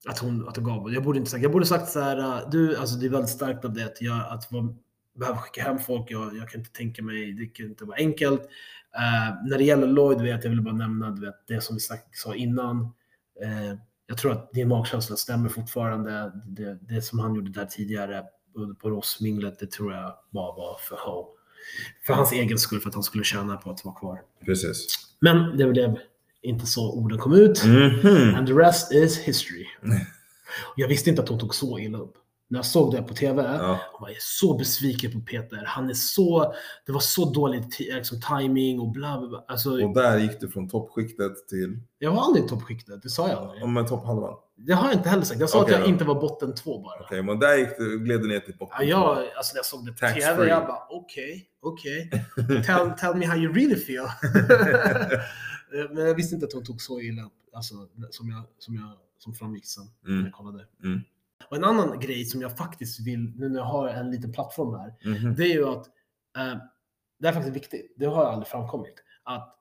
att 0.08 0.20
hon, 0.20 0.48
att 0.48 0.56
hon 0.56 0.66
gav. 0.66 0.94
Jag 0.94 1.04
borde 1.04 1.20
inte 1.20 1.32
sagt. 1.32 1.44
Jag 1.44 1.52
borde 1.52 1.66
sagt 1.66 1.90
så 1.90 2.00
här. 2.00 2.18
eh, 2.18 2.50
Du, 2.52 2.78
alltså 2.78 2.96
det 3.00 3.06
är 3.06 3.10
väldigt 3.10 3.30
starkt 3.30 3.66
av 3.66 3.74
dig 3.74 3.84
att 3.84 4.02
jag 4.02 4.26
att 4.30 4.52
vara, 4.52 4.76
behöva 5.18 5.38
skicka 5.38 5.62
hem 5.64 5.80
folk. 5.80 6.12
Jag, 6.12 6.38
jag 6.38 6.50
kan 6.50 6.60
inte 6.62 6.72
tänka 6.72 7.04
mig. 7.04 7.34
Det 7.34 7.46
kan 7.46 7.66
inte 7.66 7.86
vara 7.86 7.98
enkelt. 7.98 8.42
Eh, 8.96 9.36
när 9.50 9.58
det 9.58 9.64
gäller 9.64 9.88
Lloyd 9.88 10.22
vet 10.22 10.44
jag 10.44 10.52
vill 10.52 10.62
bara 10.62 10.76
nämna 10.76 11.12
vet, 11.12 11.48
det 11.48 11.62
som 11.62 11.76
vi 11.76 11.80
sagt, 11.80 12.18
sa 12.18 12.36
innan. 12.36 12.82
Eh, 13.44 13.78
jag 14.08 14.18
tror 14.18 14.32
att 14.32 14.52
din 14.52 14.68
magkänsla 14.68 15.16
stämmer 15.16 15.50
fortfarande. 15.50 16.32
Det, 16.46 16.78
det 16.82 17.02
som 17.02 17.20
han 17.20 17.36
gjorde 17.36 17.52
där 17.52 17.66
tidigare 17.66 18.24
på- 18.82 18.90
Rossminglet, 18.90 19.60
det 19.60 19.72
tror 19.72 19.94
jag 19.94 20.14
bara 20.32 20.52
var 20.56 20.78
för 20.90 20.96
ho. 20.96 21.26
För 22.06 22.14
hans 22.14 22.32
egen 22.32 22.58
skull, 22.60 22.80
för 22.80 22.90
att 22.90 22.94
han 22.96 23.04
skulle 23.04 23.24
tjäna 23.24 23.58
på 23.58 23.72
att 23.72 23.86
vara 23.86 23.96
kvar. 23.96 24.22
Precis. 24.46 24.88
Men 25.20 25.58
det 25.58 25.66
blev 25.66 25.98
inte 26.42 26.66
så 26.66 26.94
orden 26.94 27.20
kom 27.20 27.34
ut. 27.34 27.64
Mhm. 27.66 28.36
And 28.36 28.48
the 28.48 28.54
rest 28.54 28.92
is 28.94 29.18
history. 29.18 29.66
Mm. 29.84 29.98
Jag 30.76 30.88
visste 30.88 31.10
inte 31.10 31.22
att 31.22 31.30
hon 31.30 31.40
tog 31.40 31.56
så 31.56 31.80
illa 31.80 31.98
upp. 31.98 32.14
När 32.50 32.58
jag 32.60 32.66
såg 32.66 32.94
det 32.94 33.02
på 33.02 33.14
TV, 33.14 33.44
Ja. 33.44 33.80
jag 33.94 34.00
var 34.02 34.12
så 34.20 34.58
besviken 34.58 35.12
på 35.12 35.20
Peter. 35.20 35.64
Han 35.66 35.90
är 35.90 35.94
så, 35.94 36.54
det 36.86 36.92
var 36.92 37.00
så 37.00 37.26
dålig 37.34 37.64
liksom, 37.80 38.22
timing 38.22 38.80
och 38.80 38.92
bla 38.92 39.20
bla 39.20 39.28
bla. 39.28 39.46
Alltså, 39.48 39.84
Och 39.86 39.94
där 39.94 40.18
gick 40.20 40.40
du 40.40 40.50
från 40.50 40.70
toppskiktet 40.70 41.48
till 41.48 41.80
jag 42.00 42.12
var 42.12 42.22
aldrig 42.22 42.46
i 42.46 42.48
toppskiktet, 42.48 43.02
det 43.04 43.10
sa 43.10 43.30
jag 43.30 43.38
aldrig. 43.38 43.62
ja, 43.62 43.68
men 43.68 43.86
topphalvan. 43.88 44.36
Det 44.60 44.74
har 44.74 44.88
jag 44.88 44.94
inte 44.98 45.10
heller 45.10 45.24
sagt. 45.24 45.40
Jag 45.40 45.50
sa 45.50 45.62
Okej 45.62 45.74
att 45.74 45.80
jag 45.80 45.90
då. 45.90 45.94
inte 45.94 46.06
var 46.06 46.16
botten 46.22 46.56
två 46.56 46.82
bara. 46.82 47.00
Okej, 47.00 47.24
men 47.24 47.40
där 47.40 47.56
gick 47.58 47.78
du, 47.78 48.00
gled 48.00 48.22
du 48.22 48.28
ner 48.28 48.40
till 48.40 48.58
botten. 48.58 48.78
Ja, 48.80 48.84
jag, 49.18 49.28
alltså 49.38 49.54
när 49.54 49.58
jag 49.60 49.66
såg 49.66 49.86
det 49.86 49.92
på 49.92 49.98
Tax 49.98 50.14
TV, 50.14 50.36
free. 50.36 50.50
jag 50.50 50.68
bara 50.68 50.82
okej, 50.90 51.48
okej. 51.62 52.10
Tell, 52.66 52.92
tell 53.00 53.16
me 53.16 53.26
how 53.26 53.38
you 53.38 53.54
really 53.54 53.76
feel. 53.76 54.08
Men 55.94 56.06
jag 56.06 56.16
visste 56.16 56.36
inte 56.36 56.46
att 56.48 56.54
hon 56.54 56.64
tog 56.64 56.82
så 56.82 57.00
illa 57.02 57.30
alltså, 57.54 57.74
som, 58.12 58.30
jag, 58.30 58.46
som, 58.60 58.76
jag, 58.76 58.92
som 59.18 59.34
framgick 59.34 59.66
sen 59.66 59.84
när 60.04 60.12
Mm. 60.14 60.26
jag 60.26 60.34
kollade. 60.34 60.66
Mm. 60.84 61.02
Och 61.50 61.58
en 61.58 61.64
annan 61.64 62.00
grej 62.00 62.26
som 62.26 62.42
jag 62.42 62.58
faktiskt 62.58 63.00
vill, 63.08 63.34
nu 63.36 63.50
när 63.50 63.60
jag 63.60 63.66
har 63.66 63.88
en 63.90 64.12
liten 64.12 64.32
plattform 64.34 64.74
här, 64.80 64.94
Mhm. 65.06 65.36
det 65.36 65.44
är 65.44 65.54
ju 65.54 65.68
att, 65.68 65.86
eh, 66.38 66.58
det 67.20 67.28
är 67.28 67.34
faktiskt 67.34 67.56
viktigt, 67.56 67.94
det 67.98 68.06
har 68.06 68.26
aldrig 68.26 68.48
framkommit, 68.48 69.04
att 69.24 69.54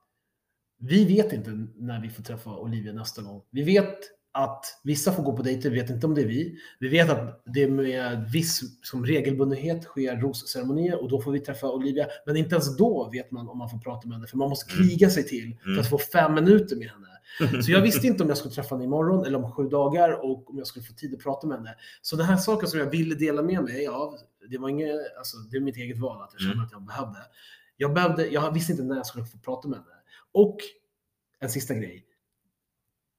vi 0.79 1.05
vet 1.05 1.33
inte 1.33 1.67
när 1.75 2.01
vi 2.01 2.09
får 2.09 2.23
träffa 2.23 2.49
Olivia 2.57 2.93
nästa 2.93 3.21
gång. 3.21 3.41
Vi 3.51 3.63
vet 3.63 3.97
att 4.31 4.65
vissa 4.83 5.11
får 5.11 5.23
gå 5.23 5.33
på 5.37 5.43
dejter, 5.43 5.69
vi 5.69 5.81
vet 5.81 5.89
inte 5.89 6.07
om 6.07 6.15
det 6.15 6.21
är 6.21 6.25
vi. 6.27 6.57
Vi 6.79 6.87
vet 6.87 7.09
att 7.09 7.41
det 7.45 7.67
med 7.67 8.29
viss 8.31 8.61
som 8.81 9.05
regelbundenhet 9.05 9.83
sker 9.83 10.15
rosceremonier 10.17 11.01
och 11.03 11.09
då 11.09 11.21
får 11.21 11.31
vi 11.31 11.39
träffa 11.39 11.71
Olivia. 11.71 12.07
Men 12.25 12.37
inte 12.37 12.55
ens 12.55 12.77
då 12.77 13.09
vet 13.11 13.31
man 13.31 13.49
om 13.49 13.57
man 13.57 13.69
får 13.69 13.77
prata 13.77 14.07
med 14.07 14.15
henne, 14.17 14.27
för 14.27 14.37
man 14.37 14.49
måste 14.49 14.73
Mm. 14.73 14.87
kriga 14.87 15.09
sig 15.09 15.23
till 15.23 15.57
för 15.63 15.67
Mm. 15.69 15.79
att 15.79 15.89
få 15.89 15.97
fem 15.97 16.33
minuter 16.33 16.75
med 16.75 16.87
henne. 16.89 17.07
Så 17.65 17.71
jag 17.71 17.81
visste 17.81 18.07
inte 18.07 18.23
om 18.23 18.29
jag 18.29 18.37
skulle 18.37 18.53
träffa 18.53 18.75
henne 18.75 18.85
imorgon 18.85 19.25
eller 19.25 19.37
om 19.43 19.51
sju 19.51 19.67
dagar 19.69 20.25
och 20.25 20.49
om 20.49 20.57
jag 20.57 20.67
skulle 20.67 20.85
få 20.85 20.93
tid 20.93 21.13
att 21.13 21.19
prata 21.19 21.47
med 21.47 21.57
henne. 21.57 21.75
Så 22.01 22.15
den 22.15 22.25
här 22.25 22.37
saken 22.37 22.69
som 22.69 22.79
jag 22.79 22.89
ville 22.89 23.15
dela 23.15 23.41
med 23.41 23.63
mig 23.63 23.87
av, 23.87 24.17
det 24.49 24.57
var 24.57 24.69
inget, 24.69 24.95
alltså 25.17 25.37
det 25.37 25.57
är 25.57 25.61
mitt 25.61 25.77
eget 25.77 25.97
val 25.99 26.21
att 26.21 26.29
jag 26.33 26.41
kände 26.41 26.53
Mm. 26.55 26.65
att 26.65 26.71
jag 26.71 26.81
behövde. 26.85 27.19
Jag 27.77 27.93
behövde, 27.93 28.27
jag 28.27 28.51
visste 28.53 28.71
inte 28.71 28.83
när 28.83 28.95
jag 28.95 29.05
skulle 29.05 29.25
få 29.25 29.37
prata 29.37 29.67
med 29.67 29.79
henne. 29.79 29.91
Och 30.31 30.57
en 31.39 31.49
sista 31.49 31.73
grej. 31.73 32.03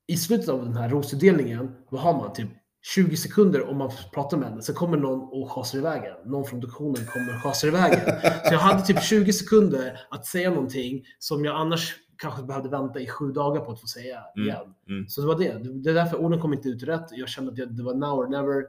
I 0.06 0.16
slutet 0.16 0.48
av 0.48 0.64
den 0.64 0.76
här 0.76 0.88
rosutdelningen, 0.88 1.74
då 1.90 1.96
har 1.96 2.12
man 2.12 2.32
typ 2.32 2.48
20 2.94 3.16
sekunder 3.16 3.68
om 3.68 3.76
man 3.76 3.90
pratar 4.14 4.36
med 4.36 4.48
henne. 4.48 4.62
Så 4.62 4.74
kommer 4.74 4.96
någon 4.96 5.20
och 5.20 5.50
schasar 5.50 5.78
iväg 5.78 6.02
en. 6.04 6.30
Någon 6.30 6.44
från 6.44 6.60
produktionen 6.60 7.06
kommer 7.06 7.34
och 7.36 7.42
schasar 7.42 7.68
iväg 7.68 7.92
en. 7.92 8.20
Så 8.44 8.54
jag 8.54 8.58
hade 8.58 8.82
typ 8.86 9.02
20 9.02 9.32
sekunder 9.32 10.00
att 10.10 10.26
säga 10.26 10.50
någonting 10.50 11.04
som 11.18 11.44
jag 11.44 11.56
annars 11.56 11.96
kanske 12.18 12.42
behövde 12.42 12.68
vänta 12.68 13.00
i 13.00 13.06
sju 13.06 13.32
dagar 13.32 13.60
på 13.60 13.72
att 13.72 13.80
få 13.80 13.86
säga 13.86 14.24
Mm. 14.36 14.48
igen. 14.48 14.74
Mm. 14.88 15.08
Så 15.08 15.20
det 15.20 15.26
var 15.26 15.38
det. 15.38 15.58
Det 15.82 15.90
är 15.90 15.94
därför 15.94 16.16
orden 16.20 16.40
kom 16.40 16.52
inte 16.52 16.68
ut 16.68 16.82
rätt. 16.82 17.06
Jag 17.10 17.28
kände 17.28 17.52
att 17.52 17.58
jag- 17.58 17.76
det 17.76 17.82
var 17.82 17.94
now 17.94 18.18
or 18.18 18.28
never. 18.28 18.64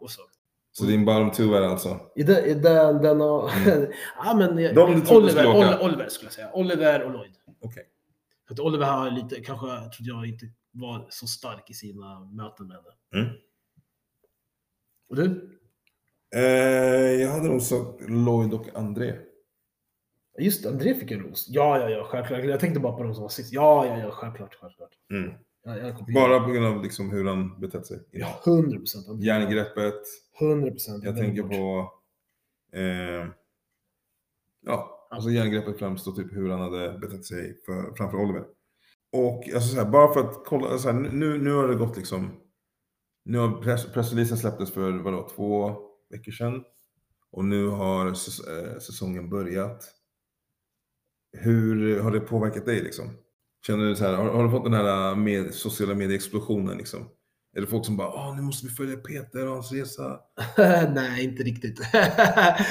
Och 0.00 0.10
så. 0.10 0.22
Så 0.72 0.84
din 0.84 1.04
bottom 1.04 1.30
two 1.30 1.42
är 1.54 1.62
alltså? 1.62 2.00
I 2.16 2.22
den, 2.22 2.44
i 2.44 2.54
den, 2.54 3.02
den 3.02 3.20
har... 3.20 3.50
ja, 4.24 4.34
men, 4.36 4.50
Mm. 4.58 4.74
De 4.74 5.00
du 5.00 5.16
Oliver, 5.16 5.28
skulle 5.28 5.48
åka? 5.48 5.58
Oliver, 5.58 5.84
Oliver 5.84 6.08
skulle 6.08 6.26
jag 6.26 6.32
säga. 6.32 6.50
Oliver 6.54 7.02
och 7.04 7.10
Lloyd. 7.12 7.32
Okej. 7.60 7.84
För 8.46 8.54
att 8.54 8.60
Oliver 8.60 8.86
har 8.86 9.10
lite, 9.10 9.40
kanske 9.40 9.66
trodde 9.66 10.10
jag 10.10 10.26
inte 10.26 10.46
var 10.72 11.06
så 11.10 11.26
stark 11.26 11.70
i 11.70 11.74
sina 11.74 12.20
möten 12.20 12.66
med 12.68 12.76
henne. 12.76 13.24
Mm. 13.26 13.36
Och 15.10 15.16
du? 15.16 15.58
Eh, 16.34 16.42
jag 17.22 17.30
hade 17.30 17.48
nog 17.48 17.62
sagt 17.62 18.08
Lloyd 18.10 18.54
och 18.54 18.66
André. 18.74 19.14
Just 20.38 20.66
André 20.66 20.94
fick 20.94 21.10
en 21.10 21.20
ros. 21.20 21.46
Ja, 21.48 21.78
ja, 21.78 21.90
ja, 21.90 22.04
självklart. 22.04 22.44
Jag 22.44 22.60
tänkte 22.60 22.80
bara 22.80 22.96
på 22.96 23.02
de 23.02 23.14
som 23.14 23.22
var 23.22 23.28
sist. 23.28 23.52
Ja, 23.52 23.86
ja, 23.86 23.98
ja, 23.98 24.10
självklart, 24.10 24.54
självklart. 24.54 24.92
Mm. 25.10 25.32
Bara 26.14 26.40
på 26.40 26.50
grund 26.50 26.66
av 26.66 26.82
liksom 26.82 27.10
hur 27.10 27.24
han 27.24 27.60
betett 27.60 27.86
sig. 27.86 28.00
Ja, 28.10 28.42
100 28.46 28.78
procent. 28.78 29.22
Järngreppet. 29.22 30.02
100 30.40 30.70
procent. 30.70 31.04
Jag 31.04 31.16
tänker 31.16 31.42
på... 31.42 31.92
Eh, 32.72 33.28
ja, 34.66 35.08
alltså 35.10 35.30
järngreppet 35.30 35.78
främst 35.78 36.08
och 36.08 36.16
typ 36.16 36.32
hur 36.32 36.50
han 36.50 36.60
hade 36.60 36.98
betett 36.98 37.24
sig 37.24 37.60
för, 37.66 37.94
framför 37.96 38.18
Oliver. 38.18 38.44
Och 39.12 39.48
alltså 39.54 39.74
så 39.74 39.76
här, 39.76 39.90
bara 39.90 40.12
för 40.12 40.20
att 40.20 40.44
kolla, 40.46 40.78
så 40.78 40.90
här, 40.90 41.00
nu, 41.00 41.38
nu 41.38 41.52
har 41.52 41.68
det 41.68 41.74
gått 41.74 41.96
liksom... 41.96 42.30
Nu 43.24 43.38
har 43.38 43.62
press, 43.62 43.92
pressreleasen 43.92 44.38
släpptes 44.38 44.72
för 44.72 44.92
vadå, 44.92 45.28
två 45.36 45.76
veckor 46.10 46.32
sedan. 46.32 46.64
Och 47.30 47.44
nu 47.44 47.66
har 47.66 48.06
eh, 48.06 48.78
säsongen 48.78 49.28
börjat. 49.28 50.01
Hur 51.32 52.00
har 52.00 52.10
det 52.10 52.20
påverkat 52.20 52.66
dig 52.66 52.82
liksom? 52.82 53.10
Känner 53.66 53.84
du 53.84 53.96
så 53.96 54.04
här, 54.04 54.14
har, 54.14 54.24
har 54.30 54.44
du 54.44 54.50
fått 54.50 54.64
den 54.64 54.74
här 54.74 55.14
med, 55.14 55.54
sociala 55.54 55.94
medie-explosionen 55.94 56.76
liksom? 56.78 57.08
Är 57.56 57.60
det 57.60 57.66
folk 57.66 57.86
som 57.86 57.96
bara 57.96 58.08
Åh, 58.08 58.36
nu 58.36 58.42
måste 58.42 58.66
vi 58.66 58.72
följa 58.72 58.96
Peter 58.96 59.46
och 59.46 59.52
hans 59.52 59.72
resa? 59.72 60.20
Nej, 60.94 61.24
inte 61.24 61.42
riktigt. 61.42 61.76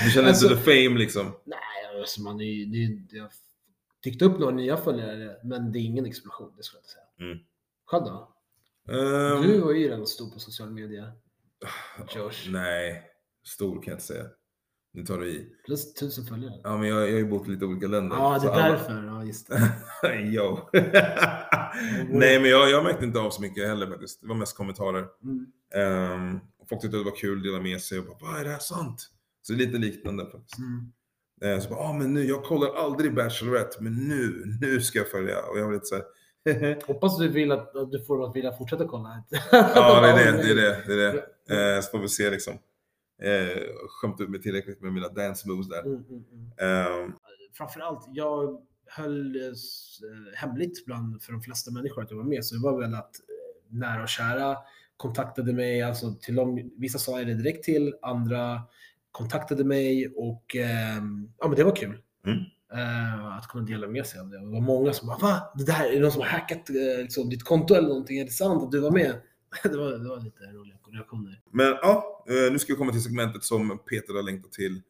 Du 0.06 0.12
känner 0.12 0.28
Alltså- 0.28 0.46
inte 0.52 0.64
the 0.64 0.64
fame 0.88 1.00
liksom? 1.00 1.26
Nej, 1.46 2.00
alltså 2.00 2.22
man 2.22 2.42
är 2.42 2.46
ju... 2.46 2.66
Det, 2.66 3.18
jag 3.18 3.30
tyckte 4.04 4.26
upp 4.26 4.40
några 4.40 4.56
nya 4.56 4.78
följare, 4.78 5.38
men 5.44 5.72
det 5.72 5.80
är 5.80 5.82
ingen 5.82 6.06
explosion, 6.06 6.54
det 6.58 6.64
skulle 6.64 6.78
jag 6.78 6.82
inte 6.82 6.90
säga. 6.92 7.32
Mm. 7.32 7.44
Själv 7.86 8.04
då? 8.06 8.36
Ehm, 8.94 9.42
Du 9.42 9.60
var 9.60 9.72
ju 9.72 9.88
redan 9.90 10.08
stor 10.08 10.30
på 10.30 10.40
sociala 10.40 10.72
medier. 10.72 11.12
Josh. 12.16 12.50
Nej, 12.52 13.04
stor 13.48 13.74
kan 13.74 13.84
jag 13.86 13.94
inte 13.96 14.06
säga. 14.06 14.26
Nu 14.94 15.04
tar 15.04 15.18
du 15.18 15.28
i. 15.28 15.48
Plus 15.66 15.94
tusen 15.94 16.26
följare. 16.26 16.54
Ja, 16.64 16.78
men 16.78 16.88
jag, 16.88 16.98
jag 17.02 17.12
har 17.12 17.18
ju 17.20 17.26
bott 17.30 17.48
i 17.48 17.52
lite 17.52 17.66
olika 17.66 17.88
länder. 17.88 18.16
Ja, 18.18 18.34
det 18.34 18.40
så 18.40 18.48
är 18.48 18.52
alla- 18.52 18.70
därför. 18.70 19.04
Ja, 19.06 19.24
just 19.24 19.48
det. 19.48 19.72
Yo. 20.22 20.58
Nej, 22.10 22.40
men 22.42 22.50
jag, 22.50 22.70
jag 22.70 22.84
märkte 22.84 23.06
inte 23.06 23.20
av 23.20 23.30
så 23.30 23.42
mycket 23.42 23.68
heller 23.68 23.88
faktiskt. 23.88 24.22
Det 24.22 24.28
var 24.28 24.36
mest 24.36 24.58
kommentarer. 24.58 25.06
Mm. 25.24 25.46
Um, 26.14 26.40
folk 26.70 26.82
tyckte 26.82 26.98
det 26.98 27.04
var 27.04 27.16
kul, 27.16 27.44
dela 27.44 27.60
med 27.60 27.82
sig 27.82 28.00
och 28.00 28.06
bara, 28.20 28.40
är 28.40 28.44
det 28.44 28.50
här 28.50 28.60
sant? 28.60 29.10
Så 29.42 29.54
det 29.54 29.64
är 29.64 29.68
lite 29.68 29.78
liknande 29.78 30.26
faktiskt. 30.26 30.58
Mm. 30.58 30.92
Eh, 31.56 31.60
så 31.64 31.70
bara, 31.70 31.80
ah, 31.80 31.94
men 31.94 32.14
nu, 32.14 32.24
jag 32.24 32.44
kollar 32.44 32.76
aldrig 32.76 33.16
Bachelorette, 33.16 33.84
men 33.84 33.94
nu, 33.96 34.44
nu 34.62 34.82
ska 34.82 35.00
jag 35.00 35.08
följa. 35.12 35.40
Och 35.40 35.60
jag 35.60 35.66
var 35.66 35.74
lite 35.74 35.86
såhär, 35.86 36.04
Hoppas 36.88 37.18
du 37.18 37.28
vill 37.28 37.52
att, 37.52 37.76
att 37.76 37.92
du 37.92 38.06
får 38.06 38.30
att 38.30 38.36
vilja 38.36 38.52
fortsätta 38.58 38.88
kolla. 38.88 39.24
ja 39.52 40.02
det 40.02 40.08
är 40.08 40.32
det, 40.32 40.44
det 40.44 40.52
är 40.52 40.56
det. 40.56 40.84
det, 40.88 41.04
är 41.04 41.24
det. 41.48 41.76
Eh, 41.76 41.82
så 41.82 41.92
får 41.92 42.00
vi 42.00 42.10
se 42.10 42.30
liksom. 42.30 42.54
Eh, 43.22 43.62
skämt 43.90 44.22
ut 44.22 44.30
mig 44.30 44.42
tillräckligt 44.42 44.82
med 44.82 44.94
mina 44.94 45.10
dance 45.10 45.50
moves 45.50 45.70
där. 45.70 45.82
Mm, 45.86 46.04
mm, 46.10 46.24
mm. 46.32 47.06
Ehm, 47.06 47.14
Framförallt, 47.54 48.06
jag 48.14 48.62
höll 48.86 49.36
eh, 49.36 49.42
eh, 49.42 49.54
hemligt 50.36 50.86
bland, 50.86 51.24
för 51.24 51.32
de 51.32 51.42
flesta 51.42 51.72
människor 51.72 52.04
att 52.04 52.12
jag 52.12 52.18
var 52.18 52.24
med. 52.24 52.46
Så 52.46 52.56
det 52.56 52.62
var 52.62 52.82
väl 52.82 52.94
att 52.94 53.16
eh, 53.16 53.78
nära 53.78 54.04
och 54.04 54.10
kära 54.10 54.58
kontaktade 54.98 55.54
mig. 55.54 55.82
Alltså 55.82 56.16
till 56.22 56.36
dem, 56.36 56.72
vissa 56.78 57.00
sa 57.00 57.18
jag 57.18 57.28
det 57.28 57.34
direkt 57.34 57.64
till, 57.64 57.94
andra 58.02 58.62
kontaktade 59.12 59.64
mig 59.64 60.14
och 60.16 60.56
ehm, 60.56 61.32
ja, 61.40 61.48
men 61.48 61.56
det 61.56 61.64
var 61.64 61.76
kul. 61.76 62.02
Mm. 62.26 62.40
Eh, 62.74 63.38
att 63.38 63.48
kunna 63.48 63.66
dela 63.66 63.88
med 63.88 64.06
sig 64.06 64.20
av 64.20 64.30
det. 64.30 64.40
Det 64.40 64.46
var 64.46 64.62
många 64.62 64.94
som 64.94 65.08
bara 65.08 65.18
Va? 65.18 65.54
Det 65.56 65.66
där, 65.66 65.86
är 65.86 65.94
det 65.94 66.00
någon 66.00 66.12
som 66.12 66.22
har 66.22 66.30
hackat 66.30 66.70
eh, 66.70 67.02
liksom, 67.02 67.30
ditt 67.30 67.44
konto 67.44 67.74
eller 67.74 67.88
någonting? 67.88 68.20
Är 68.20 68.26
det 68.26 68.32
sant 68.32 68.64
att 68.64 68.72
du 68.72 68.80
var 68.80 68.92
med? 68.92 69.16
det, 69.64 69.78
var, 69.78 69.92
det 69.92 70.10
var 70.10 70.20
lite 70.20 70.44
roliga 70.44 70.78
reaktioner. 70.92 71.42
Men 71.52 71.68
ja, 71.68 72.26
eh, 72.28 72.52
nu 72.52 72.60
ska 72.60 72.74
vi 72.74 72.78
komma 72.78 72.92
till 72.92 73.04
segmentet 73.04 73.44
som 73.44 73.80
Peter 73.90 74.14
har 74.14 74.24
längtat 74.24 74.52
till 74.52 74.82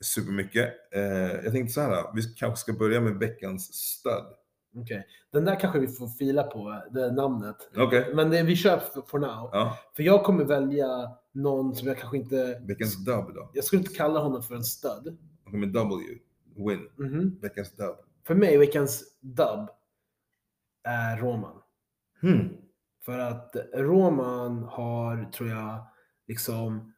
supermycket. 0.00 0.74
Eh, 0.94 1.02
jag 1.44 1.52
tänkte 1.52 1.72
så 1.72 1.80
här, 1.80 2.14
vi 2.14 2.22
kanske 2.22 2.56
ska 2.56 2.72
börja 2.72 3.00
med 3.00 3.14
veckans 3.14 3.74
stöd. 3.74 4.24
Okej. 4.76 5.06
Den 5.30 5.44
där 5.44 5.60
kanske 5.60 5.78
vi 5.78 5.88
får 5.88 6.08
fila 6.08 6.42
på, 6.42 6.82
det 6.90 7.12
namnet. 7.12 7.56
Okej. 7.76 8.14
Men 8.14 8.30
det, 8.30 8.42
vi 8.42 8.56
kör 8.56 8.80
for, 9.06 9.18
now. 9.18 9.50
Ja, 9.52 9.78
För 9.96 10.02
jag 10.02 10.24
kommer 10.24 10.44
välja 10.44 10.86
någon 11.32 11.74
som 11.74 11.88
jag 11.88 11.98
kanske 11.98 12.16
inte... 12.16 12.62
veckans 12.66 13.04
dub 13.04 13.34
då. 13.34 13.50
Jag 13.54 13.64
skulle 13.64 13.82
inte 13.82 13.94
kalla 13.94 14.20
honom 14.20 14.42
för 14.42 14.54
en 14.54 14.64
stöd. 14.64 15.18
Okej, 15.46 15.60
med 15.60 15.68
W. 15.68 16.04
Win. 16.56 16.88
Mhm. 16.96 17.38
Veckans 17.40 17.72
dub. 17.72 17.96
För 18.26 18.34
mig, 18.34 18.58
veckans 18.58 19.04
dub 19.20 19.68
är 20.84 21.16
Roman. 21.16 21.62
Hmm. 22.20 22.48
För 23.08 23.18
att 23.18 23.56
Roman 23.74 24.62
har, 24.62 25.30
tror 25.32 25.48
jag, 25.48 25.86
liksom, 26.26 26.92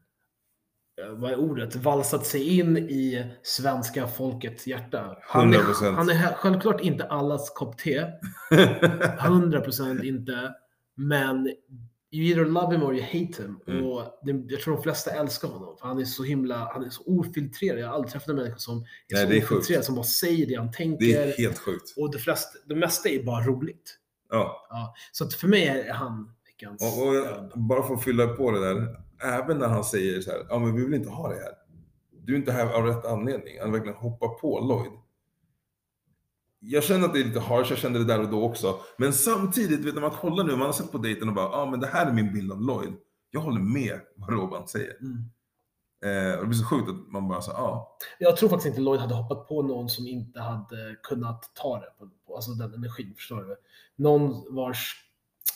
eh, 1.02 1.12
vad 1.12 1.30
är 1.32 1.36
ordet, 1.36 1.76
valsat 1.76 2.26
sig 2.26 2.58
in 2.58 2.76
i 2.76 3.26
svenska 3.42 4.08
folkets 4.08 4.66
hjärta. 4.66 5.16
Han 5.22 5.54
är, 5.54 5.58
100%. 5.58 5.94
han 5.94 6.08
är 6.10 6.34
självklart 6.34 6.80
inte 6.80 7.04
allas 7.04 7.50
kopp 7.50 7.78
te. 7.78 8.04
100% 8.50 10.04
inte. 10.04 10.54
Men 10.96 11.46
you 12.12 12.24
either 12.24 12.44
love 12.44 12.74
him 12.74 12.82
or 12.82 12.94
you 12.94 13.02
hate 13.04 13.42
him. 13.42 13.60
Mm. 13.66 13.86
Och 13.86 14.20
det, 14.22 14.44
jag 14.48 14.60
tror 14.60 14.74
de 14.74 14.82
flesta 14.82 15.10
älskar 15.10 15.48
honom. 15.48 15.76
För 15.80 15.88
han 15.88 15.98
är 15.98 16.04
så 16.04 16.22
himla, 16.22 16.70
han 16.72 16.84
är 16.84 16.90
så 16.90 17.02
ofiltrerad. 17.06 17.78
Jag 17.78 17.86
har 17.86 17.94
aldrig 17.94 18.12
träffat 18.12 18.28
en 18.28 18.36
människa 18.36 18.58
som 18.58 18.78
är 18.78 18.84
Nej, 19.12 19.26
så 19.26 19.32
är 19.32 19.40
sjukt. 19.40 19.52
ofiltrerad, 19.52 19.84
som 19.84 19.94
bara 19.94 20.04
säger 20.04 20.46
det 20.46 20.54
han 20.54 20.72
tänker. 20.72 21.06
det 21.06 21.14
är 21.14 21.38
helt 21.38 21.58
sjukt. 21.58 21.94
Och 21.96 22.12
det, 22.12 22.18
flesta, 22.18 22.58
det 22.66 22.74
mesta 22.74 23.08
är 23.08 23.22
bara 23.22 23.44
roligt. 23.44 23.99
Ja. 24.30 24.66
Ja, 24.70 24.94
så 25.12 25.24
att 25.24 25.34
för 25.34 25.48
mig 25.48 25.68
är 25.68 25.92
han 25.92 26.32
veckans 26.46 26.82
Och, 26.82 27.08
och 27.52 27.60
bara 27.60 27.82
för 27.82 27.94
att 27.94 28.04
fylla 28.04 28.26
på 28.26 28.50
det 28.50 28.60
där. 28.60 28.96
Även 29.22 29.58
när 29.58 29.68
han 29.68 29.84
säger 29.84 30.20
så 30.20 30.30
här, 30.30 30.46
ja 30.48 30.58
men 30.58 30.74
vi 30.74 30.84
vill 30.84 30.94
inte 30.94 31.10
ha 31.10 31.28
det 31.28 31.34
här. 31.34 31.52
Du 32.22 32.32
är 32.32 32.38
inte 32.38 32.52
här 32.52 32.72
av 32.72 32.86
rätt 32.86 33.04
anledning. 33.04 33.60
Han 33.60 33.72
verkligen 33.72 33.96
hoppar 33.96 34.28
på 34.28 34.60
Lloyd. 34.60 34.92
Jag 36.58 36.84
känner 36.84 37.06
att 37.06 37.14
det 37.14 37.20
är 37.20 37.24
lite 37.24 37.40
harsh, 37.40 37.70
jag 37.70 37.78
kände 37.78 37.98
det 37.98 38.04
där 38.04 38.20
och 38.20 38.28
då 38.28 38.44
också. 38.44 38.80
Men 38.96 39.12
samtidigt, 39.12 39.80
vet, 39.80 39.94
när 39.94 40.00
man 40.00 40.10
kollar 40.10 40.44
nu, 40.44 40.56
man 40.56 40.66
har 40.66 40.72
sett 40.72 40.92
på 40.92 40.98
dejten 40.98 41.28
och 41.28 41.34
bara, 41.34 41.50
ja 41.52 41.70
men 41.70 41.80
det 41.80 41.86
här 41.86 42.06
är 42.06 42.12
min 42.12 42.32
bild 42.32 42.52
av 42.52 42.62
Lloyd. 42.62 42.92
Jag 43.30 43.40
håller 43.40 43.60
med 43.60 44.00
vad 44.16 44.30
Robban 44.30 44.68
säger. 44.68 44.96
Mm. 45.00 45.24
Eh, 46.04 46.34
och 46.34 46.40
det 46.40 46.46
blir 46.46 46.58
så 46.58 46.64
sjukt 46.64 46.88
att 46.88 47.12
man 47.12 47.28
bara 47.28 47.40
så 47.40 47.50
ja. 47.54 47.96
Jag 48.18 48.36
tror 48.36 48.48
faktiskt 48.48 48.66
inte 48.66 48.80
Lloyd 48.80 49.00
hade 49.00 49.14
hoppat 49.14 49.48
på 49.48 49.62
någon 49.62 49.88
som 49.88 50.06
inte 50.06 50.40
hade 50.40 50.96
kunnat 51.02 51.50
ta 51.54 51.78
det. 51.80 51.86
På, 51.98 52.10
på, 52.26 52.34
alltså 52.36 52.50
den 52.50 52.74
energin, 52.74 53.14
förstår 53.16 53.36
du? 53.42 53.56
Någon 53.96 54.54
vars 54.54 54.94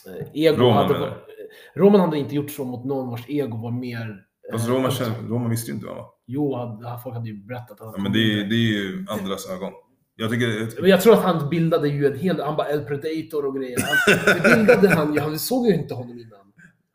eh, 0.06 0.26
ego 0.34 0.62
Roman 0.62 0.86
hade... 0.86 0.98
varit- 0.98 1.26
Roman 1.74 2.00
hade 2.00 2.18
inte 2.18 2.34
gjort 2.34 2.50
så 2.50 2.64
mot 2.64 2.84
någon 2.84 3.08
vars 3.10 3.24
ego 3.28 3.56
var 3.62 3.70
mer... 3.70 4.24
Fast 4.52 4.68
eh, 4.68 4.74
Roman, 4.74 4.90
känner, 4.90 5.22
Roman 5.28 5.50
visste 5.50 5.70
ju 5.70 5.74
inte 5.74 5.86
vad 5.86 5.94
han 5.96 6.04
var. 6.04 6.12
Jo, 6.26 6.54
hade, 6.56 6.98
folk 7.02 7.14
hade 7.14 7.28
ju 7.28 7.44
berättat 7.46 7.80
att 7.80 7.94
Ja, 7.96 8.02
men 8.02 8.12
det 8.12 8.18
är, 8.18 8.44
det 8.44 8.54
är 8.54 8.72
ju 8.72 9.06
andras 9.08 9.50
ögon. 9.50 9.72
Jag 10.16 10.30
tycker, 10.30 10.80
Men 10.80 10.90
jag 10.90 11.00
tror 11.00 11.12
att 11.14 11.22
han 11.22 11.48
bildade 11.48 11.88
ju 11.88 12.06
en 12.06 12.18
hel 12.18 12.40
Han 12.40 12.56
bara 12.56 12.68
El 12.68 12.84
Predator 12.84 13.46
och 13.46 13.56
grejer. 13.56 13.78
Han, 13.80 14.66
bildade 14.66 14.88
han 14.94 15.14
ju. 15.14 15.20
Han 15.20 15.38
såg 15.38 15.66
ju 15.66 15.74
inte 15.74 15.94
honom 15.94 16.18
innan. 16.18 16.52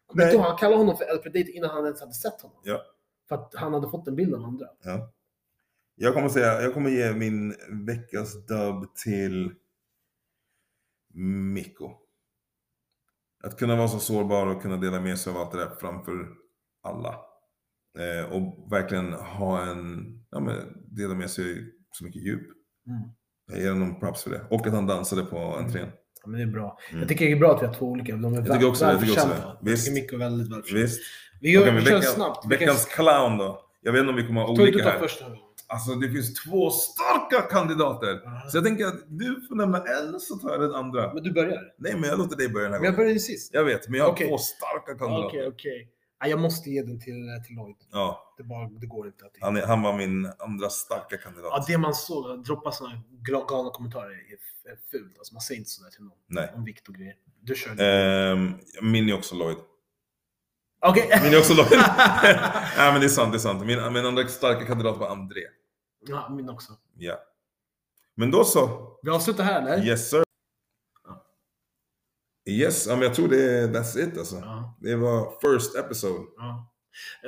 Kommer 0.08 0.34
ihåg, 0.34 0.41
Han 0.41 0.58
kallade 0.58 0.78
honom 0.78 0.97
för 0.97 1.12
El 1.12 1.18
Predator 1.18 1.56
innan 1.56 1.70
han 1.70 1.86
ens 1.86 2.00
hade 2.00 2.14
sett 2.14 2.41
honom. 2.41 2.58
Ja. 2.64 2.82
För 3.30 3.36
att 3.36 3.53
han 3.55 3.73
hade 3.73 3.89
fått 3.89 4.07
en 4.07 4.15
bild 4.15 4.36
av 4.36 4.43
andra. 4.43 4.65
Ja. 4.84 5.11
Jag 5.95 6.13
kommer 6.13 6.30
säga, 6.30 6.61
jag 6.61 6.73
kommer 6.73 6.89
ge 6.89 7.13
min 7.13 7.55
veckas 7.86 8.45
dub 8.45 8.95
till 8.95 9.53
Mikko. 11.53 11.91
Att 13.43 13.57
kunna 13.59 13.75
vara 13.75 13.88
så 13.88 13.99
sårbar 13.99 14.47
och 14.47 14.61
kunna 14.61 14.77
dela 14.77 15.01
med 15.01 15.19
sig 15.19 15.34
av 15.34 15.38
allt 15.38 15.51
det 15.51 15.57
där 15.57 15.69
framför 15.80 16.27
alla. 16.84 17.15
Eh, 17.99 18.32
och 18.32 18.71
verkligen 18.71 19.13
ha 19.13 19.65
en, 19.65 20.05
ja 20.30 20.39
men 20.39 20.55
dela 20.88 21.13
med 21.15 21.30
sig 21.30 21.73
så 21.91 22.03
mycket 22.05 22.21
djup. 22.21 22.47
Mm. 22.88 23.01
Jag 23.51 23.59
ger 23.61 23.71
honom 23.71 23.99
props 23.99 24.23
för 24.23 24.32
det. 24.32 24.45
Och 24.49 24.67
att 24.67 24.73
han 24.73 24.88
dansade 24.88 25.23
på 25.25 25.38
entrén. 25.38 25.89
Ja, 26.23 26.30
men 26.30 26.39
det 26.39 26.45
är 26.45 26.51
bra. 26.51 26.80
Mm. 26.89 26.99
Jag 26.99 27.09
tycker 27.09 27.25
det 27.25 27.32
är 27.32 27.39
bra 27.39 27.55
att 27.55 27.61
vi 27.61 27.65
har 27.67 27.73
två 27.73 27.86
olika. 27.86 28.15
De 28.15 28.34
är 28.34 28.38
Jag 28.38 28.45
tycker 28.53 28.67
också 28.69 28.86
det, 28.86 28.91
jag 28.91 28.99
tycker 29.01 29.13
också 29.13 29.27
det. 29.27 29.34
välförtjänta. 29.34 29.57
Jag 29.61 29.71
Visst. 29.71 29.86
tycker 29.86 30.01
Mikko 30.01 30.17
väldigt 30.17 30.51
välförtjänt. 30.51 30.84
Visst. 30.84 31.01
Vi 31.40 31.52
gör 31.52 31.72
vi 31.72 31.82
kör 31.86 31.96
veckan- 31.98 32.02
snabbt. 32.02 32.46
Veckans 32.52 32.86
clown 32.86 33.38
då. 33.38 33.66
Jag 33.82 33.92
vet 33.92 34.00
inte 34.00 34.10
om 34.10 34.16
vi 34.16 34.28
kommer 34.28 34.42
ha 34.42 34.56
du 34.56 34.62
olika 34.62 34.84
ta 34.84 34.90
här. 34.90 35.00
först. 35.00 35.24
Alltså 35.68 35.92
det 35.96 36.10
finns 36.10 36.34
två 36.44 36.70
starka 36.70 37.42
kandidater. 37.42 38.22
Aha. 38.28 38.50
Så 38.50 38.58
jag 38.58 38.64
tänker 38.66 38.86
att 38.86 39.00
du 39.08 39.42
får 39.48 39.56
nämna 39.56 39.78
en 39.78 40.20
så 40.20 40.36
tar 40.38 40.50
jag 40.50 40.62
den 40.62 40.76
andra. 40.76 41.14
Men 41.14 41.24
du 41.24 41.32
börjar. 41.32 41.64
Nej 41.78 41.94
men 41.96 42.10
jag 42.10 42.20
låter 42.20 42.38
dig 42.38 42.50
börja 42.50 42.64
den 42.64 42.74
här 42.74 42.80
Men 42.80 42.86
jag 42.86 42.94
gången. 42.96 43.06
började 43.06 43.20
sist. 43.20 43.54
Jag 43.54 43.64
vet, 43.64 43.90
men 43.90 44.00
jag 44.00 44.06
har 44.06 44.16
två 44.28 44.38
starka 44.38 44.98
kandidater. 45.00 45.28
Okej, 45.28 45.48
okej. 45.48 45.90
Ja, 46.22 46.28
Jag 46.28 46.40
måste 46.40 46.70
ge 46.70 46.82
den 46.82 47.00
till, 47.00 47.16
till 47.48 47.56
Lloyd. 47.56 47.76
Ja, 47.92 48.34
Det, 48.38 48.44
bara, 48.44 48.70
det 48.70 48.86
går 48.88 49.08
inte 49.08 49.26
att... 49.26 49.32
han, 49.42 49.58
är, 49.58 49.62
han 49.66 49.82
var 49.82 49.98
min 49.98 50.32
andra 50.40 50.70
starka 50.70 51.18
kandidat. 51.18 51.52
Ja, 51.56 51.64
det 51.68 51.78
man 51.78 51.94
såg, 51.94 52.44
droppa 52.44 52.72
sådana 52.72 52.96
galna 53.48 53.70
kommentarer 53.70 54.10
är, 54.12 54.78
fult. 54.92 55.18
Alltså, 55.18 55.34
man 55.34 55.42
säger 55.42 55.60
inte 55.60 55.70
sådär 55.72 55.90
till 55.90 56.04
någon 56.04 56.18
Nej. 56.28 56.52
om 56.56 56.64
vikt 56.64 56.88
och 56.88 56.96
grejer. 56.96 57.14
Du 57.42 57.56
kör. 57.56 57.82
Ehm, 57.82 58.54
min 58.82 59.10
är 59.10 59.14
också 59.14 59.36
Lloyd. 59.36 59.58
Okej. 60.82 61.19
Min 61.23 61.34
är 61.34 61.38
också 61.39 61.53
lång. 61.53 61.65
Nej 62.77 62.91
men 62.91 62.99
det 63.01 63.05
är 63.07 63.09
sant, 63.09 63.32
det 63.32 63.38
är 63.38 63.39
sant. 63.39 63.65
Min, 63.65 63.93
min 63.93 64.05
andra 64.05 64.27
starka 64.27 64.65
kandidat 64.65 64.97
var 64.97 65.09
André. 65.09 65.41
Ja, 66.07 66.30
min 66.30 66.49
också. 66.49 66.73
Ja. 66.97 67.19
Men 68.15 68.32
då 68.32 68.43
så. 68.43 68.89
Vi 69.03 69.09
avslutar 69.11 69.43
här 69.43 69.61
eller? 69.61 69.86
Yes 69.86 70.09
sir. 70.09 70.23
Yes, 72.49 72.88
ja, 72.88 72.93
men 72.95 73.03
jag 73.03 73.13
tror 73.15 73.27
det 73.27 73.67
that's 73.67 73.99
it 73.99 74.17
alltså. 74.17 74.36
Ja. 74.36 74.77
Det 74.82 74.95
var 74.95 75.32
first 75.41 75.75
episode. 75.75 76.25
ja. 76.38 76.71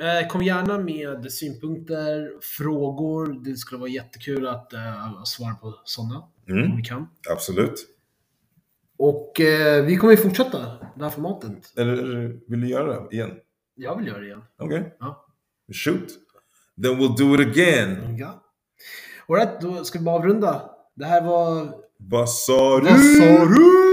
Eh, 0.02 0.28
Kom 0.28 0.42
gärna 0.42 0.78
med 0.78 1.32
synpunkter, 1.32 2.30
frågor. 2.58 3.44
Det 3.44 3.56
skulle 3.56 3.78
vara 3.80 3.90
jättekul 3.90 4.46
att 4.48 4.72
eh, 4.72 5.22
svara 5.24 5.54
på 5.54 5.80
sådana. 5.84 6.18
Om 6.18 6.32
Mm, 6.58 6.76
vi 6.76 6.82
kan. 6.82 7.08
absolut. 7.30 7.74
Och 9.02 9.40
eh, 9.40 9.84
vi 9.84 9.96
kommer 9.96 10.12
ju 10.12 10.16
fortsätta 10.16 10.58
det 10.96 11.04
här 11.04 11.10
formatet. 11.10 11.78
Eller 11.78 11.96
vill 12.50 12.60
du 12.60 12.68
göra 12.68 13.00
det 13.00 13.16
igen? 13.16 13.30
Jag 13.74 13.96
vill 13.96 14.06
göra 14.06 14.18
det 14.18 14.26
igen. 14.26 14.42
Okej. 14.58 14.96
Ja. 15.00 15.26
Shoot. 15.72 16.08
Then 16.82 16.92
we'll 16.92 17.16
do 17.18 17.34
it 17.34 17.48
again. 17.48 18.16
Ja. 18.16 18.42
Alright, 19.28 19.60
då 19.60 19.84
ska 19.84 19.98
vi 19.98 20.04
bara 20.04 20.16
avrunda. 20.16 20.70
Det 20.94 21.04
här 21.04 21.24
var... 21.24 21.74
Vad 21.98 22.30
sa 22.30 22.80
du? 22.80 22.84
Vad 22.84 23.00
sa 23.00 23.44
du? 23.44 23.91